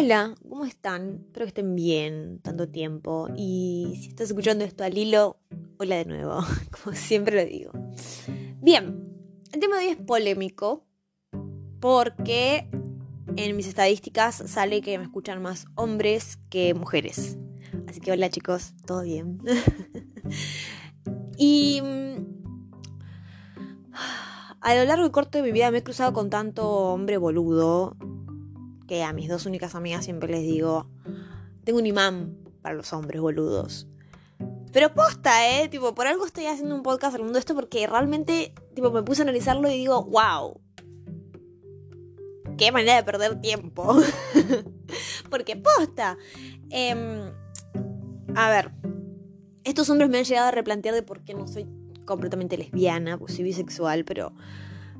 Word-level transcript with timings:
Hola, 0.00 0.36
¿cómo 0.48 0.64
están? 0.64 1.24
Espero 1.26 1.46
que 1.46 1.48
estén 1.48 1.74
bien 1.74 2.38
tanto 2.40 2.68
tiempo. 2.68 3.28
Y 3.36 3.98
si 4.00 4.10
estás 4.10 4.28
escuchando 4.28 4.64
esto 4.64 4.84
al 4.84 4.96
hilo, 4.96 5.40
hola 5.76 5.96
de 5.96 6.04
nuevo, 6.04 6.38
como 6.84 6.94
siempre 6.94 7.34
lo 7.34 7.50
digo. 7.50 7.72
Bien, 8.62 9.08
el 9.50 9.58
tema 9.58 9.76
de 9.76 9.86
hoy 9.86 9.90
es 9.90 9.96
polémico 9.96 10.86
porque 11.80 12.70
en 13.34 13.56
mis 13.56 13.66
estadísticas 13.66 14.36
sale 14.36 14.82
que 14.82 14.96
me 14.98 15.02
escuchan 15.02 15.42
más 15.42 15.66
hombres 15.74 16.38
que 16.48 16.74
mujeres. 16.74 17.36
Así 17.88 17.98
que 17.98 18.12
hola 18.12 18.30
chicos, 18.30 18.74
¿todo 18.86 19.02
bien? 19.02 19.40
y 21.36 21.80
mm, 21.82 22.24
a 24.60 24.74
lo 24.76 24.84
largo 24.84 25.06
y 25.06 25.10
corto 25.10 25.38
de 25.38 25.42
mi 25.42 25.50
vida 25.50 25.72
me 25.72 25.78
he 25.78 25.82
cruzado 25.82 26.12
con 26.12 26.30
tanto 26.30 26.68
hombre 26.68 27.16
boludo 27.16 27.96
que 28.88 29.04
a 29.04 29.12
mis 29.12 29.28
dos 29.28 29.46
únicas 29.46 29.76
amigas 29.76 30.04
siempre 30.04 30.28
les 30.28 30.42
digo, 30.42 30.90
tengo 31.62 31.78
un 31.78 31.86
imán 31.86 32.36
para 32.62 32.74
los 32.74 32.92
hombres 32.92 33.20
boludos. 33.20 33.86
Pero 34.72 34.92
posta, 34.94 35.48
¿eh? 35.48 35.68
Tipo, 35.68 35.94
por 35.94 36.06
algo 36.06 36.26
estoy 36.26 36.46
haciendo 36.46 36.74
un 36.74 36.82
podcast 36.82 37.14
hablando 37.14 37.34
de 37.34 37.40
esto 37.40 37.54
porque 37.54 37.86
realmente, 37.86 38.52
tipo, 38.74 38.90
me 38.90 39.02
puse 39.02 39.22
a 39.22 39.24
analizarlo 39.24 39.68
y 39.68 39.76
digo, 39.76 40.04
wow. 40.04 40.60
Qué 42.56 42.72
manera 42.72 42.96
de 42.96 43.04
perder 43.04 43.40
tiempo. 43.40 43.96
porque 45.30 45.56
posta. 45.56 46.18
Em, 46.70 47.32
a 48.34 48.50
ver, 48.50 48.72
estos 49.64 49.88
hombres 49.90 50.10
me 50.10 50.18
han 50.18 50.24
llegado 50.24 50.48
a 50.48 50.50
replantear 50.50 50.94
de 50.94 51.02
por 51.02 51.22
qué 51.24 51.34
no 51.34 51.46
soy 51.46 51.66
completamente 52.04 52.56
lesbiana, 52.56 53.18
pues 53.18 53.34
soy 53.34 53.44
bisexual, 53.44 54.04
pero 54.04 54.32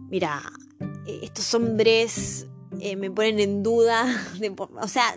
mira, 0.08 0.42
e, 1.06 1.20
estos 1.24 1.52
hombres 1.54 2.46
eh, 2.80 2.96
me 2.96 3.10
ponen 3.10 3.40
en 3.40 3.62
duda. 3.62 4.06
o 4.80 4.88
sea, 4.88 5.16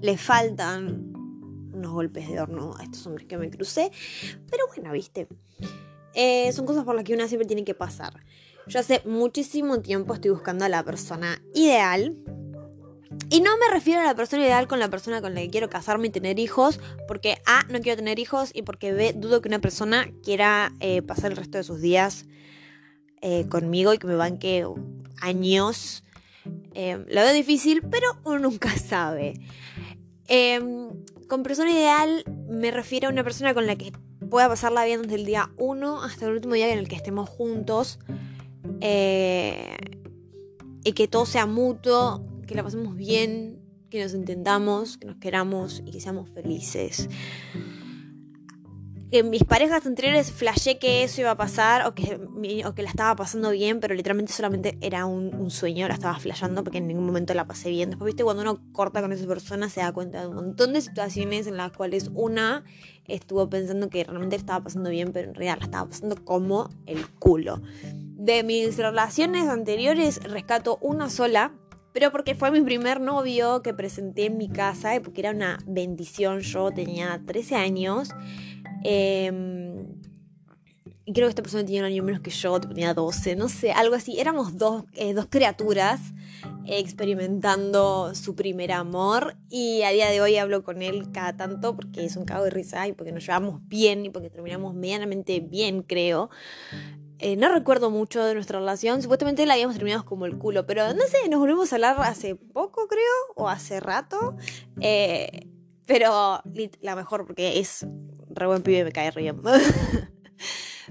le 0.00 0.16
faltan 0.16 1.12
unos 1.72 1.92
golpes 1.92 2.28
de 2.28 2.40
horno 2.40 2.74
a 2.76 2.82
estos 2.82 3.06
hombres 3.06 3.26
que 3.26 3.38
me 3.38 3.50
crucé. 3.50 3.90
Pero 4.50 4.66
bueno, 4.68 4.92
viste. 4.92 5.28
Eh, 6.14 6.52
son 6.52 6.66
cosas 6.66 6.84
por 6.84 6.94
las 6.94 7.04
que 7.04 7.14
una 7.14 7.28
siempre 7.28 7.46
tiene 7.46 7.64
que 7.64 7.74
pasar. 7.74 8.24
Yo 8.66 8.80
hace 8.80 9.02
muchísimo 9.04 9.80
tiempo 9.80 10.14
estoy 10.14 10.30
buscando 10.30 10.64
a 10.64 10.68
la 10.68 10.82
persona 10.84 11.42
ideal. 11.54 12.16
Y 13.30 13.40
no 13.40 13.56
me 13.58 13.68
refiero 13.72 14.00
a 14.00 14.04
la 14.04 14.14
persona 14.14 14.44
ideal 14.44 14.68
con 14.68 14.78
la 14.78 14.88
persona 14.88 15.20
con 15.20 15.34
la 15.34 15.40
que 15.40 15.50
quiero 15.50 15.70
casarme 15.70 16.08
y 16.08 16.10
tener 16.10 16.38
hijos, 16.38 16.80
porque 17.06 17.38
A, 17.46 17.64
no 17.70 17.80
quiero 17.80 17.96
tener 17.96 18.18
hijos 18.18 18.50
y 18.54 18.62
porque 18.62 18.92
B, 18.92 19.12
dudo 19.14 19.40
que 19.40 19.48
una 19.48 19.60
persona 19.60 20.10
quiera 20.22 20.72
eh, 20.80 21.02
pasar 21.02 21.30
el 21.30 21.36
resto 21.36 21.58
de 21.58 21.64
sus 21.64 21.80
días 21.80 22.26
conmigo 23.48 23.92
y 23.92 23.98
que 23.98 24.06
me 24.06 24.14
banque 24.14 24.64
años 25.20 26.04
Em, 26.74 27.04
lo 27.08 27.20
veo 27.22 27.32
difícil, 27.32 27.82
pero 27.82 28.06
uno 28.24 28.38
nunca 28.38 28.70
sabe. 28.78 29.34
Em, 30.26 30.90
con 31.26 31.42
persona 31.42 31.70
ideal 31.70 32.24
me 32.48 32.70
refiero 32.70 33.08
a 33.08 33.12
una 33.12 33.24
persona 33.24 33.54
con 33.54 33.66
la 33.66 33.76
que 33.76 33.92
pueda 34.30 34.48
pasarla 34.48 34.84
bien 34.84 35.02
desde 35.02 35.16
el 35.16 35.24
día 35.24 35.50
1 35.56 36.02
hasta 36.02 36.26
el 36.26 36.32
último 36.32 36.54
día 36.54 36.70
en 36.72 36.78
el 36.78 36.88
que 36.88 36.96
estemos 36.96 37.28
juntos. 37.28 37.98
Eh, 38.80 39.76
y 40.84 40.92
que 40.92 41.08
todo 41.08 41.26
sea 41.26 41.46
mutuo, 41.46 42.24
que 42.46 42.54
la 42.54 42.62
pasemos 42.62 42.96
bien, 42.96 43.60
que 43.90 44.02
nos 44.02 44.14
entendamos, 44.14 44.98
que 44.98 45.06
nos 45.06 45.16
queramos 45.16 45.82
y 45.84 45.90
que 45.90 46.00
seamos 46.00 46.30
felices 46.30 47.08
en 49.10 49.30
mis 49.30 49.44
parejas 49.44 49.86
anteriores 49.86 50.32
flashé 50.32 50.78
que 50.78 51.02
eso 51.02 51.22
iba 51.22 51.30
a 51.30 51.36
pasar 51.36 51.86
o 51.86 51.94
que, 51.94 52.20
o 52.66 52.74
que 52.74 52.82
la 52.82 52.90
estaba 52.90 53.16
pasando 53.16 53.50
bien, 53.50 53.80
pero 53.80 53.94
literalmente 53.94 54.32
solamente 54.32 54.76
era 54.82 55.06
un, 55.06 55.50
sueño, 55.50 55.88
la 55.88 55.94
estaba 55.94 56.18
flashando 56.18 56.62
porque 56.62 56.78
en 56.78 56.86
ningún 56.86 57.06
momento 57.06 57.32
la 57.32 57.46
pasé 57.46 57.70
bien. 57.70 57.90
Después, 57.90 58.06
viste, 58.06 58.22
cuando 58.22 58.42
uno 58.42 58.60
corta 58.72 59.00
con 59.00 59.12
esa 59.12 59.26
persona 59.26 59.70
se 59.70 59.80
da 59.80 59.92
cuenta 59.92 60.20
de 60.20 60.26
un 60.26 60.34
montón 60.34 60.74
de 60.74 60.82
situaciones 60.82 61.46
en 61.46 61.56
las 61.56 61.72
cuales 61.72 62.10
una 62.14 62.64
estuvo 63.06 63.48
pensando 63.48 63.88
que 63.88 64.04
realmente 64.04 64.36
estaba 64.36 64.62
pasando 64.62 64.90
bien, 64.90 65.12
pero 65.12 65.28
en 65.28 65.34
realidad 65.34 65.58
la 65.58 65.64
estaba 65.64 65.88
pasando 65.88 66.22
como 66.22 66.68
el 66.86 67.08
culo. 67.08 67.62
De 67.82 68.42
mis 68.42 68.76
relaciones 68.76 69.48
anteriores 69.48 70.22
rescato 70.22 70.78
una 70.82 71.08
sola, 71.08 71.52
pero 71.92 72.12
porque 72.12 72.34
fue 72.34 72.50
mi 72.50 72.60
primer 72.60 73.00
novio 73.00 73.62
que 73.62 73.72
presenté 73.72 74.26
en 74.26 74.36
mi 74.36 74.50
casa, 74.50 74.92
porque 75.02 75.22
era 75.22 75.30
una 75.30 75.58
bendición. 75.66 76.40
Yo 76.40 76.70
tenía 76.70 77.22
13 77.26 77.56
años 77.56 78.10
Em, 78.84 79.86
creo 81.12 81.26
que 81.26 81.30
esta 81.30 81.42
persona 81.42 81.64
tenía 81.64 81.80
un 81.80 81.86
año 81.86 82.02
menos 82.02 82.20
que 82.20 82.30
yo, 82.30 82.60
tenía 82.60 82.94
12, 82.94 83.36
no 83.36 83.48
sé, 83.48 83.72
algo 83.72 83.94
así. 83.94 84.18
Éramos 84.20 84.56
dos, 84.56 84.84
eh, 84.94 85.14
dos 85.14 85.26
criaturas 85.28 86.00
experimentando 86.66 88.14
su 88.14 88.34
primer 88.34 88.72
amor 88.72 89.36
y 89.48 89.82
a 89.82 89.90
día 89.90 90.10
de 90.10 90.20
hoy 90.20 90.36
hablo 90.36 90.62
con 90.62 90.82
él 90.82 91.10
cada 91.12 91.36
tanto 91.36 91.74
porque 91.74 92.04
es 92.04 92.16
un 92.16 92.24
cago 92.24 92.44
de 92.44 92.50
risa 92.50 92.86
y 92.86 92.92
porque 92.92 93.10
nos 93.10 93.24
llevamos 93.24 93.60
bien 93.68 94.04
y 94.04 94.10
porque 94.10 94.28
terminamos 94.28 94.74
medianamente 94.74 95.40
bien, 95.40 95.82
creo. 95.82 96.30
Eh, 97.20 97.36
no 97.36 97.48
recuerdo 97.52 97.90
mucho 97.90 98.22
de 98.24 98.34
nuestra 98.34 98.60
relación, 98.60 99.02
supuestamente 99.02 99.44
la 99.44 99.54
habíamos 99.54 99.74
terminado 99.74 100.04
como 100.04 100.26
el 100.26 100.38
culo, 100.38 100.66
pero 100.66 100.94
no 100.94 101.02
sé, 101.08 101.28
nos 101.28 101.40
volvimos 101.40 101.72
a 101.72 101.76
hablar 101.76 101.96
hace 102.02 102.36
poco, 102.36 102.86
creo, 102.86 103.02
o 103.34 103.48
hace 103.48 103.80
rato. 103.80 104.36
Eh, 104.80 105.48
pero 105.86 106.42
la 106.82 106.94
mejor 106.94 107.26
porque 107.26 107.58
es 107.58 107.86
re 108.38 108.46
buen 108.46 108.62
pibe, 108.62 108.84
me 108.84 108.92
cae 108.92 109.10
re 109.10 109.32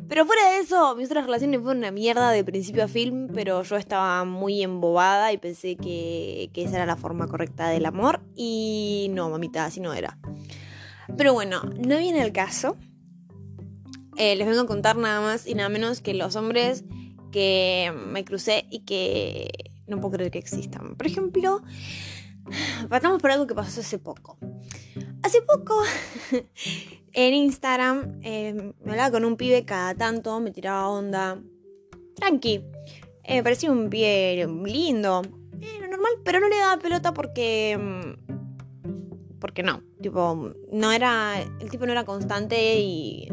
Pero 0.07 0.25
fuera 0.25 0.51
de 0.51 0.59
eso, 0.59 0.95
mis 0.95 1.07
otras 1.07 1.25
relaciones 1.25 1.59
fueron 1.61 1.79
una 1.79 1.91
mierda 1.91 2.31
de 2.31 2.43
principio 2.43 2.83
a 2.83 2.87
film, 2.87 3.29
pero 3.33 3.63
yo 3.63 3.75
estaba 3.77 4.23
muy 4.25 4.61
embobada 4.61 5.33
y 5.33 5.37
pensé 5.37 5.75
que, 5.75 6.51
esa 6.53 6.75
era 6.75 6.85
la 6.85 6.95
forma 6.95 7.27
correcta 7.27 7.69
del 7.69 7.85
amor. 7.85 8.21
Y 8.35 9.07
no, 9.11 9.29
mamita, 9.29 9.65
así 9.65 9.79
no 9.79 9.93
era. 9.93 10.17
Pero 11.17 11.33
bueno, 11.33 11.61
no 11.63 11.97
viene 11.97 12.21
el 12.21 12.31
caso. 12.31 12.77
Eh, 14.17 14.35
les 14.35 14.47
vengo 14.47 14.61
a 14.61 14.67
contar 14.67 14.97
nada 14.97 15.21
más 15.21 15.47
y 15.47 15.55
nada 15.55 15.69
menos 15.69 16.01
que 16.01 16.13
los 16.13 16.35
hombres 16.35 16.83
que 17.31 17.93
me 18.07 18.23
crucé 18.23 18.65
y 18.69 18.79
que 18.79 19.71
no 19.87 19.99
puedo 19.99 20.13
creer 20.13 20.31
que 20.31 20.39
existan. 20.39 20.95
Por 20.95 21.07
ejemplo, 21.07 21.61
pasamos 22.89 23.21
por 23.21 23.31
algo 23.31 23.47
que 23.47 23.55
pasó 23.55 23.81
hace 23.81 23.99
poco. 23.99 24.37
Hace 25.23 25.41
poco 25.41 25.81
en 27.17 27.33
Instagram 27.33 28.19
eh, 28.21 28.53
me 28.53 28.91
hablaba 28.91 29.09
con 29.09 29.25
un 29.25 29.37
pibe 29.37 29.65
cada 29.65 29.95
tanto, 29.95 30.39
me 30.39 30.51
tiraba 30.51 30.87
onda. 30.87 31.41
Tranqui. 32.15 32.63
me 33.27 33.41
parecía 33.41 33.71
un 33.71 33.89
pibe 33.89 34.45
lindo. 34.65 35.23
Era 35.59 35.87
normal, 35.87 36.11
pero 36.23 36.39
no 36.39 36.47
le 36.47 36.57
daba 36.57 36.79
pelota 36.79 37.15
porque. 37.15 37.75
Mm, 37.75 39.39
porque 39.39 39.63
no. 39.63 39.81
Tipo, 39.99 40.53
no 40.71 40.91
era. 40.91 41.41
El 41.59 41.71
tipo 41.71 41.87
no 41.87 41.91
era 41.91 42.05
constante 42.05 42.79
y 42.79 43.27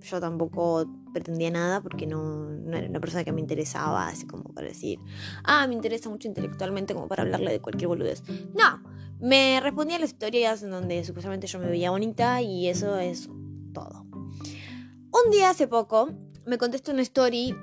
yo 0.00 0.20
tampoco 0.20 0.86
pretendía 1.12 1.50
nada 1.50 1.82
porque 1.82 2.06
no, 2.06 2.48
no, 2.48 2.76
era 2.78 2.88
una 2.88 3.00
persona 3.00 3.24
que 3.24 3.32
me 3.32 3.42
interesaba, 3.42 4.08
así 4.08 4.26
como 4.26 4.44
para 4.54 4.68
decir, 4.68 4.98
ah, 5.44 5.66
me 5.66 5.74
interesa 5.74 6.08
mucho 6.08 6.28
intelectualmente 6.28 6.94
como 6.94 7.08
para 7.08 7.24
hablarle 7.24 7.50
de 7.50 7.60
cualquier 7.60 7.88
boludez. 7.88 8.22
No, 8.54 8.82
me 9.20 9.60
respondía 9.60 9.98
las 9.98 10.10
historias 10.10 10.62
en 10.62 10.70
donde 10.70 11.04
supuestamente 11.04 11.46
yo 11.46 11.58
me 11.58 11.68
veía 11.68 11.90
bonita 11.90 12.40
y 12.42 12.68
eso 12.68 12.98
es 12.98 13.28
todo. 13.72 14.06
Un 14.12 15.30
día 15.30 15.50
hace 15.50 15.66
poco 15.66 16.10
me 16.46 16.58
contestó 16.58 16.92
una 16.92 17.02
story 17.02 17.54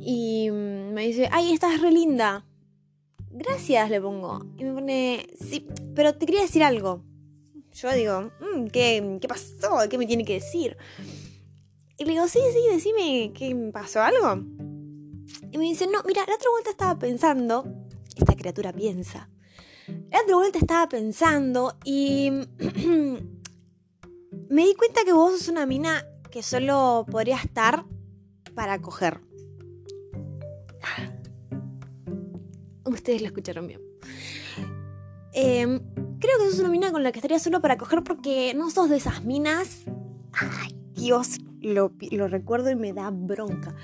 y 0.00 0.50
me 0.50 1.06
dice, 1.06 1.28
ay, 1.32 1.52
estás 1.52 1.80
re 1.80 1.90
linda. 1.90 2.46
Gracias, 3.30 3.90
le 3.90 4.00
pongo. 4.00 4.44
Y 4.58 4.64
me 4.64 4.72
pone, 4.72 5.26
sí, 5.40 5.66
pero 5.94 6.14
te 6.14 6.26
quería 6.26 6.42
decir 6.42 6.62
algo. 6.62 7.02
Yo 7.72 7.92
digo, 7.92 8.30
mm, 8.40 8.66
¿qué, 8.68 9.18
¿qué 9.20 9.28
pasó? 9.28 9.78
¿Qué 9.90 9.98
me 9.98 10.06
tiene 10.06 10.24
que 10.24 10.34
decir? 10.34 10.76
Y 11.96 12.04
le 12.04 12.12
digo, 12.12 12.28
sí, 12.28 12.40
sí, 12.52 12.60
decime 12.70 13.32
me 13.54 13.72
pasó 13.72 14.00
algo. 14.00 14.44
Y 15.50 15.58
me 15.58 15.64
dice, 15.64 15.86
no, 15.86 16.02
mira, 16.04 16.24
la 16.26 16.34
otra 16.34 16.50
vuelta 16.50 16.70
estaba 16.70 16.98
pensando, 16.98 17.64
esta 18.16 18.34
criatura 18.34 18.72
piensa, 18.72 19.28
la 19.86 20.22
otra 20.22 20.36
vuelta 20.36 20.58
estaba 20.58 20.88
pensando 20.88 21.76
y 21.84 22.30
me 24.48 24.66
di 24.66 24.74
cuenta 24.74 25.04
que 25.04 25.12
vos 25.12 25.38
sos 25.38 25.48
una 25.48 25.66
mina 25.66 26.06
que 26.30 26.42
solo 26.42 27.06
podría 27.10 27.36
estar 27.36 27.84
para 28.54 28.80
coger. 28.80 29.20
Ustedes 32.84 33.22
lo 33.22 33.28
escucharon 33.28 33.66
bien. 33.66 33.80
Em, 35.32 35.80
creo 36.20 36.38
que 36.38 36.50
sos 36.50 36.60
una 36.60 36.68
mina 36.68 36.92
con 36.92 37.02
la 37.02 37.12
que 37.12 37.18
estaría 37.18 37.38
solo 37.38 37.60
para 37.60 37.76
coger 37.76 38.02
porque 38.04 38.54
no 38.54 38.70
sos 38.70 38.88
de 38.88 38.96
esas 38.96 39.24
minas. 39.24 39.82
Ay, 40.32 40.76
Dios, 40.92 41.38
lo, 41.60 41.90
recuerdo 42.28 42.70
y 42.70 42.76
me 42.76 42.92
da 42.92 43.10
bronca. 43.10 43.74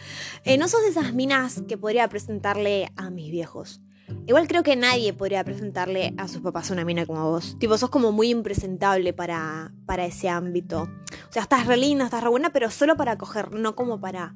Eh, 0.45 0.59
no 0.59 0.69
sos 0.69 0.83
de 0.83 0.89
esas 0.89 1.15
minas 1.15 1.63
que 1.67 1.77
podría 1.77 2.09
presentarle 2.09 2.93
a 2.97 3.11
mis 3.11 3.31
viejos. 3.31 3.81
Igual 4.27 4.47
creo 4.47 4.63
que 4.63 4.77
nadie 4.77 5.13
podría 5.13 5.43
presentarle 5.45 6.15
a 6.17 6.29
sus 6.29 6.41
papás 6.41 6.71
una 6.71 6.85
mina 6.85 7.07
como 7.07 7.31
vos. 7.31 7.57
Tipo, 7.59 7.77
sos 7.77 7.91
como 7.91 8.13
muy 8.13 8.31
impresentable 8.31 9.13
para, 9.13 9.73
para 9.87 10.05
ese 10.05 10.29
ámbito. 10.29 10.83
O 10.83 11.33
sea, 11.33 11.43
estás 11.43 11.67
re 11.67 11.77
linda, 11.77 12.05
estás 12.05 12.23
re 12.23 12.29
buena, 12.29 12.51
pero 12.51 12.71
solo 12.71 12.97
para 12.97 13.19
coger, 13.19 13.53
no 13.53 13.75
como 13.75 14.01
para, 14.01 14.33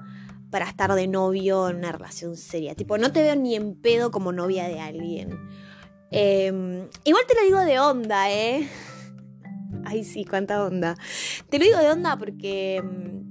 para 0.50 0.68
estar 0.68 0.92
de 0.94 1.06
novio 1.06 1.68
en 1.68 1.76
una 1.76 1.92
relación 1.92 2.36
seria. 2.36 2.74
Tipo, 2.74 2.98
no 2.98 3.12
te 3.12 3.22
veo 3.22 3.36
ni 3.36 3.54
en 3.54 3.74
pedo 3.74 4.10
como 4.10 4.32
novia 4.32 4.66
de 4.68 4.80
alguien. 4.80 5.38
Em, 6.10 6.88
igual 7.04 7.24
te 7.26 7.34
lo 7.34 7.42
digo 7.44 7.60
de 7.60 7.78
onda, 7.78 8.30
¿eh? 8.30 8.68
Ay, 9.84 10.04
sí, 10.04 10.24
cuánta 10.24 10.64
onda. 10.64 10.96
Te 11.50 11.58
lo 11.58 11.64
digo 11.64 11.78
de 11.78 11.90
onda 11.90 12.16
porque 12.16 12.76
em, 12.76 13.30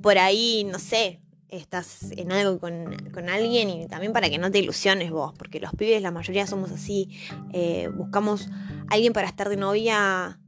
por 0.00 0.18
ahí, 0.18 0.64
no 0.70 0.78
sé, 0.78 1.20
estás 1.48 2.10
en 2.12 2.32
algo 2.32 2.58
con, 2.58 3.28
alguien 3.28 3.70
y 3.70 3.86
también 3.88 4.12
para 4.12 4.28
que 4.30 4.38
no 4.38 4.50
te 4.50 4.58
ilusiones 4.58 5.10
vos, 5.10 5.32
porque 5.36 5.60
los 5.60 5.72
pibes, 5.72 6.02
la 6.02 6.10
mayoría 6.10 6.46
somos 6.46 6.70
así, 6.70 7.10
eh, 7.52 7.88
buscamos 7.94 8.48
alguien 8.88 9.12
para 9.12 9.28
estar 9.28 9.48
de 9.48 9.56
novia 9.56 10.40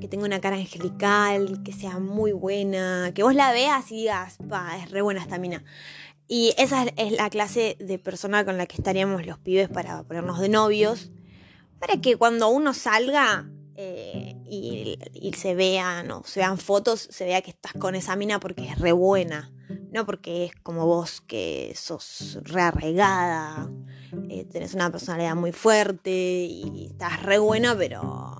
que 0.00 0.08
tenga 0.08 0.24
una 0.24 0.40
cara 0.40 0.56
angelical, 0.56 1.62
que 1.64 1.72
sea 1.72 1.98
muy 1.98 2.32
buena, 2.32 3.12
que 3.14 3.22
vos 3.22 3.34
la 3.34 3.52
veas 3.52 3.90
y 3.92 3.96
digas, 3.96 4.38
pa, 4.48 4.76
es 4.78 4.90
re 4.90 5.02
buena 5.02 5.20
esta 5.20 5.38
mina. 5.38 5.64
Y 6.26 6.54
esa 6.56 6.84
es 6.96 7.12
la 7.12 7.30
clase 7.30 7.76
de 7.78 7.98
persona 7.98 8.44
con 8.44 8.56
la 8.56 8.66
que 8.66 8.76
estaríamos 8.76 9.24
los 9.26 9.38
pibes 9.38 9.68
para 9.68 10.02
ponernos 10.02 10.40
de 10.40 10.48
novios, 10.48 11.10
para 11.78 12.00
que 12.00 12.16
cuando 12.16 12.48
uno 12.48 12.74
salga 12.74 13.46
eh, 13.76 14.36
y, 14.46 15.32
se 15.36 15.54
vean 15.54 16.10
o 16.10 16.22
se 16.24 16.40
vean 16.40 16.58
fotos, 16.58 17.08
se 17.10 17.24
vea 17.24 17.42
que 17.42 17.50
estás 17.50 17.72
con 17.72 17.94
esa 17.94 18.16
mina 18.16 18.40
porque 18.40 18.64
es 18.64 18.78
re 18.78 18.92
buena, 18.92 19.52
no 19.92 20.06
porque 20.06 20.46
es 20.46 20.52
como 20.62 20.86
vos 20.86 21.20
que 21.20 21.72
sos 21.76 22.38
re 22.42 22.62
arraigada, 22.62 23.70
eh, 24.28 24.44
tenés 24.44 24.74
una 24.74 24.90
personalidad 24.90 25.34
muy 25.36 25.52
fuerte 25.52 26.10
y 26.10 26.88
estás 26.90 27.22
re 27.22 27.38
buena, 27.38 27.76
pero 27.76 28.36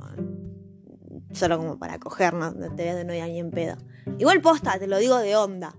solo 1.32 1.58
como 1.58 1.78
para 1.78 1.98
coger, 1.98 2.34
no, 2.34 2.52
te 2.52 2.84
veas 2.84 2.96
de 2.96 3.04
no 3.04 3.12
hay 3.12 3.38
en 3.38 3.50
pedo. 3.50 3.76
Igual 4.18 4.40
posta, 4.40 4.78
te 4.78 4.86
lo 4.86 4.98
digo 4.98 5.18
de 5.18 5.36
onda. 5.36 5.74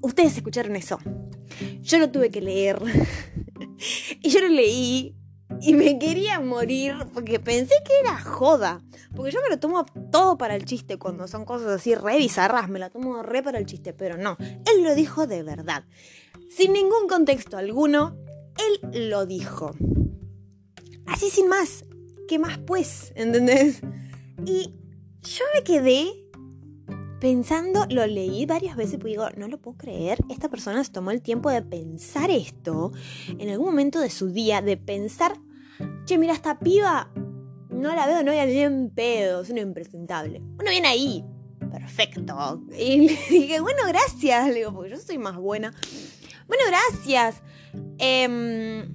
Ustedes 0.00 0.36
escucharon 0.36 0.76
eso. 0.76 0.98
Yo 1.80 1.98
lo 1.98 2.10
tuve 2.10 2.30
que 2.30 2.40
leer. 2.40 2.80
y 4.22 4.28
yo 4.28 4.40
lo 4.40 4.48
leí 4.48 5.16
y 5.60 5.74
me 5.74 5.98
quería 5.98 6.40
morir 6.40 6.94
porque 7.12 7.40
pensé 7.40 7.74
que 7.84 8.00
era 8.00 8.20
joda. 8.20 8.82
Porque 9.14 9.32
yo 9.32 9.40
me 9.42 9.48
lo 9.48 9.58
tomo 9.58 9.86
todo 10.10 10.36
para 10.36 10.56
el 10.56 10.64
chiste 10.64 10.98
cuando 10.98 11.28
son 11.28 11.44
cosas 11.44 11.68
así 11.68 11.94
re 11.94 12.18
bizarras, 12.18 12.68
me 12.68 12.78
lo 12.78 12.90
tomo 12.90 13.22
re 13.22 13.42
para 13.42 13.58
el 13.58 13.66
chiste, 13.66 13.92
pero 13.92 14.16
no, 14.16 14.36
él 14.40 14.82
lo 14.82 14.94
dijo 14.94 15.26
de 15.26 15.42
verdad. 15.42 15.84
Sin 16.50 16.72
ningún 16.72 17.08
contexto 17.08 17.56
alguno, 17.56 18.16
él 18.58 19.08
lo 19.08 19.26
dijo. 19.26 19.72
Así 21.06 21.30
sin 21.30 21.48
más, 21.48 21.84
¿qué 22.28 22.38
más 22.38 22.58
pues? 22.58 23.12
¿Entendés? 23.14 23.80
Y 24.46 24.74
yo 25.22 25.44
me 25.54 25.62
quedé 25.62 26.24
pensando, 27.24 27.86
lo 27.88 28.06
leí 28.06 28.44
varias 28.44 28.76
veces 28.76 29.00
y 29.00 29.08
digo, 29.08 29.26
no 29.36 29.48
lo 29.48 29.58
puedo 29.58 29.78
creer, 29.78 30.18
esta 30.28 30.50
persona 30.50 30.84
se 30.84 30.92
tomó 30.92 31.10
el 31.10 31.22
tiempo 31.22 31.50
de 31.50 31.62
pensar 31.62 32.30
esto 32.30 32.92
en 33.38 33.48
algún 33.48 33.64
momento 33.64 34.00
de 34.00 34.10
su 34.10 34.28
día, 34.28 34.60
de 34.60 34.76
pensar, 34.76 35.40
che, 36.06 36.18
mira, 36.18 36.32
esta 36.32 36.58
piba 36.58 37.10
no 37.70 37.94
la 37.94 38.06
veo, 38.06 38.22
no 38.22 38.30
hay 38.30 38.52
bien 38.52 38.90
pedo, 38.94 39.42
es 39.42 39.50
una 39.50 39.60
impresentable. 39.60 40.40
Bueno, 40.56 40.70
viene 40.70 40.88
ahí, 40.88 41.24
perfecto. 41.70 42.64
Y 42.78 43.00
le 43.08 43.16
dije, 43.28 43.60
bueno, 43.60 43.82
gracias, 43.88 44.48
le 44.48 44.54
digo, 44.54 44.72
porque 44.72 44.90
yo 44.90 44.96
soy 44.98 45.18
más 45.18 45.36
buena. 45.36 45.74
Bueno, 46.46 46.64
gracias. 46.66 47.42
Em, 47.98 48.86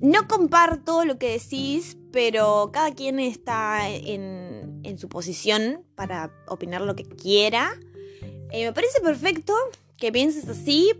no 0.00 0.28
comparto 0.28 1.04
lo 1.04 1.18
que 1.18 1.32
decís, 1.32 1.96
pero 2.12 2.70
cada 2.72 2.92
quien 2.92 3.18
está 3.18 3.88
en, 3.88 4.80
en 4.82 4.98
su 4.98 5.08
posición 5.08 5.84
para 5.94 6.32
opinar 6.48 6.82
lo 6.82 6.94
que 6.96 7.04
quiera. 7.04 7.78
Eh, 8.50 8.64
me 8.64 8.72
parece 8.72 9.00
perfecto 9.00 9.54
que 9.96 10.12
pienses 10.12 10.48
así, 10.48 10.92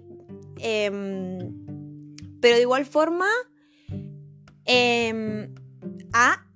em, 0.59 1.39
pero 2.41 2.57
de 2.57 2.63
igual 2.63 2.87
forma, 2.87 3.29
em, 4.67 5.55
A, 6.13 6.47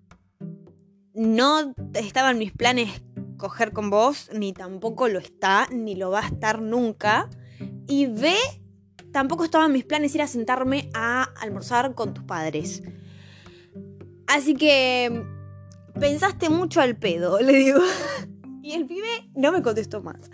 no 1.14 1.74
estaban 1.94 2.38
mis 2.38 2.52
planes 2.52 3.02
coger 3.36 3.72
con 3.72 3.90
vos, 3.90 4.30
ni 4.32 4.52
tampoco 4.52 5.08
lo 5.08 5.18
está, 5.18 5.66
ni 5.72 5.96
lo 5.96 6.10
va 6.10 6.20
a 6.20 6.26
estar 6.26 6.60
nunca. 6.60 7.28
Y 7.88 8.06
B, 8.06 8.34
tampoco 9.12 9.44
estaban 9.44 9.72
mis 9.72 9.84
planes 9.84 10.14
ir 10.14 10.22
a 10.22 10.26
sentarme 10.26 10.90
a 10.94 11.24
almorzar 11.40 11.94
con 11.94 12.14
tus 12.14 12.24
padres. 12.24 12.82
Así 14.26 14.54
que 14.54 15.24
pensaste 15.98 16.50
mucho 16.50 16.80
al 16.80 16.96
pedo, 16.96 17.40
le 17.40 17.52
digo. 17.52 17.80
y 18.62 18.72
el 18.72 18.86
pibe 18.86 19.30
no 19.34 19.50
me 19.50 19.62
contestó 19.62 20.02
más. 20.02 20.30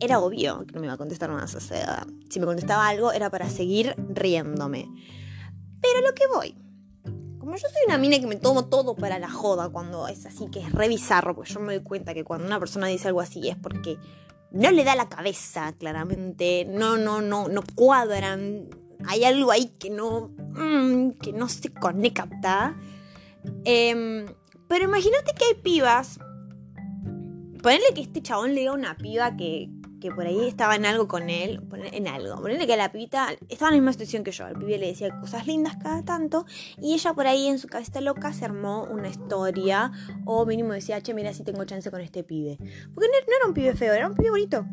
Era 0.00 0.18
obvio 0.18 0.64
que 0.66 0.72
no 0.72 0.80
me 0.80 0.86
iba 0.86 0.94
a 0.94 0.98
contestar 0.98 1.30
más. 1.30 1.54
O 1.54 1.60
sea, 1.60 2.06
si 2.30 2.40
me 2.40 2.46
contestaba 2.46 2.88
algo 2.88 3.12
era 3.12 3.30
para 3.30 3.48
seguir 3.48 3.94
riéndome. 4.08 4.88
Pero 5.80 6.00
lo 6.06 6.14
que 6.14 6.26
voy. 6.34 6.54
Como 7.38 7.56
yo 7.56 7.68
soy 7.68 7.82
una 7.86 7.98
mina 7.98 8.18
que 8.20 8.26
me 8.26 8.36
tomo 8.36 8.66
todo 8.66 8.94
para 8.94 9.18
la 9.18 9.30
joda 9.30 9.70
cuando 9.70 10.06
es 10.08 10.26
así, 10.26 10.48
que 10.50 10.60
es 10.60 10.72
re 10.72 10.88
bizarro, 10.88 11.34
porque 11.34 11.52
yo 11.52 11.60
me 11.60 11.74
doy 11.74 11.82
cuenta 11.82 12.14
que 12.14 12.24
cuando 12.24 12.46
una 12.46 12.58
persona 12.58 12.86
dice 12.86 13.08
algo 13.08 13.20
así 13.20 13.48
es 13.48 13.56
porque 13.56 13.96
no 14.52 14.70
le 14.70 14.84
da 14.84 14.94
la 14.94 15.08
cabeza, 15.08 15.72
claramente. 15.78 16.66
No, 16.68 16.98
no, 16.98 17.20
no, 17.22 17.48
no 17.48 17.62
cuadran 17.74 18.68
hay 19.06 19.24
algo 19.24 19.50
ahí 19.50 19.72
que 19.78 19.90
no, 19.90 20.30
mm, 20.54 21.12
que 21.22 21.32
no 21.32 21.48
se 21.48 21.72
conecta. 21.72 22.76
Em, 23.64 24.26
pero 24.68 24.84
imagínate 24.84 25.32
que 25.34 25.44
hay 25.44 25.54
pibas. 25.62 26.18
Ponerle 27.62 27.94
que 27.94 28.02
este 28.02 28.22
chabón 28.22 28.54
le 28.54 28.60
diga 28.60 28.72
una 28.72 28.96
piba 28.96 29.36
que, 29.36 29.68
que 30.00 30.10
por 30.10 30.26
ahí 30.26 30.48
estaba 30.48 30.76
en 30.76 30.86
algo 30.86 31.06
con 31.06 31.30
él, 31.30 31.60
en 31.92 32.08
algo. 32.08 32.40
Ponerle 32.40 32.66
que 32.66 32.76
la 32.76 32.90
pibita 32.90 33.28
estaba 33.48 33.70
en 33.70 33.76
la 33.76 33.80
misma 33.82 33.92
situación 33.92 34.24
que 34.24 34.32
yo. 34.32 34.46
El 34.46 34.56
pibe 34.56 34.78
le 34.78 34.88
decía 34.88 35.20
cosas 35.20 35.46
lindas 35.46 35.76
cada 35.76 36.02
tanto 36.04 36.46
y 36.80 36.94
ella 36.94 37.12
por 37.14 37.26
ahí 37.26 37.46
en 37.46 37.58
su 37.58 37.68
cabeza 37.68 38.00
loca 38.00 38.32
se 38.32 38.44
armó 38.44 38.84
una 38.84 39.08
historia 39.08 39.92
o 40.24 40.46
mínimo 40.46 40.72
decía, 40.72 41.00
che, 41.00 41.14
mira 41.14 41.32
si 41.32 41.44
tengo 41.44 41.64
chance 41.64 41.90
con 41.90 42.00
este 42.00 42.24
pibe. 42.24 42.56
Porque 42.94 43.08
no 43.08 43.36
era 43.36 43.46
un 43.46 43.54
pibe 43.54 43.74
feo, 43.74 43.92
era 43.92 44.08
un 44.08 44.14
pibe 44.14 44.30
bonito. 44.30 44.66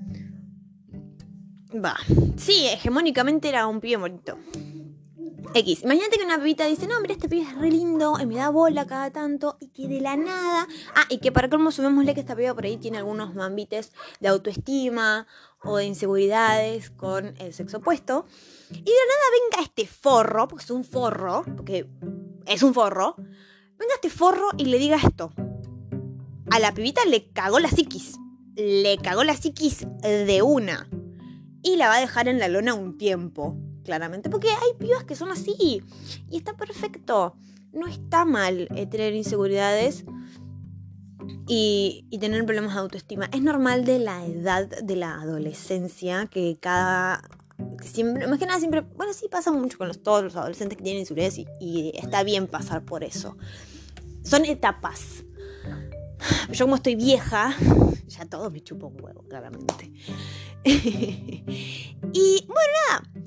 Va. 1.74 1.98
Sí, 2.38 2.68
hegemónicamente 2.68 3.50
era 3.50 3.68
un 3.68 3.80
pibe 3.82 3.98
bonito. 3.98 4.38
Imagínate 5.60 6.18
que 6.18 6.26
una 6.26 6.38
pibita 6.38 6.66
dice, 6.66 6.88
no, 6.88 7.00
mira, 7.02 7.14
este 7.14 7.28
pibe 7.28 7.44
es 7.44 7.56
re 7.56 7.72
lindo, 7.72 8.18
y 8.20 8.26
me 8.26 8.36
da 8.36 8.50
bola 8.50 8.86
cada 8.86 9.12
tanto, 9.12 9.58
y 9.60 9.70
que 9.70 9.88
de 9.88 10.02
la 10.02 10.16
nada. 10.16 10.68
Ah, 10.96 11.06
y 11.10 11.18
que 11.18 11.32
para 11.32 11.50
colmo 11.50 11.72
sumémosle 11.72 12.14
que 12.14 12.20
esta 12.20 12.36
piba 12.36 12.54
por 12.54 12.66
ahí 12.66 12.78
tiene 12.78 12.98
algunos 12.98 13.34
mambites 13.34 13.92
de 14.20 14.28
autoestima 14.28 15.26
o 15.64 15.78
de 15.78 15.86
inseguridades 15.86 16.92
con 16.92 17.36
el 17.40 17.54
sexo 17.54 17.78
opuesto. 17.78 18.26
Y 18.70 18.76
de 18.76 18.92
la 18.92 18.92
nada 18.92 19.30
venga 19.32 19.64
este 19.64 19.88
forro, 19.88 20.48
porque 20.48 20.64
es 20.64 20.72
un 20.72 20.84
forro, 20.84 21.44
porque 21.56 21.88
es 22.46 22.64
un 22.64 22.74
forro. 22.74 23.16
Venga 23.18 23.94
este 23.96 24.10
forro 24.10 24.50
y 24.58 24.66
le 24.66 24.78
diga 24.78 24.98
esto. 24.98 25.32
A 26.52 26.60
la 26.60 26.74
pibita 26.74 27.04
le 27.06 27.32
cagó 27.32 27.60
la 27.60 27.70
psiquis. 27.70 28.18
Le 28.56 28.98
cagó 28.98 29.24
la 29.24 29.36
psiquis 29.36 29.86
de 30.02 30.42
una 30.42 30.90
y 31.68 31.76
la 31.76 31.90
va 31.90 31.96
a 31.96 32.00
dejar 32.00 32.28
en 32.28 32.40
la 32.40 32.48
lona 32.48 32.74
un 32.74 32.98
tiempo, 32.98 33.58
claramente, 33.88 34.30
porque 34.30 34.50
hay 34.50 34.78
pibas 34.78 35.06
que 35.06 35.16
son 35.16 35.32
así 35.32 35.82
y 36.30 36.38
está 36.38 36.58
perfecto. 36.58 37.38
No 37.72 37.88
está 37.88 38.26
mal 38.26 38.68
eh, 38.76 38.86
tener 38.86 39.16
inseguridades 39.16 40.04
y, 41.48 42.06
tener 42.20 42.46
problemas 42.46 42.74
de 42.74 42.82
autoestima. 42.82 43.30
Es 43.32 43.42
normal 43.42 43.86
de 43.86 44.00
la 44.00 44.26
edad 44.26 44.68
de 44.68 44.96
la 44.98 45.22
adolescencia 45.22 46.26
que 46.26 46.58
cada 46.60 47.22
siempre, 47.82 48.28
más 48.28 48.40
que 48.40 48.46
nada 48.46 48.60
siempre, 48.60 48.82
bueno, 48.82 49.14
sí 49.14 49.28
pasa 49.32 49.54
mucho 49.54 49.78
con 49.78 49.88
los, 49.88 50.04
todos 50.04 50.22
los 50.22 50.36
adolescentes 50.36 50.78
que 50.78 50.84
tienen 50.84 51.00
inseguridades 51.02 51.38
y, 51.38 51.48
y, 51.62 51.92
está 51.96 52.24
bien 52.24 52.48
pasar 52.48 52.84
por 52.84 53.06
eso. 53.06 53.38
Son 54.22 54.44
etapas. 54.44 55.24
Yo 56.52 56.66
como 56.66 56.76
estoy 56.76 56.96
vieja, 56.96 57.56
ya 58.08 58.26
todo 58.26 58.52
me 58.52 58.60
chupa 58.60 58.88
un 58.88 59.02
huevo, 59.02 59.24
claramente. 59.30 59.94
y 60.66 62.46
bueno, 62.48 62.74
nada. 62.90 63.27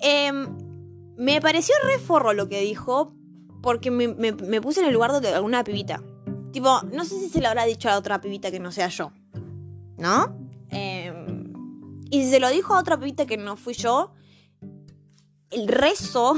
Em, 0.00 0.46
me 1.16 1.40
pareció 1.40 1.74
re 1.84 1.98
forro 1.98 2.32
lo 2.32 2.48
que 2.48 2.60
dijo. 2.60 3.14
Porque 3.62 3.90
me, 3.90 4.14
puse 4.60 4.80
en 4.80 4.86
el 4.86 4.92
lugar 4.92 5.20
de 5.20 5.28
alguna 5.30 5.64
pibita. 5.64 6.02
Tipo, 6.52 6.80
no 6.92 7.04
sé 7.04 7.18
si 7.18 7.28
se 7.28 7.40
lo 7.40 7.48
habrá 7.48 7.64
dicho 7.64 7.88
a 7.88 7.98
otra 7.98 8.20
pibita 8.20 8.50
que 8.50 8.60
no 8.60 8.70
sea 8.70 8.88
yo. 8.88 9.12
¿No? 9.96 10.38
Em, 10.70 12.02
y 12.10 12.22
si 12.22 12.30
se 12.30 12.40
lo 12.40 12.48
dijo 12.50 12.74
a 12.74 12.80
otra 12.80 12.98
pibita 12.98 13.26
que 13.26 13.36
no 13.36 13.56
fui 13.56 13.74
yo, 13.74 14.12
el 15.50 15.66
rezo, 15.66 16.36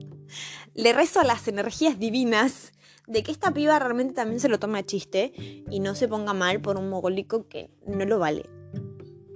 le 0.74 0.92
rezo 0.92 1.20
a 1.20 1.24
las 1.24 1.46
energías 1.46 1.98
divinas 1.98 2.72
de 3.06 3.22
que 3.22 3.30
esta 3.30 3.54
piba 3.54 3.78
realmente 3.78 4.14
también 4.14 4.40
se 4.40 4.48
lo 4.48 4.58
tome 4.58 4.80
a 4.80 4.84
chiste 4.84 5.32
y 5.70 5.80
no 5.80 5.94
se 5.94 6.08
ponga 6.08 6.34
mal 6.34 6.60
por 6.60 6.76
un 6.76 6.90
mogólico 6.90 7.48
que 7.48 7.70
no 7.86 8.04
lo 8.04 8.18
vale 8.18 8.57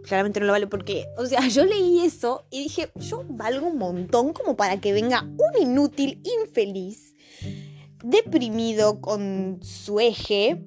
claramente 0.02 0.40
no 0.40 0.46
lo 0.46 0.52
vale 0.52 0.66
porque, 0.66 1.06
o 1.16 1.26
sea, 1.26 1.40
yo 1.48 1.64
leí 1.64 2.00
eso 2.00 2.44
y 2.50 2.64
dije, 2.64 2.90
yo 2.96 3.24
valgo 3.28 3.66
un 3.68 3.78
montón 3.78 4.32
como 4.32 4.56
para 4.56 4.80
que 4.80 4.92
venga 4.92 5.22
un 5.22 5.62
inútil 5.62 6.22
infeliz, 6.42 7.14
deprimido 8.02 9.00
con 9.00 9.60
su 9.62 10.00
eje, 10.00 10.64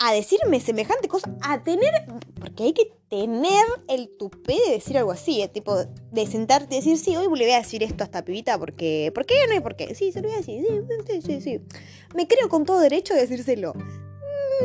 a 0.00 0.12
decirme 0.12 0.60
semejante 0.60 1.08
cosa, 1.08 1.34
a 1.40 1.64
tener, 1.64 1.92
porque 2.38 2.64
hay 2.64 2.72
que 2.72 2.92
tener 3.08 3.64
el 3.88 4.08
tupé 4.16 4.56
de 4.66 4.72
decir 4.74 4.96
algo 4.96 5.10
así, 5.10 5.42
¿eh? 5.42 5.48
tipo 5.48 5.76
de 5.76 6.26
sentarte 6.26 6.76
y 6.76 6.78
decir, 6.78 6.98
sí, 6.98 7.16
hoy 7.16 7.24
le 7.36 7.44
voy 7.44 7.54
a 7.54 7.58
decir 7.58 7.82
esto 7.82 8.04
a 8.04 8.06
esta 8.06 8.24
pibita 8.24 8.58
porque, 8.58 9.10
¿por 9.14 9.26
qué? 9.26 9.34
No 9.48 9.54
hay 9.54 9.60
por 9.60 9.74
qué, 9.74 9.94
sí, 9.94 10.12
se 10.12 10.20
lo 10.20 10.28
voy 10.28 10.34
a 10.34 10.38
decir, 10.38 10.64
sí, 11.08 11.22
sí, 11.22 11.40
sí, 11.40 11.60
Me 12.14 12.28
creo 12.28 12.48
con 12.48 12.64
todo 12.64 12.78
derecho 12.78 13.14
de 13.14 13.22
decírselo. 13.22 13.74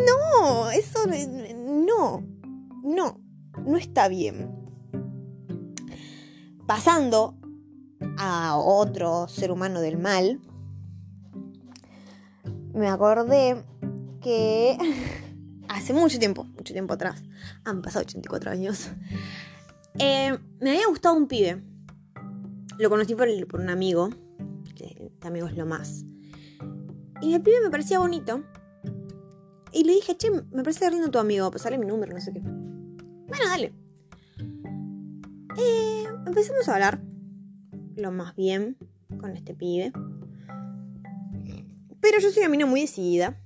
No, 0.06 0.72
eso 0.72 1.00
no, 1.06 2.24
no, 2.84 3.23
no 3.66 3.78
está 3.78 4.08
bien. 4.08 4.52
Pasando 6.66 7.36
a 8.18 8.58
otro 8.58 9.28
ser 9.28 9.52
humano 9.52 9.82
del 9.82 9.98
mal, 9.98 10.40
me 12.74 12.88
acordé 12.88 13.64
que 14.22 14.78
hace 15.68 15.94
mucho 15.94 16.20
tiempo, 16.20 16.46
mucho 16.46 16.74
tiempo 16.74 16.94
atrás, 16.94 17.24
han 17.64 17.82
pasado 17.82 18.04
84 18.04 18.52
años, 18.52 18.90
eh, 20.00 20.38
me 20.60 20.72
había 20.72 20.88
gustado 20.88 21.16
un 21.16 21.28
pibe. 21.28 21.62
Lo 22.80 22.90
conocí 22.90 23.14
por, 23.14 23.28
un 23.28 23.70
amigo, 23.70 24.10
este 24.66 25.28
amigo 25.28 25.48
es 25.48 25.56
lo 25.56 25.66
más. 25.66 26.04
Y 27.22 27.34
el 27.36 27.42
pibe 27.42 27.62
me 27.64 27.70
parecía 27.70 28.00
bonito. 28.00 28.44
Y 29.72 29.84
le 29.84 29.94
dije, 29.94 30.18
che, 30.18 30.32
me 30.32 30.64
parece 30.64 30.90
lindo 30.90 31.10
tu 31.10 31.20
amigo, 31.20 31.50
pues 31.52 31.64
sale 31.64 31.78
mi 31.78 31.86
número, 31.86 32.14
no 32.14 32.22
sé 32.22 32.34
qué. 32.34 32.42
Bueno, 33.36 33.50
dale. 33.50 33.74
Eh, 35.58 36.04
empezamos 36.28 36.70
a 36.70 36.74
hablar 36.74 37.02
lo 37.96 38.12
más 38.12 38.36
bien 38.36 38.78
con 39.20 39.36
este 39.36 39.56
pibe. 39.56 39.92
Pero 42.00 42.20
yo 42.20 42.30
soy 42.30 42.42
una 42.42 42.50
mina 42.50 42.68
muy 42.68 42.82
decidida. 42.82 43.40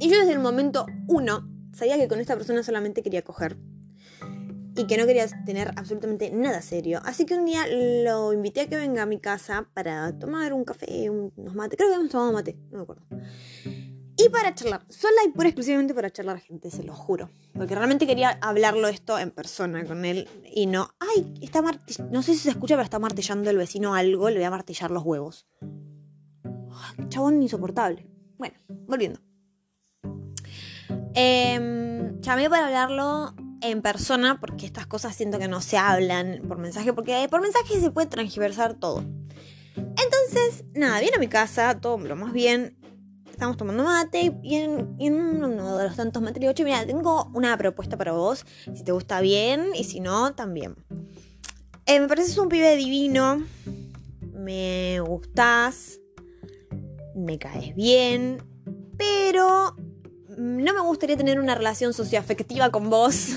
Y 0.00 0.08
yo 0.08 0.18
desde 0.18 0.32
el 0.32 0.38
momento 0.38 0.86
uno 1.06 1.46
sabía 1.74 1.98
que 1.98 2.08
con 2.08 2.18
esta 2.18 2.34
persona 2.34 2.62
solamente 2.62 3.02
quería 3.02 3.20
coger. 3.20 3.58
Y 4.74 4.86
que 4.86 4.96
no 4.96 5.04
quería 5.04 5.26
tener 5.44 5.72
absolutamente 5.76 6.30
nada 6.30 6.62
serio. 6.62 7.02
Así 7.04 7.26
que 7.26 7.34
un 7.34 7.44
día 7.44 7.66
lo 7.66 8.32
invité 8.32 8.62
a 8.62 8.68
que 8.70 8.76
venga 8.76 9.02
a 9.02 9.06
mi 9.06 9.18
casa 9.18 9.68
para 9.74 10.18
tomar 10.18 10.54
un 10.54 10.64
café, 10.64 11.10
unos 11.10 11.54
mates. 11.54 11.76
Creo 11.76 11.90
que 11.90 11.94
habíamos 11.94 12.10
tomado 12.10 12.32
mate, 12.32 12.56
no 12.70 12.78
me 12.78 12.82
acuerdo. 12.84 13.04
Y 14.16 14.28
para 14.28 14.54
charlar, 14.54 14.84
sola 14.88 15.16
y 15.26 15.30
pura 15.30 15.48
exclusivamente 15.48 15.94
para 15.94 16.10
charlar, 16.10 16.38
gente, 16.38 16.70
se 16.70 16.82
lo 16.82 16.94
juro. 16.94 17.30
Porque 17.54 17.74
realmente 17.74 18.06
quería 18.06 18.38
hablarlo 18.42 18.88
esto 18.88 19.18
en 19.18 19.30
persona 19.30 19.84
con 19.84 20.04
él 20.04 20.28
y 20.54 20.66
no. 20.66 20.90
Ay, 21.00 21.32
está. 21.40 21.62
No 22.10 22.22
sé 22.22 22.34
si 22.34 22.40
se 22.40 22.50
escucha, 22.50 22.74
pero 22.74 22.84
está 22.84 22.98
martillando 22.98 23.48
el 23.50 23.56
vecino 23.56 23.94
algo, 23.94 24.28
le 24.28 24.36
voy 24.36 24.44
a 24.44 24.50
martillar 24.50 24.90
los 24.90 25.02
huevos. 25.02 25.46
chabón 27.08 27.42
insoportable. 27.42 28.06
Bueno, 28.36 28.56
volviendo. 28.86 29.20
Eh, 31.14 31.82
para 32.22 32.66
hablarlo 32.66 33.34
en 33.60 33.82
persona 33.82 34.40
porque 34.40 34.66
estas 34.66 34.86
cosas 34.86 35.14
siento 35.14 35.38
que 35.38 35.48
no 35.48 35.60
se 35.60 35.78
hablan 35.78 36.42
por 36.46 36.58
mensaje, 36.58 36.92
porque 36.92 37.26
por 37.30 37.40
mensaje 37.40 37.80
se 37.80 37.90
puede 37.90 38.08
transgiversar 38.08 38.74
todo. 38.74 39.04
Entonces, 39.76 40.64
nada, 40.74 41.00
viene 41.00 41.16
a 41.16 41.20
mi 41.20 41.28
casa, 41.28 41.80
todo 41.80 41.98
lo 41.98 42.16
más 42.16 42.32
bien. 42.32 42.76
Estamos 43.42 43.56
tomando 43.56 43.82
mate 43.82 44.38
y 44.40 44.54
en, 44.54 44.96
uno 45.00 45.76
de 45.76 45.88
los 45.88 45.96
tantos 45.96 46.22
mates 46.22 46.40
le 46.40 46.64
mira, 46.64 46.86
tengo 46.86 47.28
una 47.34 47.58
propuesta 47.58 47.96
para 47.96 48.12
vos. 48.12 48.46
Si 48.72 48.84
te 48.84 48.92
gusta 48.92 49.20
bien 49.20 49.70
y 49.74 49.82
si 49.82 49.98
no, 49.98 50.32
también. 50.36 50.76
Eh, 51.86 51.98
me 51.98 52.06
pareces 52.06 52.38
un 52.38 52.48
pibe 52.48 52.76
divino. 52.76 53.44
Me 54.32 55.00
gustás. 55.00 55.98
Me 57.16 57.36
caes 57.40 57.74
bien. 57.74 58.40
Pero 58.96 59.74
no 60.38 60.72
me 60.72 60.80
gustaría 60.82 61.16
tener 61.16 61.40
una 61.40 61.56
relación 61.56 61.92
socioafectiva 61.92 62.70
con 62.70 62.90
vos. 62.90 63.30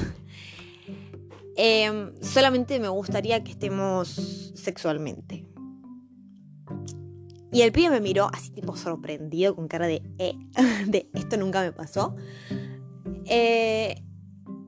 Em, 1.58 2.14
solamente 2.22 2.80
me 2.80 2.90
gustaría 2.90 3.44
que 3.44 3.54
estemos 3.54 4.52
sexualmente. 4.54 5.48
Y 7.52 7.62
el 7.62 7.72
pibe 7.72 7.90
me 7.90 8.02
miró 8.02 8.30
así 8.34 8.52
tipo 8.52 8.76
sorprendido, 8.76 9.56
con 9.56 9.68
cara 9.68 9.88
de, 9.88 10.02
eh, 10.18 10.36
de 10.88 11.10
esto 11.14 11.38
nunca 11.38 11.62
me 11.62 11.72
pasó. 11.72 12.16
Eh, 13.26 13.96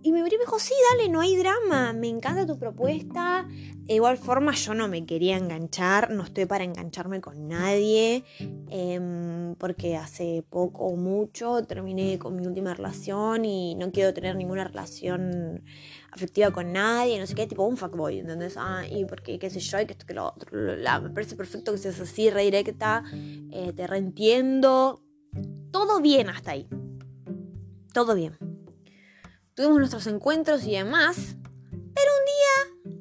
y 0.07 0.11
me 0.13 0.23
miró 0.23 0.35
y 0.35 0.37
me 0.37 0.45
dijo, 0.45 0.57
sí, 0.57 0.73
dale, 0.91 1.09
no 1.09 1.19
hay 1.19 1.35
drama, 1.35 1.91
me 1.91 2.07
encanta 2.07 2.45
tu 2.45 2.57
propuesta. 2.57 3.45
De 3.49 3.93
igual 3.93 4.17
forma 4.17 4.53
yo 4.53 4.73
no 4.73 4.87
me 4.87 5.05
quería 5.05 5.37
enganchar, 5.37 6.11
no 6.11 6.23
estoy 6.23 6.45
para 6.45 6.63
engancharme 6.63 7.19
con 7.19 7.47
nadie, 7.47 8.23
em, 8.69 9.55
porque 9.55 9.97
hace 9.97 10.45
poco 10.49 10.85
o 10.85 10.95
mucho 10.95 11.63
terminé 11.63 12.19
con 12.19 12.35
mi 12.35 12.45
última 12.45 12.73
relación 12.73 13.43
y 13.43 13.75
no 13.75 13.91
quiero 13.91 14.13
tener 14.13 14.35
ninguna 14.35 14.63
relación 14.65 15.63
afectiva 16.11 16.51
con 16.51 16.73
nadie, 16.73 17.19
no 17.19 17.27
sé 17.27 17.35
qué, 17.35 17.47
tipo 17.47 17.63
un 17.63 17.77
fuckboy, 17.77 18.19
¿entendés? 18.19 18.55
Ah, 18.57 18.83
y 18.89 19.05
porque 19.05 19.39
qué 19.39 19.49
sé 19.49 19.59
yo, 19.59 19.79
y 19.79 19.85
que 19.85 19.93
esto 19.93 20.05
que 20.05 20.13
lo 20.13 20.27
otro, 20.27 20.49
me 20.53 21.09
parece 21.09 21.35
perfecto 21.35 21.71
que 21.71 21.77
seas 21.77 21.99
así, 21.99 22.29
re 22.29 22.43
directa, 22.43 23.03
eh, 23.51 23.73
te 23.75 23.87
reentiendo, 23.87 25.03
todo 25.71 26.01
bien 26.01 26.29
hasta 26.29 26.51
ahí, 26.51 26.67
todo 27.93 28.15
bien 28.15 28.37
tuvimos 29.57 29.79
nuestros 29.79 30.05
encuentros 30.05 30.65
y 30.65 30.73
demás. 30.73 31.35
Pero 31.71 32.11
un 32.13 32.25
día, 32.31 32.93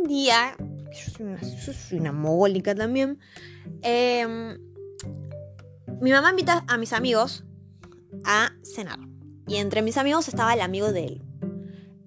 un 0.00 0.08
día, 0.08 0.56
yo 0.92 1.12
soy 1.12 1.26
una, 1.26 1.40
yo 1.40 1.72
soy 1.72 1.98
una 1.98 2.10
mogólica 2.10 2.74
también, 2.74 3.20
em, 3.80 4.58
mi 6.00 6.10
mamá 6.10 6.30
invita 6.30 6.64
a 6.66 6.76
mis 6.76 6.92
amigos 6.92 7.44
a 8.24 8.50
cenar. 8.64 8.98
Y 9.46 9.56
entre 9.56 9.82
mis 9.82 9.96
amigos 9.96 10.26
estaba 10.26 10.52
el 10.52 10.62
amigo 10.62 10.90
de 10.90 11.04
él. 11.04 11.22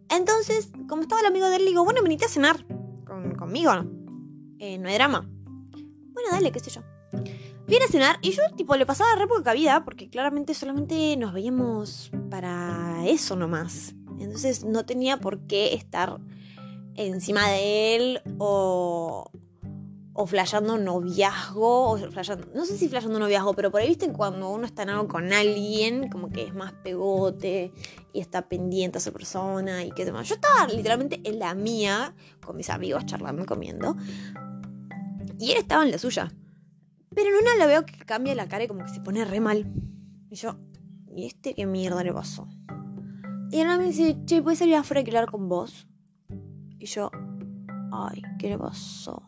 Entonces, 0.10 0.72
como 0.88 1.04
estaba 1.04 1.22
el 1.22 1.28
amigo 1.28 1.48
de 1.48 1.58
él, 1.58 1.66
le 1.66 1.72
digo, 1.72 1.84
bueno, 1.84 2.02
venite 2.02 2.26
a 2.26 2.30
cenar 2.30 2.66
conmigo. 3.38 3.72
Eh, 4.60 4.78
no 4.78 4.90
hay 4.90 4.96
drama. 4.96 5.28
Bueno, 6.14 6.30
dale, 6.32 6.52
qué 6.52 6.60
sé 6.60 6.72
yo. 6.72 6.82
Viene 7.68 7.86
a 7.86 7.90
cenar 7.90 8.18
y 8.22 8.32
yo 8.32 8.42
tipo 8.56 8.76
le 8.76 8.86
pasaba 8.86 9.16
re 9.16 9.28
cabida 9.44 9.84
porque 9.84 10.10
claramente 10.10 10.54
solamente 10.54 11.18
nos 11.18 11.34
veíamos 11.34 12.12
para 12.30 13.06
eso 13.06 13.36
nomás. 13.36 13.94
Entonces 14.20 14.64
no 14.64 14.86
tenía 14.86 15.18
por 15.18 15.40
qué 15.48 15.74
estar 15.74 16.18
encima 16.96 17.50
de 17.50 17.96
él 17.96 18.22
o, 18.40 19.30
o 20.20 20.26
flasheando 20.26 20.80
noviazgo, 20.80 22.00
no 22.56 22.66
sé 22.66 22.76
si 22.76 22.90
flasheando 22.90 23.20
noviazgo, 23.20 23.54
pero 23.54 23.70
por 23.70 23.82
ahí 23.82 23.88
viste 23.88 24.12
cuando 24.12 24.50
uno 24.50 24.66
está 24.66 24.82
en 24.82 24.90
algo 24.90 25.08
con 25.08 25.32
alguien, 25.32 26.10
como 26.10 26.32
que 26.32 26.42
es 26.42 26.56
más 26.56 26.74
pegote 26.74 27.72
y 28.14 28.20
está 28.20 28.50
pendiente 28.50 28.98
a 28.98 29.00
esa 29.00 29.12
persona 29.12 29.86
y 29.86 29.92
qué 29.92 30.06
demás. 30.06 30.28
Yo 30.28 30.34
estaba 30.34 30.68
literalmente 30.68 31.22
en 31.24 31.38
la 31.38 31.54
mía, 31.54 32.16
con 32.44 32.58
mis 32.58 32.72
amigos 32.72 33.06
charlando, 33.06 33.46
comiendo, 33.46 33.96
y 35.38 35.52
él 35.52 35.58
estaba 35.60 35.86
en 35.86 35.92
la 35.92 36.00
suya. 36.00 36.34
Pero 37.14 37.30
en 37.30 37.36
una 37.36 37.56
la 37.56 37.68
veo 37.68 37.86
que 37.86 37.98
cambia 38.04 38.34
la 38.34 38.48
cara 38.48 38.64
y 38.64 38.68
como 38.68 38.86
que 38.86 38.94
se 38.94 39.02
pone 39.02 39.24
re 39.24 39.40
mal. 39.40 39.72
Y 40.32 40.36
yo, 40.36 40.58
¿y 41.16 41.28
este 41.28 41.54
qué 41.54 41.68
mierda 41.68 42.04
le 42.04 42.12
pasó? 42.12 42.48
Y 43.52 43.60
él 43.60 43.68
me 43.68 43.86
dice, 43.86 44.18
che, 44.26 44.42
¿puedes 44.42 44.58
salir 44.58 44.76
afuera 44.76 45.02
a 45.02 45.04
hablar 45.06 45.30
con 45.30 45.48
vos? 45.48 45.88
Y 46.80 46.88
yo, 46.88 47.12
ay, 47.92 48.24
¿qué 48.40 48.50
le 48.50 48.58
pasó? 48.58 49.22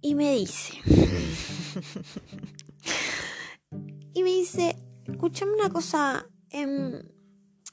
Y 0.00 0.14
me 0.14 0.34
dice, 0.34 0.74
y 4.14 4.22
me 4.22 4.30
dice, 4.30 4.76
escúchame 5.06 5.52
una 5.52 5.70
cosa, 5.70 6.26
em, 6.50 7.02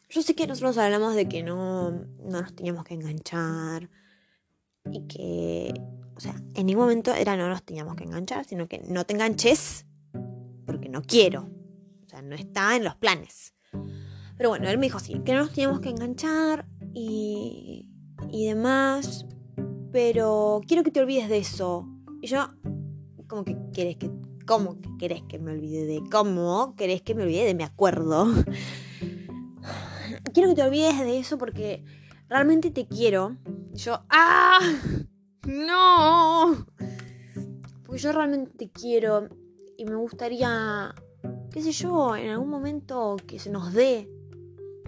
yo 0.09 0.21
sé 0.21 0.35
que 0.35 0.47
nosotros 0.47 0.77
hablamos 0.77 1.15
de 1.15 1.29
que 1.29 1.43
no, 1.43 1.91
no 1.91 2.41
nos 2.41 2.53
teníamos 2.55 2.83
que 2.83 2.95
enganchar 2.95 3.89
y 4.91 5.07
que 5.07 5.73
o 6.15 6.19
sea, 6.19 6.35
en 6.53 6.65
ningún 6.65 6.83
momento 6.83 7.13
era 7.13 7.35
no 7.35 7.49
nos 7.49 7.63
teníamos 7.63 7.95
que 7.95 8.05
enganchar, 8.05 8.45
sino 8.45 8.67
que 8.67 8.79
no 8.87 9.05
te 9.05 9.13
enganches 9.13 9.85
porque 10.65 10.87
no 10.87 11.01
quiero. 11.01 11.49
O 12.05 12.09
sea, 12.09 12.21
no 12.21 12.35
está 12.35 12.75
en 12.75 12.85
los 12.85 12.95
planes. 12.95 13.53
Pero 14.37 14.49
bueno, 14.49 14.69
él 14.69 14.77
me 14.77 14.85
dijo 14.85 14.97
así, 14.97 15.19
que 15.25 15.33
no 15.33 15.39
nos 15.39 15.51
teníamos 15.51 15.81
que 15.81 15.89
enganchar 15.89 16.65
y, 16.93 17.89
y 18.31 18.47
demás. 18.47 19.25
Pero 19.91 20.61
quiero 20.67 20.83
que 20.83 20.91
te 20.91 21.01
olvides 21.01 21.29
de 21.29 21.37
eso. 21.37 21.87
Y 22.25 22.27
yo, 22.27 22.47
¿cómo 23.27 23.45
que 23.45 23.55
querés 23.71 23.97
que... 23.97 24.09
¿Cómo 24.47 24.81
que 24.81 24.89
querés 24.97 25.21
que 25.29 25.37
me 25.37 25.51
olvide 25.51 25.85
de... 25.85 26.01
¿Cómo 26.09 26.73
querés 26.75 27.03
que 27.03 27.13
me 27.13 27.21
olvide 27.21 27.45
de 27.45 27.53
mi 27.53 27.61
acuerdo? 27.61 28.25
quiero 30.33 30.49
que 30.49 30.55
te 30.55 30.63
olvides 30.63 30.97
de 30.97 31.19
eso 31.19 31.37
porque 31.37 31.85
realmente 32.27 32.71
te 32.71 32.87
quiero. 32.87 33.37
Y 33.75 33.77
yo, 33.77 34.01
¡ah! 34.09 34.57
No. 35.45 36.65
Porque 37.85 38.01
yo 38.01 38.11
realmente 38.11 38.71
quiero 38.71 39.29
y 39.77 39.85
me 39.85 39.95
gustaría, 39.95 40.95
qué 41.51 41.61
sé 41.61 41.73
yo, 41.73 42.15
en 42.15 42.31
algún 42.31 42.49
momento 42.49 43.17
que 43.27 43.37
se 43.37 43.51
nos 43.51 43.71
dé. 43.71 44.09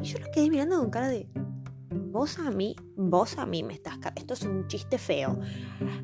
Y 0.01 0.06
yo 0.06 0.17
lo 0.17 0.32
quedé 0.32 0.50
mirando 0.50 0.79
con 0.79 0.89
cara 0.89 1.10
de, 1.10 1.29
vos 2.17 2.39
a 2.39 2.50
mí, 2.50 2.75
vos 2.95 3.38
a 3.38 3.45
mí 3.45 3.62
me 3.62 3.75
estás... 3.75 4.00
Esto 4.15 4.33
es 4.33 4.41
un 4.41 4.67
chiste 4.67 4.97
feo. 4.97 5.39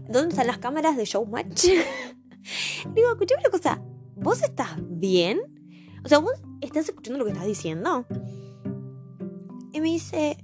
¿Dónde 0.07 0.29
están 0.29 0.45
las 0.45 0.59
cámaras 0.59 0.95
de 0.95 1.05
Showmatch? 1.05 1.63
Digo, 2.93 3.09
escuchame 3.09 3.41
una 3.41 3.49
cosa, 3.49 3.81
¿vos 4.15 4.43
estás 4.43 4.75
bien? 4.79 5.41
O 6.05 6.07
sea, 6.07 6.19
vos 6.19 6.33
estás 6.61 6.87
escuchando 6.87 7.17
lo 7.17 7.25
que 7.25 7.31
estás 7.31 7.47
diciendo. 7.47 8.05
Y 9.71 9.81
me 9.81 9.89
dice, 9.89 10.37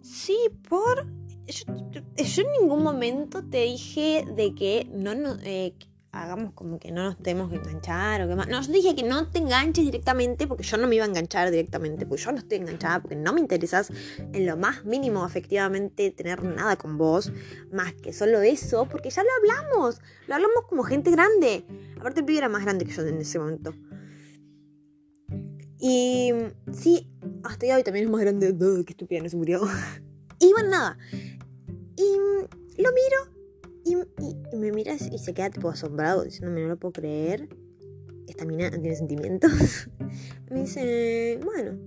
sí, 0.00 0.38
por... 0.68 1.12
Yo, 1.46 2.42
en 2.42 2.52
ningún 2.60 2.84
momento 2.84 3.44
te 3.44 3.62
dije 3.62 4.24
de 4.32 4.54
que 4.54 4.88
no, 4.92 5.16
no 5.16 5.36
eh, 5.42 5.74
hagamos 6.22 6.52
como 6.52 6.78
que 6.78 6.90
no 6.90 7.04
nos 7.04 7.18
tenemos 7.18 7.50
que 7.50 7.56
enganchar 7.56 8.22
o 8.22 8.28
que 8.28 8.34
más. 8.34 8.48
No, 8.48 8.60
yo 8.60 8.72
dije 8.72 8.94
que 8.94 9.02
no 9.02 9.28
te 9.28 9.38
enganches 9.38 9.84
directamente 9.84 10.46
porque 10.46 10.62
yo 10.62 10.76
no 10.76 10.86
me 10.86 10.96
iba 10.96 11.04
a 11.04 11.08
enganchar 11.08 11.50
directamente, 11.50 12.06
porque 12.06 12.22
yo 12.22 12.32
no 12.32 12.38
estoy 12.38 12.58
enganchada, 12.58 13.00
porque 13.00 13.16
no 13.16 13.32
me 13.32 13.40
interesas 13.40 13.90
en 14.18 14.46
lo 14.46 14.56
más 14.56 14.84
mínimo 14.84 15.24
afectivamente 15.24 16.10
tener 16.10 16.42
nada 16.42 16.76
con 16.76 16.98
vos, 16.98 17.32
más 17.72 17.94
que 17.94 18.12
solo 18.12 18.40
eso, 18.42 18.86
porque 18.86 19.10
ya 19.10 19.22
lo 19.22 19.28
hablamos, 19.38 20.00
lo 20.26 20.34
hablamos 20.34 20.64
como 20.68 20.82
gente 20.82 21.10
grande. 21.10 21.64
Aparte 21.98 22.20
el 22.20 22.26
pibe 22.26 22.38
era 22.38 22.48
más 22.48 22.64
grande 22.64 22.84
que 22.84 22.92
yo 22.92 23.02
en 23.02 23.20
ese 23.20 23.38
momento. 23.38 23.74
Y 25.78 26.32
sí, 26.72 27.10
hasta 27.44 27.66
hoy 27.76 27.82
también 27.82 28.06
es 28.06 28.10
más 28.10 28.20
grande. 28.20 28.54
Qué 28.86 28.92
estúpida, 28.92 29.22
no 29.22 29.28
se 29.28 29.36
murió. 29.36 29.60
Y 30.38 30.52
bueno, 30.52 30.68
nada. 30.68 30.98
Y 31.96 32.82
lo 32.82 32.92
miro 32.92 33.35
y, 33.86 34.56
me 34.56 34.72
miras 34.72 35.02
y 35.02 35.18
se 35.18 35.32
queda 35.32 35.50
tipo 35.50 35.68
asombrado, 35.68 36.24
diciéndome, 36.24 36.62
no 36.62 36.68
lo 36.68 36.76
puedo 36.76 36.92
creer. 36.92 37.48
Esta 38.26 38.44
mina 38.44 38.70
tiene 38.70 38.96
sentimientos. 38.96 39.88
me 40.50 40.60
dice, 40.60 41.38
bueno, 41.44 41.78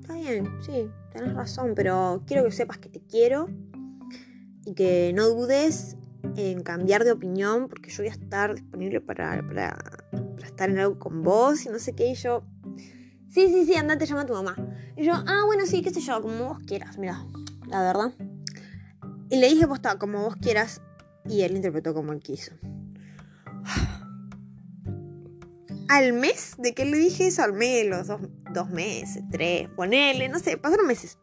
está 0.00 0.14
bien, 0.14 0.48
sí, 0.64 0.90
tenés 1.12 1.34
razón, 1.34 1.74
pero 1.76 2.22
quiero 2.26 2.44
que 2.44 2.52
sepas 2.52 2.78
que 2.78 2.88
te 2.88 3.00
quiero 3.00 3.48
y 4.64 4.74
que 4.74 5.12
no 5.14 5.28
dudes 5.28 5.96
en 6.36 6.62
cambiar 6.62 7.04
de 7.04 7.12
opinión 7.12 7.68
porque 7.68 7.90
yo 7.90 7.98
voy 8.02 8.08
a 8.08 8.12
estar 8.12 8.54
disponible 8.54 9.00
para, 9.00 9.46
para, 9.46 9.78
estar 10.42 10.70
en 10.70 10.78
algo 10.78 10.98
con 10.98 11.22
vos 11.22 11.66
y 11.66 11.68
no 11.68 11.78
sé 11.78 11.92
qué. 11.94 12.10
Y 12.10 12.14
yo, 12.14 12.44
sí, 13.28 13.48
sí, 13.48 13.66
sí, 13.66 13.74
andate, 13.74 14.06
llama 14.06 14.22
a 14.22 14.26
tu 14.26 14.32
mamá. 14.32 14.56
Y 14.96 15.04
yo, 15.04 15.12
ah, 15.14 15.42
bueno, 15.44 15.66
sí, 15.66 15.82
qué 15.82 15.90
sé 15.90 16.00
yo, 16.00 16.20
como 16.22 16.48
vos 16.48 16.58
quieras, 16.66 16.96
mira, 16.98 17.26
la 17.68 17.82
verdad. 17.82 18.14
Y 19.28 19.36
le 19.36 19.48
dije, 19.48 19.66
pues, 19.66 19.80
como 19.98 20.22
vos 20.22 20.36
quieras, 20.36 20.82
y 21.28 21.42
él 21.42 21.56
interpretó 21.56 21.94
como 21.94 22.12
él 22.12 22.20
quiso. 22.20 22.52
Al 25.88 26.12
mes 26.12 26.54
de 26.58 26.72
que 26.72 26.84
le 26.84 26.96
dije 26.96 27.26
eso, 27.26 27.42
al 27.42 27.52
mes, 27.52 27.86
los 27.86 28.06
dos, 28.52 28.70
meses, 28.70 29.24
tres, 29.30 29.68
ponele, 29.70 30.28
no 30.28 30.38
sé, 30.38 30.56
pasaron 30.56 30.86
meses. 30.86 31.18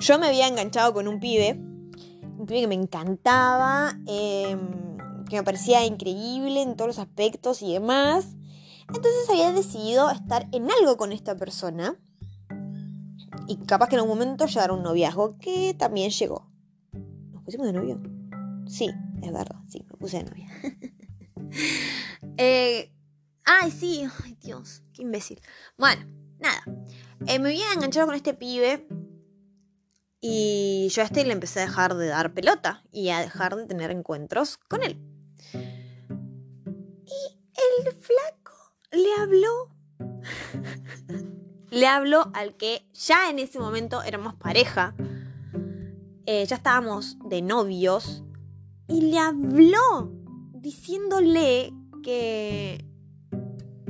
Yo 0.00 0.18
me 0.18 0.26
había 0.26 0.48
enganchado 0.48 0.92
con 0.92 1.06
un 1.06 1.20
pibe, 1.20 1.52
un 1.52 2.46
pibe 2.46 2.62
que 2.62 2.66
me 2.66 2.74
encantaba, 2.74 3.96
em, 4.06 4.96
que 5.28 5.36
me 5.36 5.44
parecía 5.44 5.86
increíble 5.86 6.62
en 6.62 6.76
todos 6.76 6.88
los 6.88 6.98
aspectos 6.98 7.62
y 7.62 7.72
demás. 7.72 8.36
Entonces 8.88 9.30
había 9.30 9.52
decidido 9.52 10.10
estar 10.10 10.48
en 10.52 10.68
algo 10.70 10.96
con 10.96 11.12
esta 11.12 11.36
persona. 11.36 11.96
Y 13.46 13.56
capaz 13.58 13.88
que 13.88 13.94
en 13.94 14.00
algún 14.00 14.18
momento 14.18 14.46
llegar 14.46 14.70
a 14.70 14.72
un 14.72 14.82
noviazgo 14.82 15.38
que 15.38 15.74
también 15.78 16.10
llegó. 16.10 16.50
Nos 17.32 17.44
pusimos 17.44 17.66
de 17.66 17.72
novio. 17.72 18.00
Sí, 18.66 18.90
es 19.22 19.32
verdad, 19.32 19.56
sí, 19.68 19.84
me 19.88 19.96
puse 19.96 20.18
de 20.18 20.24
novia. 20.24 20.48
Eh, 22.36 22.92
ay, 23.44 23.70
sí, 23.70 24.08
ay 24.24 24.36
Dios, 24.40 24.82
qué 24.92 25.02
imbécil. 25.02 25.40
Bueno, 25.78 26.04
nada. 26.40 26.64
Eh, 27.26 27.38
me 27.38 27.50
había 27.50 27.72
enganchado 27.72 28.06
con 28.06 28.16
este 28.16 28.34
pibe 28.34 28.88
y 30.20 30.88
yo 30.90 31.02
a 31.02 31.04
este 31.04 31.24
le 31.24 31.32
empecé 31.32 31.60
a 31.60 31.66
dejar 31.66 31.94
de 31.94 32.08
dar 32.08 32.34
pelota 32.34 32.82
y 32.90 33.10
a 33.10 33.20
dejar 33.20 33.56
de 33.56 33.66
tener 33.66 33.90
encuentros 33.90 34.56
con 34.56 34.82
él. 34.82 34.98
Y 35.52 37.38
el 37.84 37.92
flaco 37.92 38.74
le 38.90 39.12
habló. 39.20 39.70
le 41.70 41.86
habló 41.86 42.30
al 42.34 42.56
que 42.56 42.88
ya 42.94 43.30
en 43.30 43.38
ese 43.38 43.58
momento 43.58 44.02
éramos 44.02 44.34
pareja. 44.34 44.94
Eh, 46.26 46.46
ya 46.46 46.56
estábamos 46.56 47.18
de 47.28 47.42
novios 47.42 48.24
y 48.88 49.00
le 49.02 49.18
habló 49.18 50.12
diciéndole 50.52 51.72
que 52.02 52.84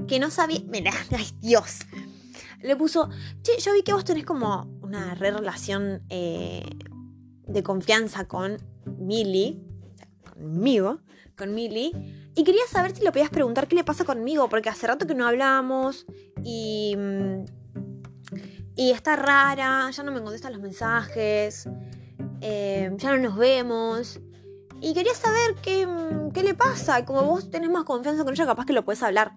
que 0.07 0.18
no 0.18 0.30
sabía, 0.30 0.61
mira, 0.68 0.92
ay 1.16 1.26
Dios, 1.40 1.80
le 2.61 2.76
puso, 2.76 3.09
che, 3.42 3.59
yo 3.59 3.72
vi 3.72 3.83
que 3.83 3.92
vos 3.92 4.04
tenés 4.04 4.24
como 4.24 4.78
una 4.83 5.14
re 5.14 5.30
relación 5.30 6.02
eh, 6.09 6.64
de 7.46 7.62
confianza 7.62 8.26
con 8.26 8.57
Milly, 8.98 9.62
conmigo, 10.28 11.00
con 11.37 11.54
Milly, 11.54 11.92
y 12.35 12.44
quería 12.44 12.66
saber 12.68 12.94
si 12.96 13.02
le 13.02 13.12
podías 13.12 13.30
preguntar 13.30 13.68
qué 13.68 13.76
le 13.76 13.85
pasa 13.85 14.04
conmigo, 14.04 14.48
porque 14.48 14.68
hace 14.68 14.87
rato 14.87 15.07
que 15.07 15.14
no 15.14 15.26
hablábamos 15.26 16.07
y, 16.42 16.96
mm, 16.96 17.44
y 18.76 18.90
está 18.90 19.16
rara, 19.16 19.90
ya 19.90 20.02
no 20.02 20.12
me 20.12 20.22
contestan 20.22 20.52
los 20.52 20.62
mensajes, 20.62 21.68
eh, 22.40 22.90
ya 22.96 23.16
no 23.16 23.22
nos 23.28 23.37
vemos. 23.37 24.20
Y 24.85 24.92
quería 24.92 25.14
saber 25.14 25.55
qué, 25.62 25.88
qué 26.35 26.42
le 26.42 26.53
pasa. 26.53 27.07
Como 27.07 27.23
vos 27.23 27.51
tenés 27.51 27.70
más 27.70 27.85
confianza 27.85 28.23
con 28.23 28.35
ella, 28.35 28.44
capaz 28.44 28.66
que 28.66 28.75
lo 28.75 28.85
puedes 28.85 29.03
hablar. 29.03 29.33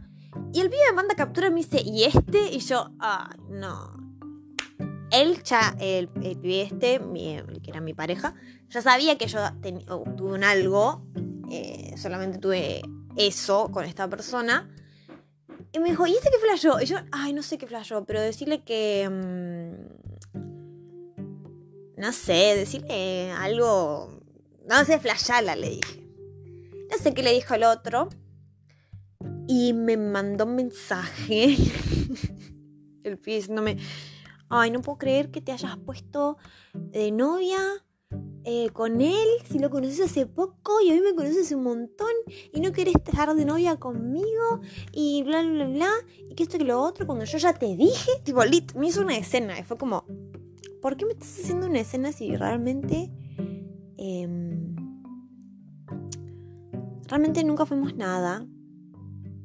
Y 0.52 0.60
el 0.60 0.70
pibe 0.70 0.82
me 0.90 0.96
manda 0.98 1.16
captura 1.16 1.50
me 1.50 1.62
dice, 1.62 1.82
¿y 1.82 2.04
este? 2.04 2.52
Y 2.52 2.60
yo, 2.60 2.92
ah, 3.00 3.30
no. 3.48 3.96
Él 5.10 5.42
ya, 5.44 5.74
el, 5.80 6.10
el 6.22 6.38
pibe 6.38 6.64
este, 6.64 7.00
que 7.64 7.70
era 7.70 7.80
mi 7.80 7.94
pareja, 7.94 8.36
ya 8.68 8.82
sabía 8.82 9.18
que 9.18 9.28
yo 9.28 9.40
tuve 10.18 10.34
un 10.34 10.44
algo, 10.44 11.02
eh, 11.50 11.96
solamente 11.96 12.40
tuve 12.40 12.82
eso 13.16 13.70
con 13.72 13.86
esta 13.86 14.10
persona. 14.10 14.70
Y 15.72 15.80
me 15.80 15.92
dijo, 15.92 16.06
¿y 16.08 16.12
este 16.12 16.30
qué 16.30 16.40
flashó? 16.40 16.82
Y 16.82 16.88
yo, 16.88 16.98
ay, 17.14 17.32
no 17.32 17.42
sé 17.42 17.58
qué 17.58 17.68
flashó, 17.68 18.04
pero 18.04 18.20
decirle 18.20 18.66
que... 18.66 19.10
Mm, 19.10 19.98
no 22.02 22.12
sé, 22.12 22.54
decirle 22.58 23.32
algo 23.32 24.17
no 24.68 24.86
sé, 24.86 25.00
flashala, 25.00 25.56
le 25.56 25.70
dije. 25.70 26.04
No 26.90 26.98
sé 26.98 27.14
qué 27.14 27.24
le 27.24 27.34
dijo 27.34 27.54
el 27.54 27.64
otro. 27.64 28.10
Y 29.48 29.74
me 29.74 29.98
mandó 29.98 30.46
un 30.46 30.56
mensaje. 30.56 31.56
el 33.04 33.18
pie 33.18 33.36
diciéndome. 33.36 33.78
Ay, 34.50 34.72
no 34.72 34.82
puedo 34.82 34.98
creer 34.98 35.32
que 35.32 35.42
te 35.42 35.52
hayas 35.52 35.78
puesto 35.78 36.38
de 36.74 37.12
novia 37.12 37.60
eh, 38.46 38.70
con 38.70 39.02
él, 39.02 39.28
si 39.50 39.60
lo 39.60 39.70
conoces 39.70 40.00
hace 40.00 40.26
poco 40.26 40.80
y 40.80 40.90
a 40.90 40.94
mí 40.94 41.02
me 41.02 41.14
conoces 41.14 41.52
un 41.52 41.64
montón 41.64 42.12
y 42.54 42.62
no 42.62 42.72
querés 42.72 42.96
estar 42.96 43.36
de 43.36 43.44
novia 43.44 43.76
conmigo 43.76 44.62
y 44.94 45.24
bla, 45.24 45.42
bla, 45.42 45.68
bla, 45.68 45.92
y 46.30 46.34
que 46.34 46.44
esto 46.44 46.56
y 46.56 46.62
lo 46.62 46.82
otro, 46.82 47.06
cuando 47.06 47.26
yo 47.26 47.38
ya 47.38 47.54
te 47.54 47.76
dije, 47.76 48.10
tipo, 48.24 48.46
lit, 48.46 48.74
me 48.76 48.88
hizo 48.88 49.02
una 49.02 49.18
escena 49.18 49.60
y 49.60 49.64
fue 49.64 49.78
como, 49.78 50.06
¿por 50.82 50.96
qué 50.96 51.06
me 51.06 51.12
estás 51.12 51.40
haciendo 51.40 51.68
una 51.68 51.82
escena 51.82 52.14
si 52.14 52.38
realmente 52.38 53.12
Em, 53.98 54.76
realmente 57.08 57.44
nunca 57.44 57.66
fuimos 57.66 57.96
nada. 57.96 58.46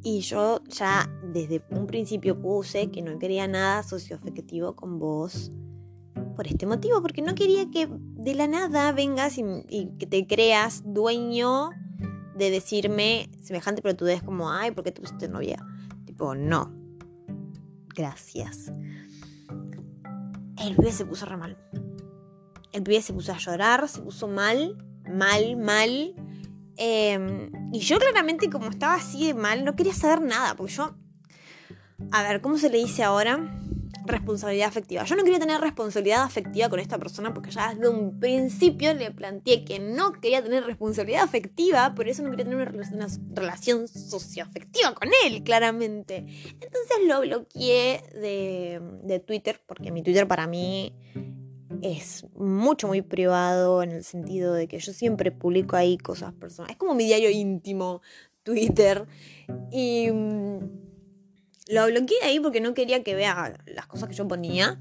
Y 0.04 0.20
yo 0.20 0.62
ya 0.64 1.08
desde 1.32 1.64
un 1.70 1.86
principio 1.86 2.40
puse 2.40 2.90
que 2.90 3.02
no 3.02 3.18
quería 3.18 3.46
nada 3.46 3.82
socioafectivo 3.82 4.74
con 4.74 4.98
vos 4.98 5.52
por 6.34 6.46
este 6.46 6.66
motivo, 6.66 7.00
porque 7.02 7.22
no 7.22 7.34
quería 7.34 7.70
que 7.70 7.88
de 7.88 8.34
la 8.34 8.48
nada 8.48 8.92
vengas 8.92 9.38
y, 9.38 9.44
que 9.98 10.06
te 10.06 10.26
creas 10.26 10.82
dueño 10.84 11.70
de 12.36 12.50
decirme 12.50 13.30
semejante 13.42 13.82
des 14.04 14.22
como, 14.22 14.50
ay, 14.50 14.72
¿por 14.72 14.82
qué 14.82 14.92
te 14.92 15.00
pusiste 15.00 15.28
novia? 15.28 15.64
Tipo, 16.04 16.34
no. 16.34 16.72
Gracias. 17.94 18.72
El 20.58 20.76
bebé 20.76 20.92
se 20.92 21.04
puso 21.04 21.26
re 21.26 21.36
mal 21.36 21.56
el 22.72 22.82
pibe 22.82 23.02
se 23.02 23.12
puso 23.12 23.32
a 23.32 23.38
llorar, 23.38 23.88
se 23.88 24.00
puso 24.00 24.28
mal, 24.28 24.76
mal, 25.08 25.56
mal. 25.56 26.14
Em, 26.76 27.50
y 27.72 27.80
yo 27.80 27.98
claramente 27.98 28.48
como 28.50 28.70
estaba 28.70 28.94
así 28.94 29.26
de 29.26 29.34
mal, 29.34 29.64
no 29.64 29.76
quería 29.76 29.92
saber 29.92 30.22
nada, 30.22 30.56
porque 30.56 30.72
yo, 30.72 30.96
a 32.10 32.22
ver, 32.22 32.40
¿cómo 32.40 32.56
se 32.56 32.70
le 32.70 32.78
dice 32.78 33.02
ahora? 33.02 33.58
Responsabilidad 34.04 34.68
afectiva. 34.68 35.04
Yo 35.04 35.14
no 35.14 35.22
quería 35.22 35.38
tener 35.38 35.60
responsabilidad 35.60 36.22
afectiva 36.22 36.68
con 36.68 36.80
esta 36.80 36.98
persona 36.98 37.32
porque 37.32 37.50
ya 37.50 37.72
desde 37.72 37.88
un 37.88 38.18
principio 38.18 38.94
le 38.94 39.12
planteé 39.12 39.64
que 39.64 39.78
no 39.78 40.12
quería 40.12 40.42
tener 40.42 40.64
responsabilidad 40.64 41.22
afectiva, 41.22 41.94
por 41.94 42.08
eso 42.08 42.22
no 42.22 42.30
quería 42.30 42.46
tener 42.46 42.72
una 42.72 43.06
relación, 43.34 43.86
socioafectiva 43.86 44.94
con 44.94 45.10
él, 45.24 45.44
claramente. 45.44 46.16
Entonces 46.54 46.96
lo 47.06 47.20
bloqueé 47.20 48.02
de, 48.14 48.80
de 49.04 49.20
Twitter, 49.20 49.60
porque 49.66 49.92
mi 49.92 50.02
Twitter 50.02 50.26
para 50.26 50.48
mí 50.48 50.96
es 51.82 52.24
mucho, 52.34 52.86
muy 52.86 53.02
privado 53.02 53.82
en 53.82 53.90
el 53.90 54.04
sentido 54.04 54.54
de 54.54 54.68
que 54.68 54.78
yo 54.78 54.92
siempre 54.92 55.32
publico 55.32 55.76
ahí 55.76 55.98
cosas 55.98 56.32
personales. 56.32 56.74
Es 56.74 56.78
como 56.78 56.94
mi 56.94 57.04
diario 57.04 57.30
íntimo, 57.30 58.00
Twitter. 58.44 59.06
Y 59.70 60.10
mm, 60.10 60.58
lo 61.68 61.86
bloqueé 61.86 62.18
ahí 62.24 62.40
porque 62.40 62.60
no 62.60 62.72
quería 62.74 63.02
que 63.02 63.14
vea 63.14 63.60
las 63.66 63.86
cosas 63.86 64.08
que 64.08 64.14
yo 64.14 64.28
ponía. 64.28 64.80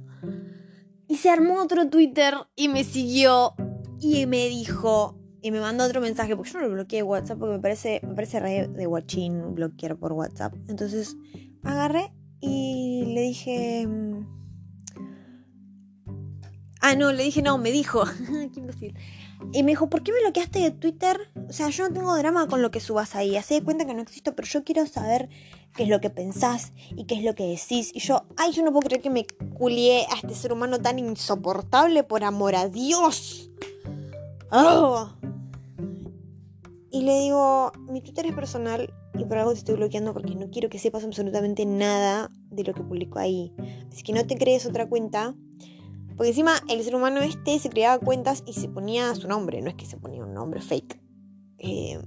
Y 1.08 1.18
se 1.18 1.30
armó 1.30 1.62
otro 1.62 1.90
Twitter 1.90 2.36
y 2.56 2.68
me 2.68 2.84
siguió 2.84 3.56
y 4.00 4.26
me 4.28 4.48
dijo 4.48 5.18
y 5.42 5.50
me 5.50 5.60
mandó 5.60 5.84
otro 5.84 6.02
mensaje 6.02 6.36
porque 6.36 6.52
yo 6.52 6.60
no 6.60 6.68
lo 6.68 6.74
bloqueé 6.74 7.00
de 7.00 7.04
WhatsApp 7.04 7.40
porque 7.40 7.56
me 7.56 7.62
parece, 7.62 8.00
me 8.04 8.14
parece 8.14 8.40
re 8.40 8.68
de 8.68 8.86
guachín 8.86 9.56
bloquear 9.56 9.98
por 9.98 10.14
WhatsApp. 10.14 10.54
Entonces 10.68 11.18
agarré 11.64 12.14
y 12.40 13.06
le 13.08 13.22
dije... 13.22 13.88
Ah, 16.82 16.96
no, 16.96 17.12
le 17.12 17.24
dije, 17.24 17.42
no, 17.42 17.58
me 17.58 17.72
dijo. 17.72 18.04
Qué 18.54 18.60
imbécil. 18.60 18.96
Y 19.54 19.64
me 19.64 19.72
dijo, 19.72 19.90
¿por 19.90 20.04
qué 20.04 20.12
me 20.12 20.20
bloqueaste 20.22 20.60
de 20.60 20.72
Twitter? 20.72 21.18
O 21.48 21.54
sea, 21.54 21.70
yo 21.70 21.88
no 21.88 21.94
tengo 21.94 22.16
drama 22.16 22.48
con 22.48 22.62
lo 22.62 22.72
que 22.72 22.80
subas 22.80 23.16
ahí. 23.16 23.38
Hacé 23.38 23.56
de 23.56 23.64
cuenta 23.64 23.86
que 23.86 23.94
no 23.94 24.02
existo, 24.02 24.36
pero 24.36 24.48
yo 24.48 24.64
quiero 24.64 24.86
saber 24.86 25.30
qué 25.76 25.84
es 25.84 25.90
lo 25.90 26.02
que 26.02 26.10
pensás 26.10 26.74
y 26.96 27.06
qué 27.06 27.16
es 27.16 27.24
lo 27.24 27.36
que 27.36 27.46
decís. 27.46 27.92
Y 27.94 28.00
yo, 28.00 28.26
ay, 28.38 28.52
yo 28.52 28.64
no 28.64 28.72
puedo 28.72 28.88
creer 28.88 29.02
que 29.02 29.10
me 29.10 29.26
culié 29.58 30.06
a 30.12 30.16
este 30.16 30.36
ser 30.36 30.54
humano 30.54 30.80
tan 30.80 31.00
insoportable, 31.00 32.04
por 32.04 32.24
amor 32.24 32.56
a 32.56 32.68
Dios. 32.68 33.50
¡Oh! 34.52 35.10
Y 36.92 37.04
le 37.04 37.20
digo, 37.22 37.72
mi 37.90 38.02
Twitter 38.02 38.26
es 38.26 38.34
personal 38.34 38.94
y 39.18 39.24
por 39.26 39.38
algo 39.38 39.54
te 39.54 39.60
estoy 39.60 39.76
bloqueando 39.76 40.14
porque 40.14 40.36
no 40.36 40.50
quiero 40.50 40.70
que 40.70 40.78
sepas 40.78 41.04
absolutamente 41.04 41.66
nada 41.66 42.30
de 42.50 42.64
lo 42.64 42.74
que 42.74 42.84
publico 42.84 43.18
ahí. 43.18 43.54
Así 43.92 44.04
que 44.04 44.14
no 44.14 44.26
te 44.26 44.38
crees 44.38 44.66
otra 44.66 44.88
cuenta. 44.88 45.34
Porque 46.16 46.30
encima 46.30 46.62
el 46.70 46.84
ser 46.84 46.96
humano 46.96 47.22
este 47.22 47.58
se 47.60 47.70
creaba 47.70 48.00
cuentas 48.00 48.44
y 48.46 48.54
se 48.54 48.68
ponía 48.68 49.16
su 49.16 49.28
nombre, 49.28 49.62
no 49.62 49.70
es 49.70 49.76
que 49.76 49.86
se 49.86 49.98
ponía 49.98 50.24
un 50.24 50.34
nombre 50.34 50.62
fake. 50.62 51.00
Eh, 51.58 52.00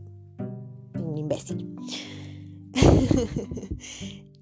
un 0.95 1.17
imbécil. 1.17 1.75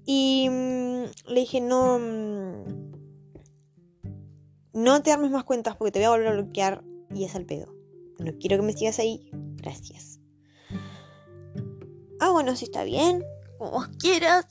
y 0.05 0.47
mm, 0.49 1.31
le 1.31 1.39
dije, 1.39 1.61
no... 1.61 1.99
mm, 1.99 2.93
no 4.73 5.03
te 5.03 5.11
armes 5.11 5.31
más 5.31 5.43
cuentas 5.43 5.75
porque 5.75 5.91
te 5.91 5.99
voy 5.99 6.05
a 6.05 6.09
volver 6.09 6.27
a 6.27 6.33
bloquear 6.33 6.83
y 7.13 7.23
es 7.23 7.35
al 7.35 7.45
pedo. 7.45 7.73
No 8.19 8.31
quiero 8.39 8.57
que 8.57 8.63
me 8.63 8.73
sigas 8.73 8.99
ahí. 8.99 9.29
Gracias. 9.57 10.19
Ah, 12.19 12.31
bueno, 12.31 12.55
sí 12.55 12.65
está 12.65 12.83
bien. 12.83 13.23
Como 13.57 13.71
vos 13.71 13.87
quieras. 13.99 14.47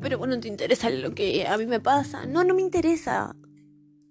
Pero 0.00 0.18
bueno, 0.18 0.38
te 0.40 0.48
interesa 0.48 0.90
lo 0.90 1.14
que 1.14 1.46
a 1.46 1.56
mí 1.58 1.66
me 1.66 1.80
pasa. 1.80 2.26
No, 2.26 2.44
no 2.44 2.54
me 2.54 2.62
interesa. 2.62 3.34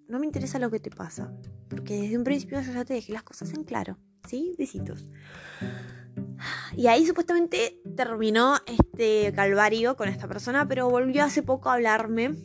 No 0.08 0.20
me 0.20 0.26
interesa 0.26 0.58
lo 0.60 0.72
que 0.72 0.80
te 0.80 0.90
pasa. 0.90 1.34
Porque 1.70 2.02
desde 2.02 2.18
un 2.18 2.24
principio 2.24 2.62
yo 2.62 2.72
ya 2.72 2.86
te 2.86 2.94
dejé 2.94 3.14
las 3.14 3.24
cosas 3.24 3.54
en 3.54 3.64
claro. 3.64 3.98
¿Sí? 4.28 4.56
Besitos. 4.58 5.08
Y 6.76 6.88
ahí 6.88 7.06
supuestamente 7.06 7.82
terminó 7.96 8.56
este 8.66 9.34
calvario 9.34 9.96
con 9.96 10.08
esta 10.10 10.28
persona, 10.28 10.68
pero 10.68 10.90
volvió 10.90 11.24
hace 11.24 11.44
poco 11.44 11.70
a 11.70 11.74
hablarme. 11.74 12.36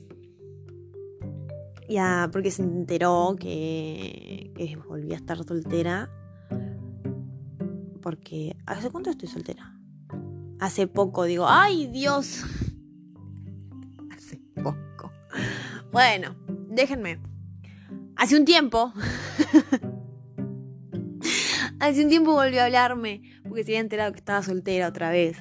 Ya, 1.88 2.28
porque 2.32 2.50
se 2.50 2.62
enteró 2.62 3.36
que, 3.38 4.52
que 4.56 4.76
volví 4.76 5.12
a 5.12 5.16
estar 5.16 5.42
soltera. 5.44 6.10
Porque. 8.00 8.56
¿Hace 8.66 8.90
cuánto 8.90 9.10
estoy 9.10 9.28
soltera? 9.28 9.78
Hace 10.58 10.86
poco, 10.86 11.24
digo, 11.24 11.46
¡ay 11.48 11.88
Dios! 11.88 12.44
Hace 14.10 14.40
poco. 14.62 15.12
Bueno, 15.92 16.34
déjenme. 16.68 17.31
Hace 18.16 18.36
un 18.36 18.44
tiempo. 18.44 18.92
Hace 21.80 22.04
un 22.04 22.08
tiempo 22.08 22.32
volvió 22.32 22.60
a 22.62 22.66
hablarme. 22.66 23.22
Porque 23.42 23.64
se 23.64 23.72
había 23.72 23.80
enterado 23.80 24.12
que 24.12 24.18
estaba 24.18 24.42
soltera 24.42 24.88
otra 24.88 25.10
vez. 25.10 25.38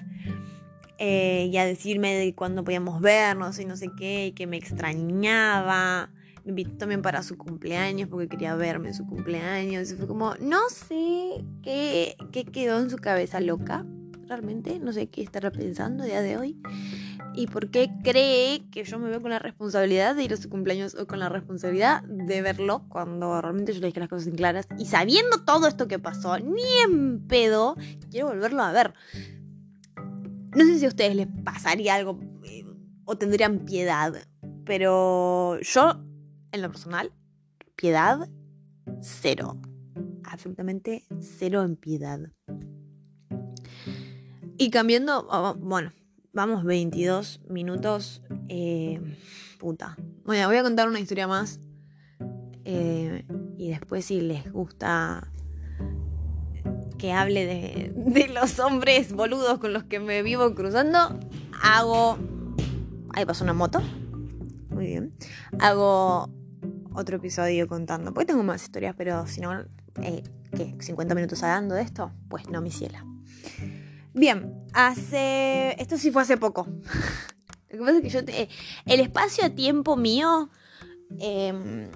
Eh, 0.98 1.50
y 1.52 1.58
a 1.58 1.66
decirme 1.66 2.14
de 2.14 2.34
cuándo 2.36 2.64
podíamos 2.64 3.02
vernos 3.02 3.60
y 3.60 3.66
no 3.66 3.76
sé 3.76 3.90
qué. 3.98 4.28
Y 4.28 4.32
que 4.32 4.48
me 4.48 4.58
extrañaba. 4.58 6.12
Me 6.44 6.50
invitó 6.50 6.78
también 6.78 7.02
para 7.02 7.22
su 7.22 7.38
cumpleaños 7.38 8.10
porque 8.10 8.28
quería 8.28 8.56
verme 8.56 8.90
en 8.90 8.96
su 8.96 9.06
cumpleaños. 9.06 9.92
Y 9.92 9.96
fue 9.96 10.08
como, 10.08 10.36
no 10.36 10.70
sé 10.70 11.46
qué, 11.62 12.16
qué 12.32 12.46
quedó 12.46 12.80
en 12.80 12.90
su 12.90 12.98
cabeza 12.98 13.40
loca. 13.40 13.86
Realmente, 14.28 14.80
no 14.80 14.94
sé 14.94 15.10
qué 15.10 15.22
estará 15.22 15.52
pensando 15.52 16.04
a 16.04 16.08
día 16.08 16.22
de 16.22 16.38
hoy. 16.38 16.58
Y 17.34 17.48
por 17.48 17.70
qué 17.70 17.90
cree 18.04 18.70
que 18.72 18.84
yo 18.84 19.00
me 19.00 19.10
veo 19.10 19.22
con 19.22 19.32
la 19.32 19.40
responsabilidad 19.40 20.16
de 20.16 20.24
ir 20.24 20.34
a 20.34 20.38
su 20.38 20.50
cumpleaños 20.50 20.96
o 20.96 21.08
con 21.08 21.20
la 21.20 21.30
responsabilidad 21.30 22.04
de 22.04 22.42
verlo 22.42 22.86
cuando 22.90 23.42
realmente 23.42 23.74
yo 23.74 23.80
le 23.80 23.88
dije 23.88 24.02
las 24.02 24.10
cosas 24.10 24.28
en 24.28 24.36
claras. 24.36 24.68
Y 24.78 24.86
sabiendo 24.86 25.44
todo 25.46 25.68
esto 25.68 25.88
que 25.88 25.98
pasó, 25.98 26.38
ni 26.40 26.62
en 26.86 27.26
pedo, 27.28 27.76
quiero 28.10 28.28
volverlo 28.28 28.62
a 28.64 28.72
ver. 28.72 28.94
No 30.56 30.66
sé 30.66 30.80
si 30.80 30.86
a 30.86 30.90
ustedes 30.90 31.16
les 31.16 31.28
pasaría 31.46 31.96
algo 31.96 32.20
eh, 32.44 32.66
o 33.06 33.18
tendrían 33.18 33.60
piedad, 33.60 34.14
pero 34.66 35.58
yo, 35.62 36.04
en 36.52 36.62
lo 36.62 36.70
personal, 36.70 37.14
piedad, 37.78 38.30
cero. 39.00 39.58
Absolutamente 40.26 41.06
cero 41.20 41.64
en 41.64 41.78
piedad. 41.78 42.20
Y 44.58 44.70
cambiando, 44.70 45.28
oh, 45.30 45.56
bueno, 45.56 45.92
vamos 46.34 46.64
22 46.64 47.42
minutos. 47.48 48.22
Eh, 48.50 49.00
puta. 49.60 49.96
Bueno, 50.26 50.48
voy 50.48 50.58
a 50.58 50.64
contar 50.64 50.88
una 50.88 51.00
historia 51.00 51.28
más. 51.28 51.60
Eh, 52.66 53.26
y 53.58 53.70
después 53.70 54.06
si 54.06 54.22
les 54.22 54.52
gusta 54.52 55.32
que 56.98 57.12
hable 57.12 57.46
de, 57.46 58.28
los 58.30 58.60
hombres 58.60 59.14
boludos 59.14 59.58
con 59.58 59.74
los 59.74 59.84
que 59.84 60.00
me 60.00 60.22
vivo 60.22 60.54
cruzando, 60.54 61.20
hago... 61.64 62.18
Ahí 63.14 63.26
pasó 63.26 63.44
una 63.44 63.54
moto. 63.54 63.82
Muy 64.70 64.86
bien. 64.86 65.14
Hago 65.60 66.30
otro 66.94 67.18
episodio 67.18 67.68
contando. 67.68 68.14
Porque 68.14 68.28
tengo 68.28 68.44
más 68.44 68.64
historias, 68.64 68.96
pero 68.98 69.28
si 69.28 69.42
no, 69.42 69.60
eh, 70.02 70.24
¿qué? 70.56 70.78
¿50 70.78 71.14
minutos 71.16 71.44
hablando 71.44 71.76
de 71.76 71.82
esto? 71.82 72.12
Pues 72.30 72.48
no, 72.50 72.62
mi 72.62 72.72
ciela. 72.72 73.06
Bien, 74.14 74.61
hace. 74.74 75.76
Esto 75.82 75.98
sí 75.98 76.12
fue 76.12 76.22
hace 76.22 76.38
poco. 76.38 76.68
Lo 77.70 77.78
que 77.78 77.80
pasa 77.80 77.98
es 77.98 78.02
que 78.04 78.10
yo. 78.10 78.26
te- 78.26 78.50
El 78.86 79.00
espacio-tiempo 79.00 79.96
mío 79.98 80.50
eh, 81.20 81.90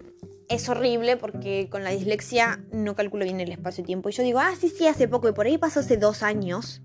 es 0.50 0.70
horrible 0.70 1.18
porque 1.18 1.68
con 1.70 1.84
la 1.84 1.90
dislexia 1.92 2.64
no 2.72 2.96
calculo 2.96 3.24
bien 3.26 3.40
el 3.40 3.52
espacio-tiempo. 3.52 4.10
Y 4.10 4.14
yo 4.14 4.24
digo, 4.24 4.40
ah, 4.40 4.54
sí, 4.60 4.70
sí, 4.70 4.88
hace 4.88 5.08
poco. 5.08 5.30
Y 5.30 5.34
por 5.34 5.46
ahí 5.46 5.58
pasó 5.58 5.80
hace 5.82 5.98
dos 5.98 6.24
años. 6.24 6.82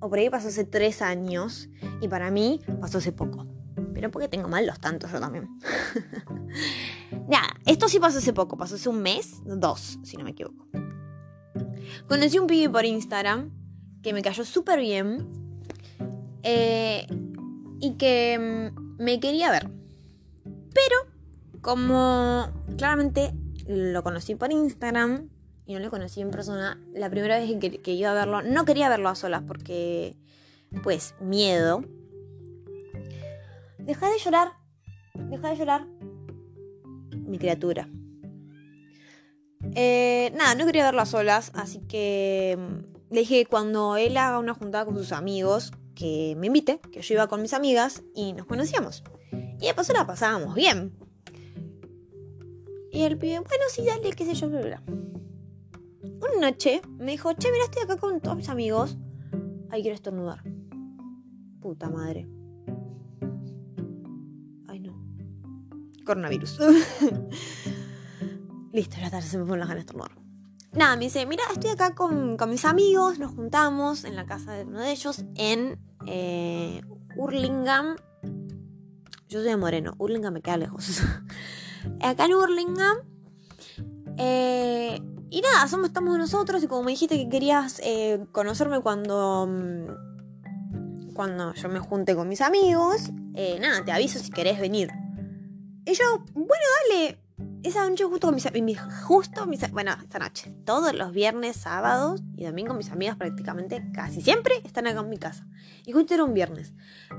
O 0.00 0.08
por 0.08 0.18
ahí 0.18 0.30
pasó 0.30 0.48
hace 0.48 0.64
tres 0.64 1.02
años. 1.02 1.68
Y 2.00 2.08
para 2.08 2.30
mí 2.30 2.60
pasó 2.80 2.98
hace 2.98 3.12
poco. 3.12 3.46
Pero 3.94 4.10
porque 4.10 4.28
tengo 4.28 4.48
mal 4.48 4.64
los 4.66 4.78
tantos 4.80 5.10
yo 5.10 5.18
también. 5.20 5.48
Nada, 7.28 7.48
esto 7.66 7.88
sí 7.88 7.98
pasó 7.98 8.18
hace 8.18 8.32
poco. 8.32 8.56
Pasó 8.56 8.76
hace 8.76 8.88
un 8.88 9.02
mes, 9.02 9.40
dos, 9.44 9.98
si 10.02 10.16
no 10.16 10.24
me 10.24 10.30
equivoco. 10.30 10.66
Conocí 12.06 12.38
un 12.38 12.46
pibe 12.46 12.70
por 12.72 12.84
Instagram 12.84 13.50
que 14.02 14.12
me 14.12 14.22
cayó 14.22 14.44
súper 14.44 14.80
bien 14.80 15.26
eh, 16.42 17.06
y 17.80 17.94
que 17.94 18.70
mm, 18.72 19.02
me 19.02 19.20
quería 19.20 19.50
ver. 19.50 19.70
Pero 20.44 20.96
como 21.60 22.48
claramente 22.76 23.32
lo 23.66 24.02
conocí 24.02 24.34
por 24.34 24.52
Instagram 24.52 25.28
y 25.66 25.74
no 25.74 25.80
lo 25.80 25.90
conocí 25.90 26.22
en 26.22 26.30
persona, 26.30 26.80
la 26.94 27.10
primera 27.10 27.38
vez 27.38 27.50
que, 27.60 27.92
iba 27.92 28.10
a 28.10 28.14
verlo, 28.14 28.40
no 28.40 28.64
quería 28.64 28.88
verlo 28.88 29.10
a 29.10 29.14
solas 29.14 29.42
porque, 29.46 30.16
pues, 30.82 31.14
miedo. 31.20 31.84
Deja 33.78 34.08
de 34.08 34.18
llorar, 34.18 34.52
deja 35.14 35.50
de 35.50 35.56
llorar, 35.56 35.86
mi 37.12 37.38
criatura. 37.38 37.86
Eh, 39.74 40.32
nada, 40.34 40.54
no 40.54 40.64
quería 40.64 40.84
verlo 40.84 41.02
a 41.02 41.06
solas, 41.06 41.52
así 41.54 41.80
que 41.80 42.56
mm, 42.58 42.87
le 43.10 43.20
dije 43.20 43.42
que 43.42 43.46
cuando 43.46 43.96
él 43.96 44.16
haga 44.16 44.38
una 44.38 44.54
juntada 44.54 44.84
con 44.84 44.96
sus 44.96 45.12
amigos, 45.12 45.72
que 45.94 46.34
me 46.38 46.46
invite, 46.46 46.80
que 46.92 47.00
yo 47.00 47.14
iba 47.14 47.26
con 47.26 47.42
mis 47.42 47.54
amigas 47.54 48.02
y 48.14 48.32
nos 48.32 48.46
conocíamos. 48.46 49.02
Y 49.60 49.66
de 49.66 49.74
paso 49.74 49.92
la 49.92 50.06
pasábamos 50.06 50.54
bien. 50.54 50.92
Y 52.92 53.02
el 53.02 53.18
pibe, 53.18 53.40
bueno, 53.40 53.64
sí, 53.68 53.84
dale, 53.84 54.12
qué 54.12 54.24
sé 54.24 54.34
yo, 54.34 54.48
bla, 54.48 54.60
bla. 54.60 54.82
Una 56.02 56.50
noche 56.50 56.80
me 56.98 57.12
dijo, 57.12 57.32
che, 57.34 57.50
mira, 57.50 57.64
estoy 57.64 57.82
acá 57.82 57.96
con 57.96 58.20
todos 58.20 58.36
mis 58.36 58.48
amigos. 58.48 58.96
Ay, 59.70 59.82
quiero 59.82 59.94
estornudar. 59.94 60.42
Puta 61.60 61.90
madre. 61.90 62.28
Ay, 64.68 64.80
no. 64.80 64.96
Coronavirus. 66.04 66.58
Listo, 68.72 68.96
la 69.00 69.10
tarde 69.10 69.26
se 69.26 69.38
me 69.38 69.44
fueron 69.44 69.60
las 69.60 69.68
ganas 69.68 69.84
de 69.84 69.88
estornudar. 69.88 70.27
Nada, 70.78 70.94
me 70.94 71.06
dice, 71.06 71.26
mira, 71.26 71.42
estoy 71.52 71.70
acá 71.70 71.96
con, 71.96 72.36
con 72.36 72.50
mis 72.50 72.64
amigos, 72.64 73.18
nos 73.18 73.34
juntamos 73.34 74.04
en 74.04 74.14
la 74.14 74.26
casa 74.26 74.52
de 74.52 74.64
uno 74.64 74.78
de 74.78 74.92
ellos 74.92 75.24
en 75.34 75.76
eh, 76.06 76.82
Hurlingham. 77.16 77.96
Yo 79.28 79.40
soy 79.40 79.48
de 79.48 79.56
Moreno, 79.56 79.96
Hurlingham 79.98 80.34
me 80.34 80.40
queda 80.40 80.56
lejos. 80.56 81.02
acá 82.00 82.26
en 82.26 82.34
Hurlingham. 82.34 82.96
Eh, 84.18 85.02
y 85.30 85.40
nada, 85.40 85.66
somos, 85.66 85.88
estamos 85.88 86.16
nosotros 86.16 86.62
y 86.62 86.68
como 86.68 86.84
me 86.84 86.92
dijiste 86.92 87.16
que 87.16 87.28
querías 87.28 87.80
eh, 87.82 88.24
conocerme 88.30 88.78
cuando, 88.78 89.48
mm, 89.48 91.12
cuando 91.12 91.54
yo 91.54 91.68
me 91.70 91.80
junte 91.80 92.14
con 92.14 92.28
mis 92.28 92.40
amigos, 92.40 93.10
eh, 93.34 93.58
nada, 93.60 93.84
te 93.84 93.90
aviso 93.90 94.20
si 94.20 94.30
querés 94.30 94.60
venir. 94.60 94.90
Y 95.84 95.94
yo, 95.94 96.24
bueno, 96.34 96.64
dale, 96.88 97.18
esa 97.62 97.88
noche 97.88 98.04
justo 98.04 98.28
con 98.28 98.34
mis, 98.34 98.80
justo 99.04 99.46
mis, 99.46 99.70
bueno, 99.70 99.92
esta 100.02 100.18
noche, 100.18 100.54
todos 100.64 100.94
los 100.94 101.12
viernes, 101.12 101.56
sábados 101.56 102.22
y 102.36 102.44
domingo 102.44 102.74
mis 102.74 102.90
amigas 102.90 103.16
prácticamente 103.16 103.82
casi 103.92 104.20
siempre 104.20 104.54
están 104.64 104.86
acá 104.86 105.00
en 105.00 105.08
mi 105.08 105.18
casa. 105.18 105.46
Y 105.84 105.92
justo 105.92 106.14
era 106.14 106.24
un 106.24 106.34
viernes. 106.34 106.72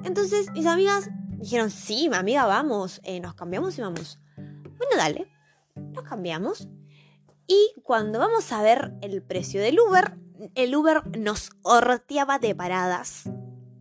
Entonces 0.03 0.51
mis 0.51 0.65
amigas 0.65 1.09
dijeron, 1.37 1.69
sí, 1.69 2.09
mi 2.09 2.15
amiga, 2.15 2.45
vamos, 2.45 3.01
eh, 3.03 3.19
nos 3.19 3.33
cambiamos 3.35 3.77
y 3.77 3.81
vamos. 3.81 4.19
Bueno, 4.35 4.95
dale, 4.97 5.27
nos 5.75 6.03
cambiamos. 6.03 6.67
Y 7.47 7.73
cuando 7.83 8.19
vamos 8.19 8.51
a 8.51 8.61
ver 8.61 8.93
el 9.01 9.21
precio 9.21 9.61
del 9.61 9.79
Uber, 9.79 10.17
el 10.55 10.75
Uber 10.75 11.01
nos 11.17 11.51
horteaba 11.63 12.39
de 12.39 12.55
paradas 12.55 13.23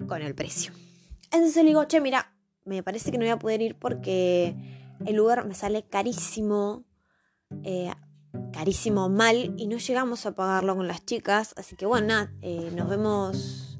con 0.09 0.23
el 0.23 0.35
precio. 0.35 0.73
Entonces 1.31 1.57
le 1.57 1.71
digo, 1.71 1.85
che, 1.85 2.01
mira, 2.01 2.33
me 2.65 2.83
parece 2.83 3.11
que 3.11 3.19
no 3.19 3.25
voy 3.25 3.31
a 3.31 3.39
poder 3.39 3.63
ir 3.63 3.79
porque 3.79 4.78
el 5.07 5.21
Uber 5.21 5.45
me 5.45 5.55
sale 5.55 5.85
carísimo, 5.85 6.85
eh, 7.63 7.93
carísimo 8.53 9.09
mal 9.09 9.55
y 9.57 9.67
no 9.67 9.79
llegamos 9.79 10.27
a 10.27 10.35
pagarlo 10.35 10.77
con 10.77 10.87
las 10.89 11.05
chicas. 11.05 11.55
Así 11.57 11.77
que 11.77 11.87
bueno, 11.87 12.07
nada, 12.09 12.33
eh, 12.43 12.71
nos 12.75 12.89
vemos 12.89 13.79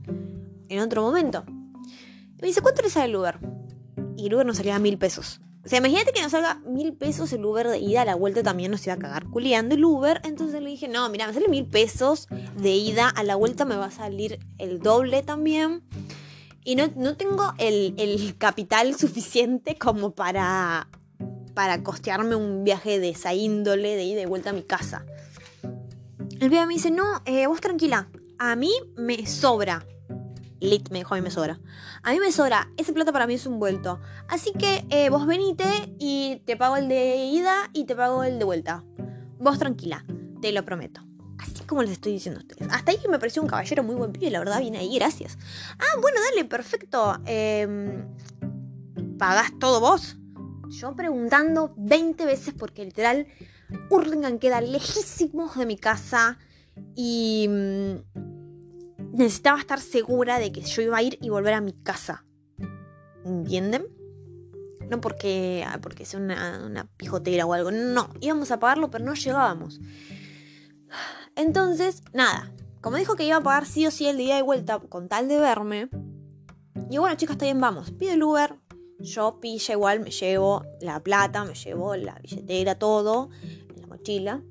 en 0.69 0.81
otro 0.81 1.03
momento. 1.03 1.45
Y 1.47 2.43
me 2.43 2.49
dice, 2.49 2.61
¿cuánto 2.61 2.83
le 2.83 2.91
sale 2.91 3.07
el 3.07 3.17
Uber? 3.17 3.39
Y 4.17 4.27
el 4.27 4.35
Uber 4.35 4.47
nos 4.47 4.57
salía 4.57 4.79
mil 4.79 4.99
pesos. 4.99 5.41
O 5.65 5.69
sea, 5.69 5.81
imagínate 5.81 6.13
que 6.13 6.23
nos 6.23 6.31
salga 6.31 6.63
mil 6.67 6.95
pesos 6.95 7.33
el 7.33 7.45
Uber 7.45 7.69
de 7.69 7.79
ida, 7.79 8.03
a 8.03 8.05
la 8.05 8.15
vuelta 8.15 8.43
también 8.43 8.71
nos 8.71 8.87
iba 8.87 8.95
a 8.95 8.99
cagar 8.99 9.29
culiando 9.29 9.75
el 9.75 9.85
Uber. 9.85 10.21
Entonces 10.25 10.63
le 10.63 10.71
dije, 10.71 10.89
no, 10.89 11.09
mira, 11.11 11.27
me 11.27 11.35
sale 11.35 11.49
mil 11.49 11.67
pesos 11.67 12.27
de 12.57 12.71
ida, 12.71 13.09
a 13.09 13.23
la 13.23 13.35
vuelta 13.35 13.65
me 13.65 13.77
va 13.77 13.87
a 13.87 13.91
salir 13.91 14.39
el 14.57 14.81
doble 14.81 15.23
también. 15.23 15.83
Y 16.65 16.77
no, 16.77 17.17
tengo 17.17 17.53
el, 17.59 17.95
el, 17.99 18.37
capital 18.37 18.95
suficiente 18.95 19.77
como 19.77 20.13
para 20.13 20.89
para 21.59 21.83
costearme 21.83 22.37
un 22.37 22.63
viaje 22.63 23.01
de 23.01 23.09
esa 23.09 23.35
índole, 23.35 23.97
de 23.97 24.05
ir 24.05 24.17
de 24.17 24.27
vuelta 24.27 24.51
a 24.51 24.53
mi 24.53 24.63
casa. 24.63 25.05
El 26.39 26.51
pibe 26.51 26.65
me 26.67 26.75
dice, 26.75 26.93
no, 26.93 27.21
eh, 27.25 27.49
vos 27.49 27.61
tranquila, 27.61 28.09
a 28.39 28.55
mí 28.55 28.71
me 28.95 29.27
sobra. 29.27 29.85
Lit 30.61 30.89
me 30.91 30.99
dijo, 30.99 31.15
a 31.15 31.17
mí 31.17 31.21
me 31.21 31.33
sobra. 31.33 31.59
A 32.05 32.13
mí 32.13 32.21
me 32.21 32.31
sobra, 32.31 32.71
ese 32.77 32.93
plata 32.93 33.11
para 33.11 33.27
mí 33.27 33.35
es 33.35 33.45
un 33.45 33.59
vuelto. 33.59 33.99
Así 34.29 34.53
que 34.53 34.87
eh, 34.91 35.11
vos 35.11 35.27
venite 35.27 35.67
y 35.99 36.43
te 36.47 36.57
pago 36.57 36.77
el 36.77 36.87
de 36.87 37.17
ida 37.25 37.71
y 37.73 37.87
te 37.87 37.97
pago 37.97 38.23
el 38.23 38.39
de 38.39 38.45
vuelta. 38.45 38.85
Vos 39.41 39.59
tranquila, 39.59 40.05
te 40.41 40.53
lo 40.53 40.65
prometo. 40.65 41.01
Así 41.41 41.65
como 41.65 41.83
les 41.83 41.91
estoy 41.91 42.13
diciendo 42.13 42.39
a 42.39 42.43
ustedes. 42.45 42.73
Hasta 42.73 42.93
ahí 42.93 43.01
me 43.11 43.19
pareció 43.19 43.43
un 43.43 43.49
caballero 43.49 43.83
muy 43.83 43.97
buen 43.97 44.13
pibe, 44.13 44.31
la 44.31 44.39
verdad, 44.39 44.61
viene 44.61 44.79
ahí, 44.79 44.95
gracias. 44.95 45.37
Ah, 45.77 45.99
bueno, 46.01 46.21
dale, 46.31 46.45
perfecto. 46.45 47.19
Eh, 47.27 48.05
¿Pagás 49.19 49.59
todo 49.59 49.81
vos? 49.81 50.19
Yo 50.71 50.95
preguntando 50.95 51.75
20 51.77 52.25
veces 52.27 52.55
porque 52.57 52.85
literal 52.85 53.27
Hurlingham 53.91 54.39
queda 54.39 54.61
lejísimos 54.61 55.57
de 55.57 55.67
mi 55.67 55.77
casa 55.77 56.39
y 56.95 57.47
mm, 57.49 59.15
necesitaba 59.15 59.59
estar 59.59 59.81
segura 59.81 60.39
de 60.39 60.53
que 60.53 60.63
yo 60.63 60.83
iba 60.83 60.97
a 60.97 61.03
ir 61.03 61.19
y 61.21 61.31
volver 61.31 61.55
a 61.55 61.61
mi 61.61 61.73
casa. 61.73 62.25
¿Entienden? 63.25 63.87
No 64.89 65.01
porque, 65.01 65.65
ah, 65.67 65.79
porque 65.83 66.05
sea 66.05 66.21
una, 66.21 66.65
una 66.65 66.85
pijotera 66.85 67.45
o 67.47 67.53
algo. 67.53 67.71
No, 67.71 68.11
íbamos 68.21 68.51
a 68.51 68.59
pagarlo, 68.59 68.91
pero 68.91 69.05
no 69.05 69.15
llegábamos. 69.15 69.81
Entonces, 71.37 72.03
nada. 72.13 72.53
Como 72.81 72.97
dijo 72.97 73.17
que 73.17 73.25
iba 73.25 73.37
a 73.37 73.43
pagar 73.43 73.67
sí 73.67 73.87
o 73.87 73.91
sí 73.91 74.07
el 74.07 74.17
día 74.17 74.37
de 74.37 74.43
vuelta 74.43 74.79
con 74.79 75.09
tal 75.09 75.29
de 75.29 75.39
verme. 75.39 75.91
Y 76.91 76.99
bueno, 76.99 77.17
chicas, 77.17 77.35
está 77.35 77.45
bien, 77.45 77.61
vamos. 77.61 77.91
Pide 77.91 78.15
el 78.15 78.23
Uber, 78.23 78.55
yo 78.99 79.39
pilla 79.41 79.75
igual, 79.75 80.01
me 80.01 80.11
llevo 80.11 80.65
la 80.81 81.01
plata, 81.03 81.45
me 81.45 81.55
llevo 81.55 81.97
la 81.97 82.19
billetera, 82.21 82.77
todo, 82.77 83.31
la 83.81 83.87
mochila, 83.87 84.43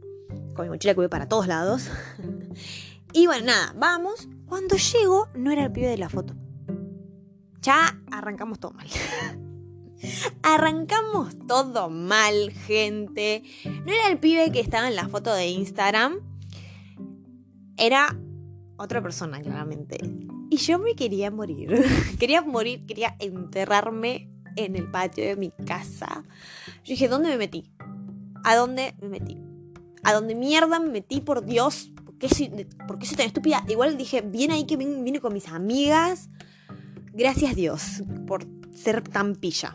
con 0.56 0.66
mi 0.66 0.70
mochila 0.70 0.94
que 0.94 1.02
voy 1.02 1.08
para 1.10 1.28
todos 1.28 1.48
lados. 1.48 1.90
y 3.14 3.28
bueno, 3.28 3.48
nada, 3.48 3.74
vamos. 3.78 4.28
Cuando 4.48 4.78
llego, 4.78 5.28
no 5.36 5.52
era 5.52 5.66
el 5.66 5.72
pibe 5.72 5.88
de 5.88 5.98
la 5.98 6.10
foto. 6.10 6.34
Ya 7.62 8.02
arrancamos 8.12 8.60
todo 8.60 8.72
mal. 8.72 8.88
arrancamos 10.44 11.36
todo 11.48 11.90
mal, 11.90 12.52
gente. 12.52 13.44
No 13.66 13.92
era 13.92 14.08
el 14.10 14.20
pibe 14.20 14.52
que 14.52 14.62
estaba 14.62 14.88
en 14.88 14.96
la 14.96 15.10
foto 15.10 15.34
de 15.34 15.48
Instagram. 15.48 16.20
Era 17.76 18.18
otra 18.78 19.02
persona, 19.02 19.42
claramente. 19.42 19.98
Y 20.50 20.58
yo 20.58 20.80
me 20.80 20.96
quería 20.96 21.30
morir. 21.30 21.84
quería 22.20 22.42
morir, 22.42 22.86
quería 22.86 23.16
enterrarme 23.20 24.30
en 24.58 24.76
el 24.76 24.90
patio 24.90 25.24
de 25.26 25.36
mi 25.36 25.52
casa. 25.52 26.24
Yo 26.84 26.94
dije, 26.94 27.08
¿dónde 27.08 27.30
me 27.30 27.38
metí? 27.38 27.72
¿A 28.44 28.56
dónde 28.56 28.96
me 29.02 29.10
metí? 29.10 29.38
¿A 30.04 30.14
dónde 30.14 30.36
mierda 30.36 30.80
me 30.80 30.90
metí, 30.90 31.22
por 31.22 31.46
Dios? 31.46 31.92
¿Por 32.04 32.18
qué 32.18 32.30
soy, 32.30 32.68
por 32.88 33.00
qué 33.00 33.08
tan 33.16 33.28
estúpida? 33.28 33.64
Igual 33.68 33.98
dije, 33.98 34.22
bien 34.22 34.52
ahí 34.52 34.66
que 34.66 34.78
vine 34.78 35.20
con 35.20 35.34
mis 35.34 35.48
amigas. 35.48 36.30
Gracias 37.14 37.56
Dios 37.56 38.04
por 38.26 38.46
ser 38.76 39.02
tan 39.02 39.36
pilla. 39.36 39.74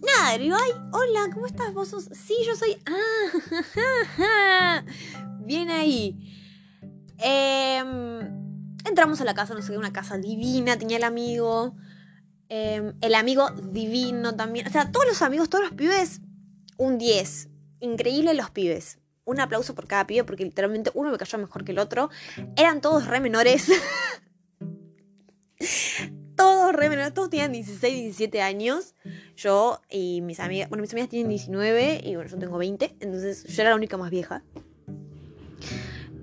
Nada, 0.00 0.38
digo, 0.38 0.56
ay, 0.56 0.70
hola, 0.92 1.30
¿cómo 1.32 1.46
estás 1.46 1.72
vos? 1.74 1.94
Sí, 2.12 2.34
yo 2.46 2.56
soy... 2.56 2.76
Ah, 4.20 4.84
bien 5.40 5.70
ahí. 5.70 6.18
Em, 7.18 8.20
entramos 8.84 9.20
a 9.20 9.24
la 9.24 9.34
casa, 9.34 9.54
no 9.54 9.62
sé 9.62 9.72
qué, 9.72 9.78
una 9.78 9.92
casa 9.92 10.18
divina, 10.18 10.78
tenía 10.78 10.98
el 10.98 11.04
amigo. 11.04 11.74
Em, 12.48 12.94
el 13.00 13.14
amigo 13.14 13.50
divino 13.50 14.34
también. 14.34 14.66
O 14.66 14.70
sea, 14.70 14.90
todos 14.90 15.06
los 15.06 15.22
amigos, 15.22 15.50
todos 15.50 15.64
los 15.64 15.74
pibes, 15.74 16.20
un 16.76 16.98
10. 16.98 17.48
Increíble 17.80 18.34
los 18.34 18.50
pibes. 18.50 18.98
Un 19.24 19.40
aplauso 19.40 19.74
por 19.74 19.86
cada 19.86 20.06
pibe 20.06 20.24
porque 20.24 20.44
literalmente 20.44 20.90
uno 20.94 21.10
me 21.10 21.18
cayó 21.18 21.38
mejor 21.38 21.64
que 21.64 21.72
el 21.72 21.78
otro. 21.78 22.10
Eran 22.56 22.80
todos 22.80 23.06
re 23.06 23.20
menores. 23.20 23.68
todos 26.36 26.72
re 26.72 26.88
menores, 26.88 27.12
todos 27.12 27.28
tenían 27.28 27.52
16, 27.52 27.94
17 27.94 28.40
años. 28.40 28.94
Yo 29.36 29.82
y 29.90 30.22
mis 30.22 30.40
amigas, 30.40 30.70
bueno, 30.70 30.80
mis 30.80 30.92
amigas 30.92 31.10
tienen 31.10 31.28
19 31.28 32.00
y 32.02 32.14
bueno, 32.14 32.30
yo 32.30 32.38
tengo 32.38 32.56
20. 32.56 32.96
Entonces 33.00 33.44
yo 33.44 33.62
era 33.62 33.70
la 33.70 33.76
única 33.76 33.98
más 33.98 34.10
vieja. 34.10 34.42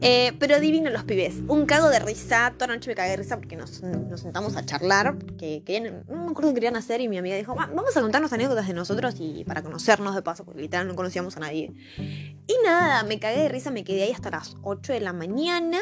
Eh, 0.02 0.34
pero 0.40 0.60
divino 0.60 0.90
los 0.90 1.04
pibes. 1.04 1.36
Un 1.48 1.66
cago 1.66 1.90
de 1.90 2.00
risa. 2.00 2.54
Toda 2.54 2.68
la 2.68 2.76
noche 2.76 2.90
me 2.90 2.96
cagué 2.96 3.12
de 3.12 3.18
risa 3.18 3.38
porque 3.38 3.56
nos, 3.56 3.82
sentamos 4.16 4.56
a 4.56 4.66
charlar. 4.66 5.18
Que 5.38 5.64
querían, 5.64 6.04
no 6.08 6.26
me 6.26 6.32
acuerdo 6.32 6.50
qué 6.50 6.56
querían 6.56 6.76
hacer. 6.76 7.02
Y 7.02 7.08
mi 7.08 7.18
amiga 7.18 7.36
dijo: 7.36 7.56
Vamos 7.56 7.96
a 7.96 8.02
contarnos 8.02 8.32
anécdotas 8.34 8.68
de 8.68 8.74
nosotros 8.74 9.16
y 9.20 9.44
para 9.46 9.64
conocernos 9.64 10.16
de 10.16 10.22
paso, 10.22 10.46
porque 10.46 10.62
literal 10.62 10.88
no 10.88 10.96
conocíamos 10.96 11.38
a 11.38 11.40
nadie. 11.40 11.74
Y 11.98 12.56
nada, 12.64 13.04
me 13.04 13.20
cagué 13.20 13.40
de 13.40 13.50
risa. 13.50 13.72
Me 13.72 13.84
quedé 13.84 14.04
ahí 14.04 14.12
hasta 14.12 14.30
las 14.30 14.58
8 14.64 14.94
de 14.94 15.00
la 15.00 15.14
mañana. 15.14 15.80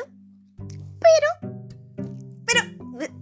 Pero. 0.99 1.55
Pero. 2.45 2.61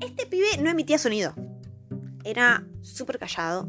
Este 0.00 0.26
pibe 0.26 0.58
no 0.60 0.68
emitía 0.68 0.98
sonido. 0.98 1.34
Era 2.24 2.66
súper 2.80 3.18
callado. 3.18 3.68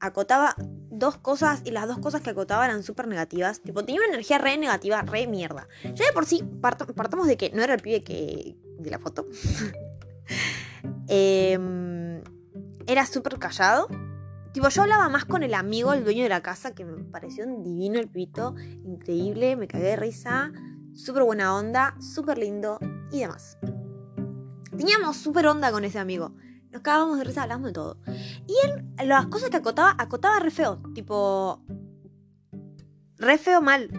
Acotaba 0.00 0.56
dos 0.92 1.16
cosas 1.16 1.62
y 1.64 1.70
las 1.70 1.88
dos 1.88 1.98
cosas 1.98 2.20
que 2.20 2.30
acotaba 2.30 2.66
eran 2.66 2.82
súper 2.82 3.08
negativas. 3.08 3.60
Tipo, 3.60 3.84
tenía 3.84 4.00
una 4.00 4.10
energía 4.10 4.38
re 4.38 4.56
negativa, 4.58 5.02
re 5.02 5.26
mierda. 5.26 5.66
Ya 5.82 6.06
de 6.06 6.12
por 6.12 6.26
sí, 6.26 6.44
partamos 6.60 7.26
de 7.26 7.36
que 7.36 7.50
no 7.50 7.62
era 7.62 7.74
el 7.74 7.80
pibe 7.80 8.04
que. 8.04 8.56
de 8.78 8.90
la 8.90 8.98
foto. 8.98 9.26
Em, 11.08 12.22
era 12.86 13.04
súper 13.06 13.38
callado. 13.38 13.88
Tipo, 14.52 14.68
yo 14.68 14.82
hablaba 14.82 15.08
más 15.08 15.24
con 15.24 15.42
el 15.42 15.54
amigo, 15.54 15.92
el 15.92 16.04
dueño 16.04 16.22
de 16.22 16.28
la 16.28 16.42
casa, 16.42 16.74
que 16.74 16.84
me 16.84 17.04
pareció 17.04 17.44
un 17.44 17.62
divino 17.62 17.98
el 17.98 18.08
pito, 18.08 18.54
increíble, 18.84 19.56
me 19.56 19.66
cagué 19.66 19.84
de 19.84 19.96
risa, 19.96 20.52
súper 20.94 21.24
buena 21.24 21.54
onda, 21.54 21.96
súper 22.00 22.38
lindo 22.38 22.78
y 23.10 23.20
demás. 23.20 23.58
Teníamos 24.76 25.16
súper 25.16 25.46
onda 25.46 25.70
con 25.70 25.84
ese 25.84 25.98
amigo. 25.98 26.34
Nos 26.72 26.80
cagábamos 26.80 27.18
de 27.18 27.24
risa, 27.24 27.42
hablando 27.42 27.68
de 27.68 27.74
todo. 27.74 27.98
Y 28.46 28.54
él, 28.64 29.08
las 29.08 29.26
cosas 29.26 29.50
que 29.50 29.58
acotaba, 29.58 29.94
acotaba 29.98 30.38
re 30.38 30.50
feo. 30.50 30.82
Tipo. 30.94 31.62
Re 33.18 33.36
feo 33.36 33.60
mal. 33.60 33.90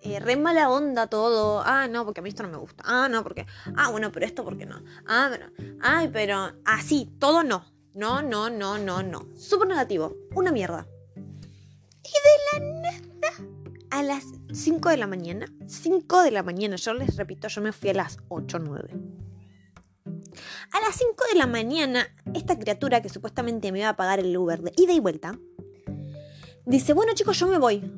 Eh, 0.00 0.18
re 0.18 0.36
mala 0.36 0.68
onda 0.68 1.06
todo. 1.06 1.62
Ah, 1.64 1.86
no, 1.86 2.04
porque 2.04 2.18
a 2.18 2.22
mí 2.24 2.28
esto 2.28 2.42
no 2.42 2.48
me 2.48 2.56
gusta. 2.56 2.82
Ah, 2.84 3.08
no, 3.08 3.22
porque. 3.22 3.46
Ah, 3.76 3.90
bueno, 3.90 4.10
pero 4.10 4.26
esto 4.26 4.42
porque 4.42 4.66
no. 4.66 4.82
Ah, 5.06 5.30
pero. 5.30 5.46
Ay, 5.80 6.10
pero. 6.12 6.52
Así, 6.64 7.08
todo 7.20 7.44
no. 7.44 7.64
No, 7.94 8.20
no, 8.20 8.50
no, 8.50 8.78
no, 8.78 9.02
no. 9.04 9.28
Súper 9.36 9.68
negativo. 9.68 10.16
Una 10.34 10.50
mierda. 10.50 10.88
Y 11.14 12.58
de 12.58 12.64
la 12.64 12.80
nada. 12.80 13.52
A 13.90 14.02
las 14.02 14.24
5 14.52 14.88
de 14.88 14.96
la 14.96 15.06
mañana. 15.06 15.46
5 15.66 16.22
de 16.22 16.32
la 16.32 16.42
mañana. 16.42 16.74
Yo 16.76 16.94
les 16.94 17.14
repito, 17.16 17.46
yo 17.46 17.62
me 17.62 17.72
fui 17.72 17.90
a 17.90 17.94
las 17.94 18.18
8 18.28 18.56
o 18.56 18.60
9. 18.60 19.11
A 20.72 20.80
las 20.80 20.96
5 20.96 21.14
de 21.32 21.38
la 21.38 21.46
mañana, 21.46 22.06
esta 22.34 22.58
criatura 22.58 23.02
que 23.02 23.08
supuestamente 23.08 23.72
me 23.72 23.80
iba 23.80 23.88
a 23.88 23.96
pagar 23.96 24.20
el 24.20 24.36
Uber 24.36 24.62
de 24.62 24.72
ida 24.76 24.92
y 24.92 25.00
vuelta, 25.00 25.38
dice, 26.66 26.92
bueno 26.92 27.12
chicos, 27.14 27.38
yo 27.38 27.46
me 27.46 27.58
voy. 27.58 27.92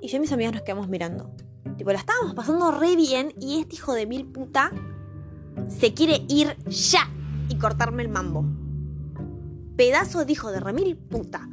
Y 0.00 0.08
yo 0.08 0.16
y 0.16 0.20
mis 0.20 0.32
amigas 0.32 0.52
nos 0.52 0.62
quedamos 0.62 0.88
mirando. 0.88 1.34
Tipo, 1.76 1.92
la 1.92 1.98
estábamos 1.98 2.34
pasando 2.34 2.70
re 2.72 2.96
bien 2.96 3.34
y 3.40 3.60
este 3.60 3.76
hijo 3.76 3.94
de 3.94 4.06
mil 4.06 4.26
puta 4.26 4.72
se 5.68 5.94
quiere 5.94 6.24
ir 6.28 6.56
ya 6.66 7.10
y 7.48 7.56
cortarme 7.56 8.02
el 8.02 8.08
mambo. 8.08 8.44
pedazo 9.76 10.24
de 10.24 10.32
hijo 10.32 10.50
de 10.50 10.60
remil 10.60 10.96
puta. 10.96 11.48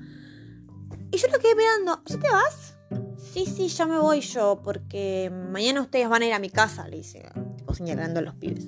Y 1.11 1.17
yo 1.17 1.27
lo 1.27 1.39
quedé 1.39 1.55
mirando, 1.55 2.01
¿ya 2.05 2.19
te 2.19 2.29
vas? 2.29 2.75
Sí, 3.17 3.45
sí, 3.45 3.67
ya 3.67 3.85
me 3.85 3.99
voy 3.99 4.21
yo, 4.21 4.61
porque 4.63 5.31
mañana 5.51 5.81
ustedes 5.81 6.09
van 6.09 6.23
a 6.23 6.25
ir 6.25 6.33
a 6.33 6.39
mi 6.39 6.49
casa, 6.49 6.87
le 6.87 6.97
dice, 6.97 7.29
tipo 7.65 7.73
señalando 7.73 8.19
a 8.19 8.23
los 8.23 8.35
pibes. 8.35 8.67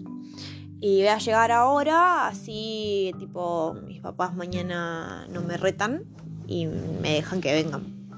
Y 0.79 0.99
voy 0.99 1.07
a 1.07 1.17
llegar 1.17 1.51
ahora, 1.51 2.27
así, 2.27 3.13
tipo, 3.19 3.75
mis 3.86 4.01
papás 4.01 4.36
mañana 4.36 5.27
no 5.29 5.41
me 5.41 5.57
retan 5.57 6.03
y 6.47 6.65
me 6.65 7.13
dejan 7.13 7.41
que 7.41 7.53
vengan. 7.53 8.10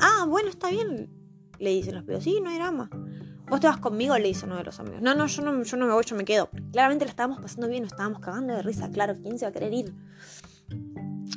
Ah, 0.00 0.26
bueno, 0.28 0.50
está 0.50 0.70
bien, 0.70 1.10
le 1.58 1.70
dicen 1.70 1.94
los 1.94 2.04
pibes. 2.04 2.24
Sí, 2.24 2.38
no 2.42 2.50
hay 2.50 2.56
drama. 2.56 2.90
Vos 3.48 3.60
te 3.60 3.66
vas 3.66 3.78
conmigo, 3.78 4.16
le 4.18 4.28
dice 4.28 4.44
uno 4.44 4.56
de 4.56 4.64
los 4.64 4.78
amigos. 4.78 5.00
No, 5.00 5.14
no, 5.14 5.26
yo 5.26 5.42
no, 5.42 5.62
yo 5.62 5.76
no 5.78 5.86
me 5.86 5.92
voy, 5.92 6.04
yo 6.04 6.16
me 6.16 6.24
quedo. 6.24 6.50
Claramente 6.72 7.06
lo 7.06 7.10
estábamos 7.10 7.40
pasando 7.40 7.66
bien, 7.68 7.82
nos 7.82 7.92
estábamos 7.92 8.20
cagando 8.20 8.54
de 8.54 8.62
risa, 8.62 8.90
claro, 8.90 9.16
¿quién 9.22 9.38
se 9.38 9.46
va 9.46 9.50
a 9.50 9.52
querer 9.52 9.72
ir? 9.72 9.94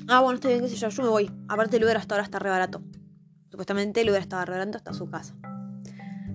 Ah, 0.10 0.20
bueno, 0.20 0.36
está 0.36 0.50
bien, 0.50 0.60
qué 0.60 0.68
sé 0.68 0.76
yo, 0.76 0.90
yo 0.90 1.04
me 1.04 1.10
voy. 1.10 1.32
Aparte 1.48 1.78
el 1.78 1.84
Uber 1.86 1.96
hasta 1.96 2.16
ahora 2.16 2.26
está 2.26 2.40
re 2.40 2.50
barato. 2.50 2.82
Supuestamente 3.50 4.02
el 4.02 4.10
Uber 4.10 4.22
estaba 4.22 4.44
re 4.44 4.58
barato 4.58 4.78
hasta 4.78 4.94
su 4.94 5.10
casa. 5.10 5.36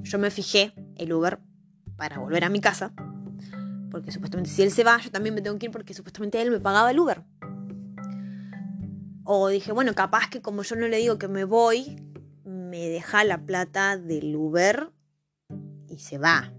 Yo 0.03 0.19
me 0.19 0.31
fijé 0.31 0.73
el 0.97 1.13
Uber 1.13 1.41
para 1.97 2.19
volver 2.19 2.45
a 2.45 2.49
mi 2.49 2.61
casa 2.61 2.93
porque 3.97 4.13
supuestamente 4.13 4.51
si 4.51 4.63
él 4.63 4.71
se 4.71 4.85
va, 4.85 4.99
yo 4.99 5.11
también 5.11 5.35
me 5.35 5.41
tengo 5.41 5.59
que 5.59 5.65
ir 5.65 5.73
porque 5.73 5.95
supuestamente 5.95 6.43
él 6.43 6.51
me 6.51 6.61
pagaba 6.61 6.91
el 6.91 6.99
Uber. 6.99 7.23
O 9.25 9.49
dije, 9.49 9.73
bueno, 9.73 9.95
capaz 9.95 10.29
que 10.29 10.43
como 10.43 10.63
yo 10.65 10.77
no 10.77 10.87
le 10.87 10.99
digo 10.99 11.17
que 11.17 11.29
me 11.29 11.45
voy, 11.45 11.97
me 12.45 12.91
deja 12.91 13.25
la 13.25 13.39
plata 13.39 13.97
del 13.97 14.37
Uber 14.37 14.93
y 15.89 15.99
se 15.99 16.19
va. 16.19 16.53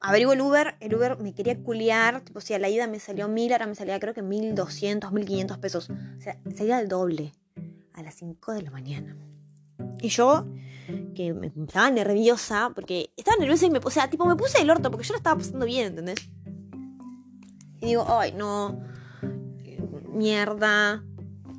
Averiguo 0.00 0.32
el 0.32 0.40
Uber, 0.40 0.74
el 0.80 0.92
Uber 0.92 1.16
me 1.18 1.32
quería 1.32 1.62
culiar, 1.62 2.22
tipo, 2.22 2.40
si 2.40 2.52
a 2.52 2.58
la 2.58 2.68
ida 2.68 2.88
me 2.88 2.98
salió 2.98 3.28
mil, 3.28 3.52
ahora 3.52 3.68
me 3.68 3.76
salía 3.76 4.00
creo 4.00 4.12
que 4.12 4.22
mil 4.22 4.56
doscientos, 4.56 5.12
mil 5.12 5.24
quinientos 5.24 5.58
pesos. 5.58 5.88
O 5.88 6.20
sea, 6.20 6.36
salía 6.56 6.80
el 6.80 6.88
doble 6.88 7.32
a 7.92 8.02
las 8.02 8.16
5 8.16 8.54
de 8.54 8.62
la 8.62 8.72
mañana. 8.72 9.16
Y 10.00 10.08
yo 10.08 10.46
que 11.14 11.32
me 11.32 11.48
estaba 11.48 11.90
nerviosa, 11.90 12.70
porque 12.74 13.12
estaba 13.16 13.36
nerviosa 13.36 13.66
y 13.66 13.70
me, 13.70 13.80
o 13.82 13.90
sea, 13.90 14.08
tipo, 14.10 14.24
me 14.26 14.36
puse 14.36 14.60
el 14.60 14.70
orto 14.70 14.90
porque 14.90 15.06
yo 15.06 15.14
lo 15.14 15.18
estaba 15.18 15.36
pasando 15.36 15.66
bien, 15.66 15.88
¿entendés? 15.88 16.28
Y 17.80 17.86
digo, 17.86 18.04
ay, 18.08 18.32
no, 18.32 18.80
mierda. 20.08 21.04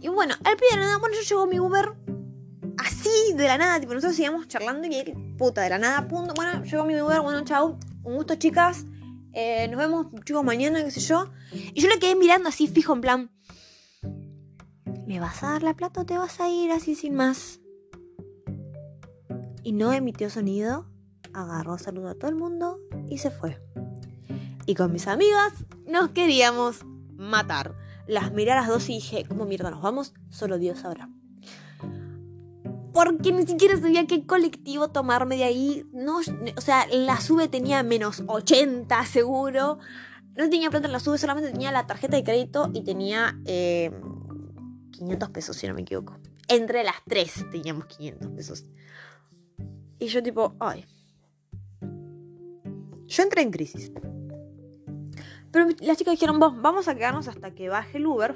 Y 0.01 0.07
bueno, 0.09 0.35
al 0.43 0.57
pie 0.57 0.67
de 0.71 0.77
la 0.77 0.81
nada, 0.83 0.97
bueno, 0.97 1.15
yo 1.15 1.21
llego 1.21 1.47
mi 1.47 1.59
Uber 1.59 1.93
así 2.77 3.33
de 3.35 3.47
la 3.47 3.57
nada, 3.57 3.79
tipo, 3.79 3.93
nosotros 3.93 4.15
seguíamos 4.15 4.47
charlando 4.47 4.87
y 4.87 4.95
él, 4.95 5.35
puta, 5.37 5.61
de 5.61 5.69
la 5.69 5.77
nada, 5.77 6.07
punto. 6.07 6.33
Bueno, 6.35 6.63
llegó 6.63 6.85
mi 6.85 6.99
Uber, 6.99 7.21
bueno, 7.21 7.43
chao, 7.43 7.77
un 8.03 8.15
gusto, 8.15 8.35
chicas. 8.35 8.85
Eh, 9.33 9.67
nos 9.69 9.77
vemos, 9.77 10.07
chicos, 10.25 10.43
mañana, 10.43 10.83
qué 10.83 10.91
sé 10.91 10.99
yo. 10.99 11.31
Y 11.51 11.79
yo 11.79 11.87
le 11.87 11.99
quedé 11.99 12.15
mirando 12.15 12.49
así 12.49 12.67
fijo, 12.67 12.93
en 12.93 13.01
plan, 13.01 13.31
¿me 15.05 15.19
vas 15.19 15.43
a 15.43 15.51
dar 15.51 15.63
la 15.63 15.75
plata 15.75 16.01
o 16.01 16.05
te 16.05 16.17
vas 16.17 16.39
a 16.39 16.49
ir 16.49 16.71
así 16.71 16.95
sin 16.95 17.15
más? 17.15 17.60
Y 19.63 19.73
no 19.73 19.93
emitió 19.93 20.29
sonido, 20.29 20.87
agarró, 21.33 21.77
saludó 21.77 22.09
a 22.09 22.15
todo 22.15 22.29
el 22.29 22.35
mundo 22.35 22.79
y 23.09 23.17
se 23.19 23.31
fue. 23.31 23.61
Y 24.65 24.75
con 24.75 24.91
mis 24.91 25.07
amigas 25.07 25.53
nos 25.87 26.09
queríamos 26.09 26.85
matar. 27.15 27.75
Las 28.07 28.31
miré 28.31 28.51
a 28.51 28.55
las 28.55 28.67
dos 28.67 28.89
y 28.89 28.93
dije, 28.93 29.25
¿cómo 29.27 29.45
mierda 29.45 29.71
nos 29.71 29.81
vamos? 29.81 30.13
Solo 30.29 30.57
Dios 30.57 30.79
sabrá. 30.79 31.09
Porque 32.93 33.31
ni 33.31 33.47
siquiera 33.47 33.79
sabía 33.79 34.05
qué 34.05 34.25
colectivo 34.25 34.89
tomarme 34.89 35.37
de 35.37 35.45
ahí. 35.45 35.85
No, 35.93 36.17
o 36.17 36.61
sea, 36.61 36.87
la 36.91 37.21
sube 37.21 37.47
tenía 37.47 37.83
menos 37.83 38.23
80 38.27 39.05
seguro. 39.05 39.79
No 40.35 40.49
tenía 40.49 40.69
plata 40.69 40.87
en 40.87 40.93
la 40.93 40.99
sube, 40.99 41.17
solamente 41.17 41.51
tenía 41.51 41.71
la 41.71 41.87
tarjeta 41.87 42.17
de 42.17 42.23
crédito 42.23 42.69
y 42.73 42.83
tenía 42.83 43.39
500 43.43 43.45
eh, 43.47 43.91
pesos, 45.31 45.55
si 45.55 45.67
no 45.67 45.73
me 45.73 45.81
equivoco. 45.81 46.17
Entre 46.47 46.83
las 46.83 46.95
tres 47.07 47.45
teníamos 47.51 47.85
500 47.85 48.29
pesos. 48.31 48.65
Y 50.01 50.07
yo 50.07 50.23
tipo, 50.23 50.55
ay. 50.59 50.83
Yo 53.05 53.21
entré 53.21 53.43
en 53.43 53.51
crisis. 53.51 53.91
Pero 55.51 55.67
las 55.79 55.95
chicas 55.95 56.13
dijeron, 56.13 56.39
vos, 56.39 56.59
vamos 56.59 56.87
a 56.87 56.95
quedarnos 56.95 57.27
hasta 57.27 57.53
que 57.53 57.69
baje 57.69 57.99
el 57.99 58.07
Uber, 58.07 58.33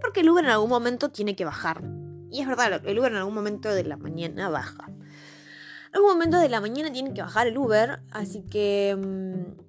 porque 0.00 0.20
el 0.20 0.30
Uber 0.30 0.42
en 0.42 0.50
algún 0.50 0.70
momento 0.70 1.10
tiene 1.10 1.36
que 1.36 1.44
bajar. 1.44 1.82
Y 2.30 2.40
es 2.40 2.48
verdad, 2.48 2.80
el 2.86 2.98
Uber 2.98 3.12
en 3.12 3.18
algún 3.18 3.34
momento 3.34 3.68
de 3.68 3.84
la 3.84 3.98
mañana 3.98 4.48
baja. 4.48 4.86
En 4.88 5.96
algún 5.96 6.12
momento 6.12 6.38
de 6.38 6.48
la 6.48 6.62
mañana 6.62 6.90
tiene 6.90 7.12
que 7.12 7.20
bajar 7.20 7.46
el 7.46 7.58
Uber, 7.58 8.00
así 8.10 8.46
que... 8.46 8.96
Mm, 8.98 9.60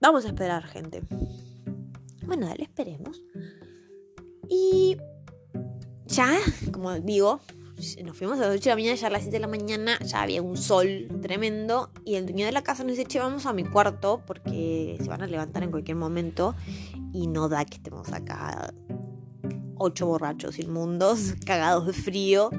vamos 0.00 0.24
a 0.24 0.28
esperar, 0.28 0.62
gente. 0.66 1.02
Bueno, 2.26 2.46
dale, 2.46 2.62
esperemos. 2.62 3.20
Y... 4.48 4.96
Ya, 6.06 6.38
como 6.70 6.94
digo, 7.00 7.40
nos 8.04 8.16
fuimos 8.16 8.38
a 8.38 8.46
las 8.46 8.56
8 8.56 8.62
de 8.62 8.70
la 8.70 8.76
mañana, 8.76 8.94
ya 8.96 9.06
a 9.06 9.10
las 9.10 9.22
7 9.22 9.36
de 9.36 9.40
la 9.40 9.46
mañana 9.46 9.98
ya 10.00 10.22
había 10.22 10.42
un 10.42 10.56
sol 10.56 11.08
tremendo 11.22 11.90
y 12.04 12.16
el 12.16 12.26
dueño 12.26 12.46
de 12.46 12.52
la 12.52 12.62
casa 12.62 12.84
nos 12.84 12.96
dice, 12.96 13.06
che, 13.06 13.18
vamos 13.18 13.46
a 13.46 13.52
mi 13.52 13.64
cuarto 13.64 14.22
porque 14.26 14.98
se 15.00 15.08
van 15.08 15.22
a 15.22 15.26
levantar 15.26 15.62
en 15.62 15.70
cualquier 15.70 15.96
momento 15.96 16.54
y 17.12 17.26
no 17.26 17.48
da 17.48 17.64
que 17.64 17.76
estemos 17.76 18.12
acá 18.12 18.72
ocho 19.76 20.06
borrachos 20.06 20.58
inmundos, 20.58 21.34
cagados 21.46 21.86
de 21.86 21.92
frío 21.92 22.50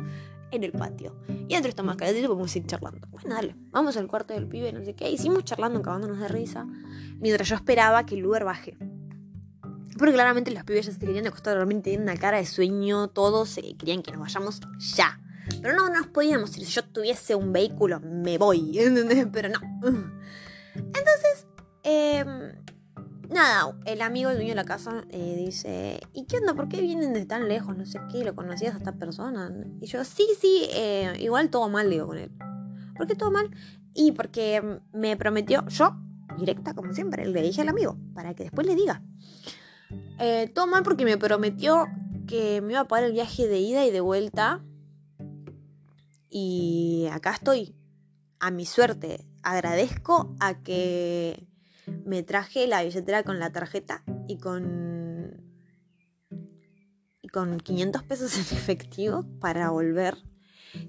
en 0.52 0.64
el 0.64 0.72
patio. 0.72 1.16
Y 1.48 1.54
dentro 1.54 1.70
está 1.70 1.84
más 1.84 1.96
calentito 1.96 2.28
podemos 2.28 2.56
ir 2.56 2.66
charlando. 2.66 3.08
Bueno, 3.10 3.36
dale, 3.36 3.56
vamos 3.72 3.98
al 3.98 4.08
cuarto 4.08 4.34
del 4.34 4.48
pibe, 4.48 4.74
no 4.74 4.84
sé 4.84 4.96
qué. 4.96 5.10
Hicimos 5.10 5.44
charlando, 5.44 5.82
cagándonos 5.82 6.20
de 6.20 6.28
risa, 6.28 6.66
mientras 7.20 7.48
yo 7.48 7.56
esperaba 7.56 8.06
que 8.06 8.16
el 8.16 8.26
Uber 8.26 8.44
baje. 8.44 8.78
Porque 10.02 10.16
claramente 10.16 10.50
los 10.50 10.64
pibes 10.64 10.88
ya 10.88 10.94
se 10.94 10.98
querían 10.98 11.28
acostar 11.28 11.54
realmente 11.54 11.92
tienen 11.92 12.10
una 12.10 12.18
cara 12.18 12.38
de 12.40 12.46
sueño, 12.48 13.10
todos 13.10 13.60
querían 13.78 14.02
que 14.02 14.12
nos 14.12 14.22
vayamos 14.22 14.60
ya. 14.96 15.22
Pero 15.62 15.76
no, 15.76 15.90
no 15.90 16.00
nos 16.00 16.08
podíamos 16.08 16.58
ir. 16.58 16.66
Si 16.66 16.72
yo 16.72 16.84
tuviese 16.86 17.36
un 17.36 17.54
vehículo, 17.54 18.00
me 18.00 18.40
voy. 18.40 18.80
Pero 19.32 19.50
no. 19.50 19.60
Entonces, 20.74 21.46
em, 21.84 22.52
nada, 23.30 23.78
el 23.86 24.02
amigo, 24.02 24.32
el 24.32 24.38
dueño 24.38 24.50
de 24.50 24.56
la 24.56 24.64
casa, 24.64 25.06
eh, 25.12 25.36
dice: 25.38 26.00
¿Y 26.14 26.26
qué 26.26 26.38
onda? 26.38 26.56
¿Por 26.56 26.68
qué 26.68 26.82
vienen 26.82 27.14
de 27.14 27.24
tan 27.28 27.48
lejos? 27.48 27.78
No 27.78 27.86
sé 27.86 28.00
qué, 28.12 28.24
¿lo 28.24 28.34
conocías 28.34 28.74
a 28.74 28.80
esta 28.80 28.94
persona? 28.94 29.54
Y 29.82 29.86
yo, 29.86 30.04
sí, 30.04 30.26
sí, 30.40 30.68
eh, 30.72 31.14
igual 31.20 31.52
todo 31.52 31.70
mal, 31.70 31.92
digo 31.92 32.08
con 32.08 32.18
él. 32.18 32.32
¿Por 32.98 33.06
qué 33.06 33.14
todo 33.14 33.30
mal? 33.30 33.52
Y 33.94 34.14
porque 34.14 34.80
me 34.94 35.16
prometió, 35.16 35.64
yo, 35.68 35.96
directa 36.40 36.74
como 36.74 36.92
siempre, 36.92 37.28
le 37.28 37.44
dije 37.44 37.62
al 37.62 37.70
amigo, 37.70 38.00
para 38.16 38.34
que 38.34 38.46
después 38.46 38.66
le 38.66 38.74
diga. 38.74 39.04
Eh, 40.19 40.51
todo 40.54 40.67
mal 40.67 40.84
porque 40.84 41.06
me 41.06 41.17
prometió 41.17 41.88
que 42.27 42.62
me 42.62 42.73
iba 42.73 42.82
a 42.82 42.88
pagar 42.88 43.06
el 43.06 43.13
viaje 43.13 43.47
de 43.47 43.60
ida 43.60 43.86
y 43.86 43.91
de 43.91 44.01
vuelta. 44.01 44.63
Y 46.30 47.08
acá 47.12 47.32
estoy. 47.32 47.75
A 48.39 48.51
mi 48.51 48.65
suerte. 48.65 49.25
Agradezco 49.43 50.36
a 50.39 50.62
que 50.62 51.47
me 52.06 52.23
traje 52.23 52.67
la 52.67 52.84
billetera 52.84 53.23
con 53.23 53.39
la 53.39 53.51
tarjeta 53.51 54.04
y 54.27 54.38
con. 54.38 55.41
y 57.21 57.27
con 57.27 57.60
500 57.60 58.04
pesos 58.04 58.36
en 58.36 58.41
efectivo 58.58 59.25
para 59.39 59.69
volver. 59.69 60.17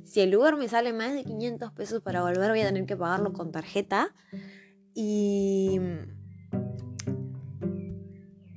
Si 0.05 0.21
el 0.21 0.37
Uber 0.37 0.57
me 0.57 0.69
sale 0.69 0.93
más 0.93 1.13
de 1.13 1.25
500 1.25 1.73
pesos 1.73 2.03
para 2.03 2.23
volver, 2.23 2.51
voy 2.51 2.61
a 2.61 2.67
tener 2.67 2.87
que 2.87 2.97
pagarlo 2.97 3.33
con 3.33 3.51
tarjeta. 3.51 4.15
Y 4.95 5.81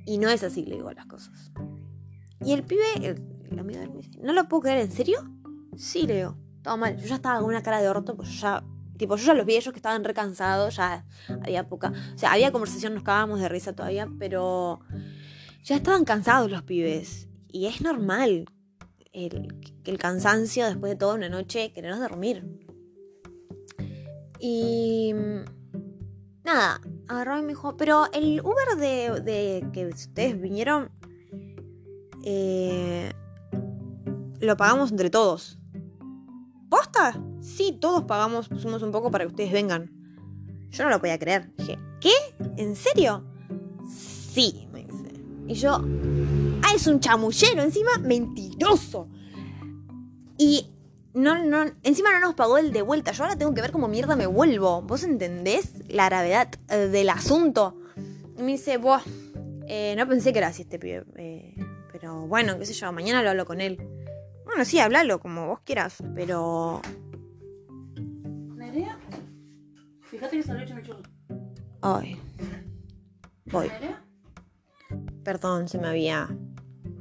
y 0.06 0.18
no 0.18 0.30
es 0.30 0.42
así, 0.44 0.64
le 0.64 0.76
digo 0.76 0.90
las 0.92 1.06
cosas. 1.06 1.52
Y 2.42 2.52
el 2.52 2.62
pibe, 2.62 2.84
el, 3.02 3.58
amigo 3.58 3.80
de 3.80 3.84
él 3.84 3.90
me 3.90 3.98
dice, 3.98 4.18
¿no 4.22 4.32
lo 4.32 4.48
puedo 4.48 4.62
creer? 4.62 4.78
¿En 4.78 4.92
serio? 4.92 5.18
Sí, 5.76 6.06
le 6.06 6.16
digo, 6.16 6.36
todo 6.62 6.76
mal. 6.76 6.96
Yo 6.96 7.06
ya 7.06 7.16
estaba 7.16 7.40
con 7.40 7.48
una 7.48 7.62
cara 7.62 7.82
de 7.82 7.88
orto, 7.88 8.16
pues 8.16 8.40
ya, 8.40 8.64
tipo, 8.96 9.16
yo 9.16 9.26
ya 9.26 9.34
los 9.34 9.44
vi 9.44 9.56
ellos 9.56 9.72
que 9.72 9.78
estaban 9.78 10.04
recansados, 10.04 10.76
ya 10.76 11.04
había 11.42 11.68
poca, 11.68 11.92
o 12.14 12.18
sea, 12.18 12.32
había 12.32 12.52
conversación, 12.52 12.94
nos 12.94 13.02
cagábamos 13.02 13.40
de 13.40 13.48
risa 13.48 13.74
todavía, 13.74 14.08
pero 14.18 14.80
ya 15.64 15.76
estaban 15.76 16.04
cansados 16.04 16.50
los 16.50 16.62
pibes. 16.62 17.28
Y 17.50 17.66
es 17.66 17.80
normal 17.80 18.46
el, 19.12 19.54
el 19.84 19.98
cansancio 19.98 20.66
después 20.66 20.92
de 20.92 20.96
toda 20.96 21.14
una 21.14 21.28
noche, 21.28 21.72
querernos 21.72 22.00
dormir. 22.00 22.44
Y 24.38 25.12
nada, 26.44 26.80
agarró 27.08 27.38
y 27.38 27.42
me 27.42 27.48
dijo, 27.48 27.76
pero 27.76 28.04
el 28.12 28.40
Uber 28.40 28.76
de, 28.78 29.66
que 29.72 29.86
ustedes 29.86 30.40
vinieron, 30.40 30.90
eh, 32.24 33.12
lo 34.40 34.56
pagamos 34.56 34.90
entre 34.90 35.10
todos. 35.10 35.58
¿Posta? 36.68 37.20
Sí, 37.40 37.78
todos 37.80 38.04
pagamos, 38.04 38.48
pusimos 38.48 38.82
un 38.82 38.90
poco 38.90 39.10
para 39.10 39.24
que 39.24 39.30
ustedes 39.30 39.52
vengan. 39.52 39.90
Yo 40.70 40.84
no 40.84 40.90
lo 40.90 40.98
podía 40.98 41.18
creer. 41.18 41.52
Dije, 41.56 41.78
¿qué? 42.00 42.12
¿En 42.56 42.74
serio? 42.76 43.24
Sí, 43.88 44.68
me 44.72 44.84
dice. 44.84 45.24
Y 45.46 45.54
yo, 45.54 45.80
ah, 46.62 46.74
es 46.74 46.86
un 46.86 47.00
chamullero, 47.00 47.62
encima 47.62 47.98
mentiroso. 47.98 49.08
Y 50.38 50.75
no, 51.16 51.44
no, 51.44 51.64
encima 51.82 52.12
no 52.12 52.20
nos 52.20 52.34
pagó 52.34 52.58
el 52.58 52.72
de 52.72 52.82
vuelta. 52.82 53.12
Yo 53.12 53.24
ahora 53.24 53.36
tengo 53.36 53.52
que 53.54 53.62
ver 53.62 53.72
cómo 53.72 53.88
mierda 53.88 54.14
me 54.16 54.26
vuelvo. 54.26 54.82
¿Vos 54.82 55.02
entendés 55.02 55.72
la 55.88 56.06
gravedad 56.06 56.48
eh, 56.68 56.76
del 56.88 57.08
asunto? 57.10 57.76
Y 58.38 58.42
me 58.42 58.52
dice, 58.52 58.76
vos, 58.78 59.02
Eh, 59.68 59.94
no 59.98 60.06
pensé 60.06 60.32
que 60.32 60.38
era 60.38 60.48
así 60.48 60.62
este 60.62 60.78
pibe. 60.78 61.04
eh, 61.16 61.54
pero 61.90 62.26
bueno, 62.28 62.56
qué 62.58 62.66
sé 62.66 62.72
yo, 62.74 62.92
mañana 62.92 63.22
lo 63.22 63.30
hablo 63.30 63.44
con 63.46 63.60
él. 63.60 63.76
Bueno, 64.44 64.64
sí, 64.64 64.78
háblalo 64.78 65.18
como 65.18 65.48
vos 65.48 65.60
quieras, 65.64 65.96
pero. 66.14 66.80
¿Nerea? 68.54 68.96
Fíjate 70.02 70.36
que 70.36 70.42
salió 70.44 70.62
hecho 70.62 70.74
mi 70.76 70.82
churro. 70.82 71.02
Ay. 71.82 72.20
Voy. 73.46 73.66
¿Nerea? 73.68 74.04
Perdón, 75.24 75.66
se 75.68 75.78
me 75.78 75.88
había. 75.88 76.28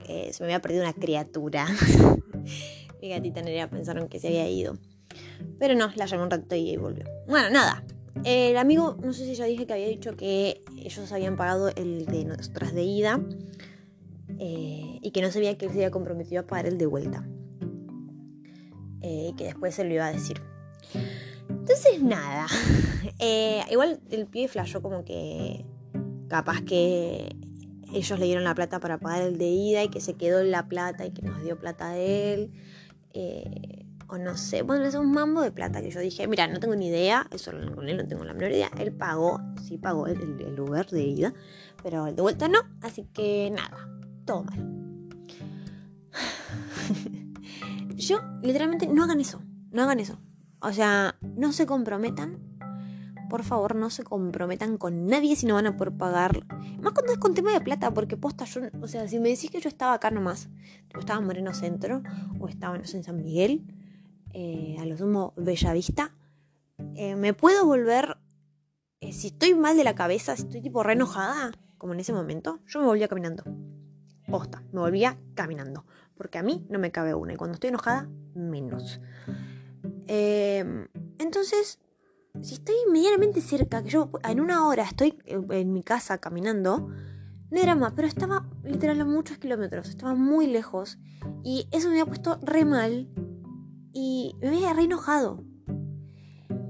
eh, 0.07 0.31
se 0.33 0.41
me 0.41 0.47
había 0.47 0.61
perdido 0.61 0.81
una 0.83 0.93
criatura. 0.93 1.67
Mi 3.05 3.11
gatita 3.11 3.43
Nerea 3.43 3.69
pensaron 3.69 4.07
que 4.07 4.19
se 4.19 4.29
había 4.29 4.49
ido. 4.49 4.79
Pero 5.59 5.75
no, 5.75 5.91
la 5.95 6.07
llamé 6.07 6.23
un 6.23 6.31
ratito 6.31 6.55
y 6.55 6.75
volvió. 6.75 7.05
Bueno, 7.27 7.51
nada. 7.51 7.83
El 8.23 8.57
amigo, 8.57 8.97
no 9.03 9.13
sé 9.13 9.25
si 9.25 9.35
ya 9.35 9.45
dije 9.45 9.67
que 9.67 9.73
había 9.73 9.87
dicho 9.87 10.15
que 10.15 10.63
ellos 10.75 11.11
habían 11.11 11.37
pagado 11.37 11.69
el 11.75 12.07
de 12.07 12.25
nosotras 12.25 12.73
de 12.73 12.81
ida. 12.81 13.21
eh, 14.39 14.97
y 15.03 15.11
que 15.11 15.21
no 15.21 15.29
sabía 15.29 15.55
que 15.55 15.65
él 15.67 15.71
se 15.71 15.77
había 15.77 15.91
comprometido 15.91 16.41
a 16.41 16.47
pagar 16.47 16.65
el 16.65 16.79
de 16.79 16.87
vuelta. 16.87 17.27
Eh, 19.01 19.29
y 19.29 19.35
que 19.35 19.43
después 19.43 19.75
se 19.75 19.83
lo 19.83 19.93
iba 19.93 20.07
a 20.07 20.11
decir. 20.11 20.41
Entonces, 21.47 22.01
nada. 22.01 22.47
Eh, 23.17 23.61
igual 23.71 24.01
el 24.11 24.27
pibe 24.27 24.49
flashó 24.49 24.81
como 24.81 25.05
que 25.05 25.65
capaz 26.27 26.61
que 26.63 27.33
ellos 27.93 28.19
le 28.19 28.25
dieron 28.25 28.43
la 28.43 28.53
plata 28.55 28.81
para 28.81 28.99
pagar 28.99 29.21
el 29.21 29.37
de 29.37 29.47
ida 29.47 29.83
y 29.83 29.89
que 29.89 30.01
se 30.01 30.15
quedó 30.15 30.41
en 30.41 30.51
la 30.51 30.67
plata 30.67 31.05
y 31.05 31.11
que 31.11 31.21
nos 31.21 31.41
dio 31.41 31.57
plata 31.57 31.91
a 31.91 31.97
él. 31.97 32.51
Eh, 33.15 33.85
o 34.07 34.17
no 34.17 34.37
sé, 34.37 34.61
bueno, 34.61 34.85
es 34.85 34.93
un 34.95 35.11
mambo 35.11 35.41
de 35.41 35.51
plata 35.51 35.81
que 35.81 35.89
yo 35.89 35.99
dije, 35.99 36.27
mira, 36.27 36.47
no 36.47 36.59
tengo 36.59 36.75
ni 36.75 36.87
idea, 36.87 37.27
eso 37.31 37.51
con 37.73 37.89
él 37.89 37.97
no 37.97 38.07
tengo 38.07 38.23
la 38.23 38.33
menor 38.33 38.51
idea. 38.51 38.69
Él 38.77 38.91
pagó, 38.93 39.41
sí 39.65 39.77
pagó 39.77 40.07
el, 40.07 40.21
el, 40.41 40.59
Uber 40.59 40.85
de 40.87 41.03
ida, 41.03 41.33
pero 41.81 42.05
el 42.07 42.15
de 42.15 42.21
vuelta 42.21 42.47
no, 42.47 42.59
así 42.81 43.05
que 43.13 43.51
nada, 43.51 43.89
todo 44.25 44.43
mal. 44.43 45.09
yo, 47.95 48.21
literalmente, 48.43 48.87
no 48.87 49.03
hagan 49.03 49.19
eso, 49.19 49.41
no 49.71 49.83
hagan 49.83 49.99
eso. 49.99 50.19
O 50.59 50.71
sea, 50.71 51.15
no 51.21 51.51
se 51.51 51.65
comprometan 51.65 52.44
por 53.29 53.43
favor 53.43 53.75
no 53.75 53.89
se 53.89 54.03
comprometan 54.03 54.77
con 54.77 55.07
nadie 55.07 55.35
si 55.35 55.45
no 55.45 55.55
van 55.55 55.67
a 55.67 55.77
poder 55.77 55.93
pagar. 55.93 56.45
Más 56.81 56.93
cuando 56.93 57.13
es 57.13 57.17
con 57.17 57.33
tema 57.33 57.51
de 57.51 57.61
plata, 57.61 57.93
porque 57.93 58.17
posta 58.17 58.45
yo, 58.45 58.61
o 58.81 58.87
sea, 58.87 59.07
si 59.07 59.19
me 59.19 59.29
decís 59.29 59.51
que 59.51 59.59
yo 59.59 59.69
estaba 59.69 59.93
acá 59.93 60.11
nomás, 60.11 60.49
yo 60.93 60.99
estaba 60.99 61.19
en 61.19 61.25
Moreno 61.25 61.53
Centro, 61.53 62.01
o 62.39 62.47
estaba 62.47 62.77
no 62.77 62.85
sé, 62.85 62.97
en 62.97 63.03
San 63.03 63.17
Miguel, 63.17 63.65
eh, 64.33 64.77
a 64.79 64.85
lo 64.85 64.97
sumo 64.97 65.33
Bellavista, 65.37 66.13
eh, 66.95 67.15
me 67.15 67.33
puedo 67.33 67.65
volver, 67.65 68.17
eh, 69.01 69.13
si 69.13 69.27
estoy 69.27 69.53
mal 69.55 69.77
de 69.77 69.83
la 69.83 69.95
cabeza, 69.95 70.35
si 70.35 70.43
estoy 70.43 70.61
tipo 70.61 70.83
re 70.83 70.93
enojada, 70.93 71.51
como 71.77 71.93
en 71.93 71.99
ese 71.99 72.13
momento, 72.13 72.59
yo 72.67 72.79
me 72.79 72.85
volvía 72.85 73.07
caminando. 73.07 73.43
Posta, 74.27 74.63
me 74.71 74.79
volvía 74.79 75.17
caminando. 75.35 75.85
Porque 76.15 76.37
a 76.37 76.43
mí 76.43 76.65
no 76.69 76.79
me 76.79 76.91
cabe 76.91 77.13
una. 77.13 77.33
Y 77.33 77.35
cuando 77.35 77.55
estoy 77.55 77.69
enojada, 77.69 78.09
menos. 78.33 79.01
Eh, 80.07 80.87
entonces, 81.19 81.79
si 82.41 82.55
estoy 82.55 82.75
medianamente 82.91 83.41
cerca, 83.41 83.83
que 83.83 83.89
yo 83.89 84.09
en 84.27 84.39
una 84.39 84.67
hora 84.67 84.83
estoy 84.83 85.17
en 85.25 85.73
mi 85.73 85.83
casa 85.83 86.17
caminando, 86.17 86.89
no 87.51 87.59
era 87.59 87.75
más, 87.75 87.93
pero 87.93 88.07
estaba 88.07 88.47
literal 88.63 88.99
a 89.01 89.05
muchos 89.05 89.37
kilómetros, 89.37 89.89
estaba 89.89 90.15
muy 90.15 90.47
lejos 90.47 90.97
y 91.43 91.67
eso 91.71 91.87
me 91.87 91.93
había 91.93 92.05
puesto 92.05 92.39
re 92.41 92.65
mal 92.65 93.09
y 93.93 94.35
me 94.41 94.49
había 94.49 94.73
re 94.73 94.83
enojado. 94.83 95.43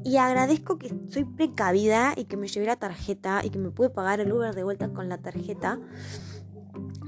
Y 0.03 0.17
agradezco 0.17 0.77
que 0.77 0.93
soy 1.09 1.23
precavida 1.23 2.13
y 2.15 2.25
que 2.25 2.37
me 2.37 2.47
llevé 2.47 2.67
la 2.67 2.75
tarjeta 2.75 3.43
y 3.43 3.49
que 3.49 3.57
me 3.57 3.71
pude 3.71 3.89
pagar 3.89 4.19
el 4.19 4.31
Uber 4.31 4.53
de 4.53 4.63
vuelta 4.63 4.89
con 4.89 5.09
la 5.09 5.17
tarjeta. 5.17 5.79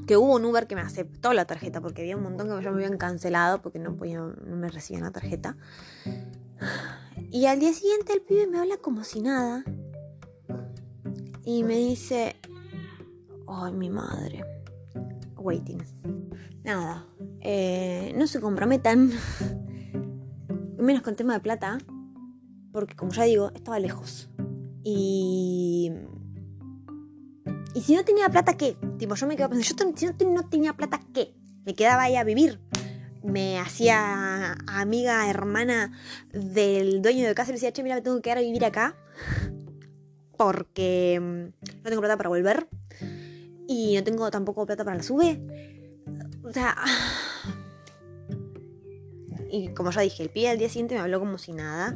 Que 0.07 0.17
hubo 0.17 0.35
un 0.35 0.45
Uber 0.45 0.65
que 0.65 0.73
me 0.73 0.81
aceptó 0.81 1.33
la 1.33 1.45
tarjeta 1.45 1.79
porque 1.79 2.01
había 2.01 2.17
un 2.17 2.23
montón 2.23 2.47
que 2.47 2.63
ya 2.63 2.71
me 2.71 2.77
habían 2.77 2.97
cancelado 2.97 3.61
porque 3.61 3.77
no, 3.77 3.95
podía, 3.95 4.19
no 4.21 4.55
me 4.55 4.69
recibían 4.69 5.03
la 5.03 5.11
tarjeta. 5.11 5.55
Y 7.31 7.45
al 7.45 7.59
día 7.59 7.73
siguiente 7.73 8.13
el 8.13 8.21
pibe 8.21 8.47
me 8.47 8.59
habla 8.59 8.77
como 8.77 9.03
si 9.03 9.21
nada. 9.21 9.63
Y 11.43 11.63
me 11.63 11.77
dice, 11.77 12.35
ay, 13.47 13.73
mi 13.73 13.89
madre. 13.89 14.43
Waiting. 15.37 15.83
Nada. 16.63 17.05
eh, 17.41 18.13
no 18.17 18.27
se 18.27 18.41
comprometan. 18.41 19.11
Menos 20.77 21.01
con 21.01 21.15
tema 21.15 21.33
de 21.33 21.39
plata. 21.39 21.77
Porque 22.71 22.95
como 22.95 23.11
ya 23.11 23.23
digo, 23.23 23.51
estaba 23.55 23.79
lejos. 23.79 24.29
Y... 24.83 25.91
Y 27.73 27.81
si 27.81 27.95
no 27.95 28.03
tenía 28.03 28.29
plata, 28.29 28.57
¿qué? 28.57 28.77
Tipo, 28.97 29.15
yo 29.15 29.27
me 29.27 29.35
quedaba 29.35 29.53
pensando, 29.53 29.95
si 29.95 30.05
no, 30.05 30.31
no 30.31 30.49
tenía 30.49 30.73
plata, 30.73 30.99
¿qué? 31.13 31.35
Me 31.65 31.75
quedaba 31.75 32.03
ahí 32.03 32.15
a 32.15 32.23
vivir 32.23 32.59
me 33.27 33.59
hacía 33.59 34.53
amiga, 34.67 35.29
hermana 35.29 35.91
del 36.31 37.01
dueño 37.01 37.27
de 37.27 37.35
casa 37.35 37.51
y 37.51 37.53
le 37.53 37.55
decía, 37.57 37.73
che, 37.73 37.83
mira, 37.83 37.95
me 37.95 38.01
tengo 38.01 38.17
que 38.17 38.23
quedar 38.23 38.37
a 38.37 38.41
vivir 38.41 38.65
acá 38.65 38.95
porque 40.37 41.19
mm, 41.19 41.83
no 41.83 41.89
tengo 41.89 42.01
plata 42.01 42.17
para 42.17 42.29
volver 42.29 42.67
y 43.67 43.95
no 43.95 44.03
tengo 44.03 44.31
tampoco 44.31 44.65
plata 44.65 44.85
para 44.85 44.97
la 44.97 45.03
sube. 45.03 45.41
O 46.43 46.51
sea... 46.51 46.75
Y 49.49 49.69
como 49.69 49.91
ya 49.91 50.01
dije, 50.01 50.23
el 50.23 50.29
pie 50.29 50.49
al 50.49 50.57
día 50.57 50.67
siguiente 50.67 50.95
me 50.95 50.99
habló 50.99 51.21
como 51.21 51.37
si 51.37 51.53
nada. 51.53 51.95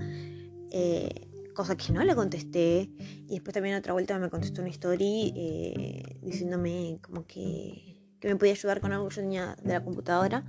Eh, 0.71 1.27
cosa 1.53 1.75
que 1.75 1.91
no 1.91 2.01
le 2.01 2.15
contesté. 2.15 2.89
Y 3.27 3.33
después 3.33 3.53
también 3.53 3.75
otra 3.75 3.91
vuelta 3.91 4.17
me 4.19 4.29
contestó 4.29 4.61
una 4.61 4.71
story 4.71 5.33
eh, 5.35 6.17
diciéndome 6.21 6.99
como 7.01 7.27
que, 7.27 7.97
que 8.21 8.29
me 8.29 8.37
podía 8.37 8.53
ayudar 8.53 8.79
con 8.79 8.93
algo 8.93 9.09
que 9.09 9.15
yo 9.15 9.21
tenía 9.21 9.57
de 9.61 9.73
la 9.73 9.83
computadora. 9.83 10.45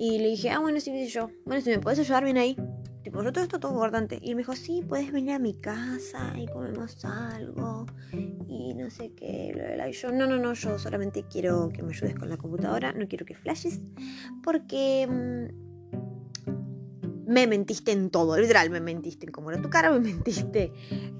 Y 0.00 0.18
le 0.18 0.28
dije, 0.30 0.48
ah, 0.48 0.60
bueno, 0.60 0.80
sí, 0.80 1.06
yo. 1.08 1.28
Bueno, 1.44 1.60
si 1.60 1.68
me 1.68 1.78
puedes 1.78 1.98
ayudar, 1.98 2.24
bien 2.24 2.38
ahí. 2.38 2.56
Tipo, 3.02 3.22
yo 3.22 3.34
todo 3.34 3.44
esto 3.44 3.60
todo 3.60 3.72
importante. 3.72 4.18
Y 4.22 4.34
me 4.34 4.38
dijo, 4.38 4.56
sí, 4.56 4.82
puedes 4.88 5.12
venir 5.12 5.32
a 5.32 5.38
mi 5.38 5.52
casa 5.52 6.32
y 6.38 6.46
comemos 6.46 7.04
algo. 7.04 7.84
Y 8.48 8.72
no 8.72 8.88
sé 8.88 9.12
qué. 9.12 9.52
Y 9.86 9.92
yo, 9.92 10.10
no, 10.10 10.26
no, 10.26 10.38
no, 10.38 10.54
yo 10.54 10.78
solamente 10.78 11.26
quiero 11.30 11.68
que 11.68 11.82
me 11.82 11.90
ayudes 11.90 12.14
con 12.14 12.30
la 12.30 12.38
computadora. 12.38 12.94
No 12.94 13.06
quiero 13.08 13.26
que 13.26 13.34
flashes. 13.34 13.82
Porque 14.42 15.06
mmm, 15.06 15.48
me 17.30 17.46
mentiste 17.46 17.92
en 17.92 18.08
todo. 18.08 18.38
Literal, 18.38 18.70
me 18.70 18.80
mentiste 18.80 19.26
en 19.26 19.32
cómo 19.32 19.50
era 19.50 19.60
tu 19.60 19.68
cara. 19.68 19.90
Me 19.90 20.00
mentiste 20.14 20.72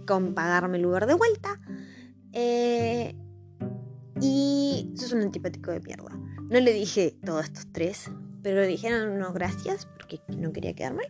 con 0.07 0.33
pagarme 0.33 0.79
el 0.79 0.85
lugar 0.85 1.07
de 1.07 1.13
vuelta. 1.13 1.61
Eh, 2.33 3.15
y 4.23 4.91
sos 4.95 5.13
un 5.13 5.21
antipático 5.21 5.71
de 5.71 5.81
mierda. 5.81 6.19
No 6.51 6.59
le 6.59 6.73
dije 6.73 7.19
todos 7.25 7.45
estos 7.45 7.69
tres, 7.73 8.11
pero 8.43 8.67
dijeron 8.67 9.19
no 9.19 9.33
gracias 9.33 9.87
porque 9.87 10.21
no 10.37 10.53
quería 10.53 10.75
quedar 10.75 10.95
mal. 10.95 11.09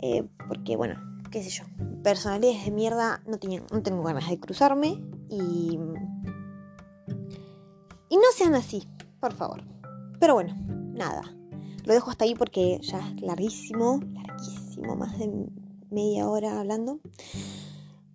Eh, 0.00 0.26
porque 0.48 0.76
bueno, 0.76 0.98
qué 1.30 1.42
sé 1.42 1.50
yo, 1.50 1.64
personalidades 2.02 2.64
de 2.64 2.70
mierda 2.70 3.22
no, 3.26 3.38
tenía, 3.38 3.62
no 3.70 3.82
tengo 3.82 4.02
ganas 4.02 4.28
de 4.28 4.38
cruzarme 4.38 5.02
y... 5.28 5.78
Y 8.12 8.16
no 8.16 8.24
sean 8.34 8.54
así, 8.54 8.88
por 9.20 9.32
favor. 9.34 9.62
Pero 10.18 10.34
bueno, 10.34 10.56
nada. 10.92 11.22
Lo 11.84 11.94
dejo 11.94 12.10
hasta 12.10 12.24
ahí 12.24 12.34
porque 12.34 12.80
ya 12.82 12.98
es 12.98 13.22
larguísimo, 13.22 14.00
larguísimo, 14.12 14.96
más 14.96 15.16
de 15.18 15.30
media 15.90 16.28
hora 16.28 16.58
hablando. 16.58 16.98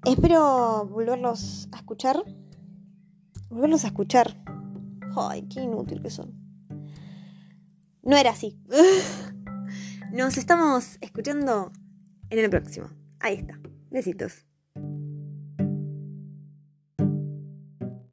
Espero 0.03 0.85
volverlos 0.85 1.69
a 1.71 1.77
escuchar. 1.77 2.23
Volverlos 3.49 3.85
a 3.85 3.87
escuchar. 3.87 4.35
Ay, 5.15 5.43
qué 5.43 5.61
inútil 5.61 6.01
que 6.01 6.09
son. 6.09 6.44
No 8.05 8.15
era 8.15 8.29
así. 8.29 8.57
Nos 10.11 10.37
estamos 10.37 10.97
escuchando 11.01 11.71
en 12.29 12.39
el 12.39 12.49
próximo. 12.51 12.89
Ahí 13.19 13.35
está. 13.35 13.59
Besitos. 13.89 14.45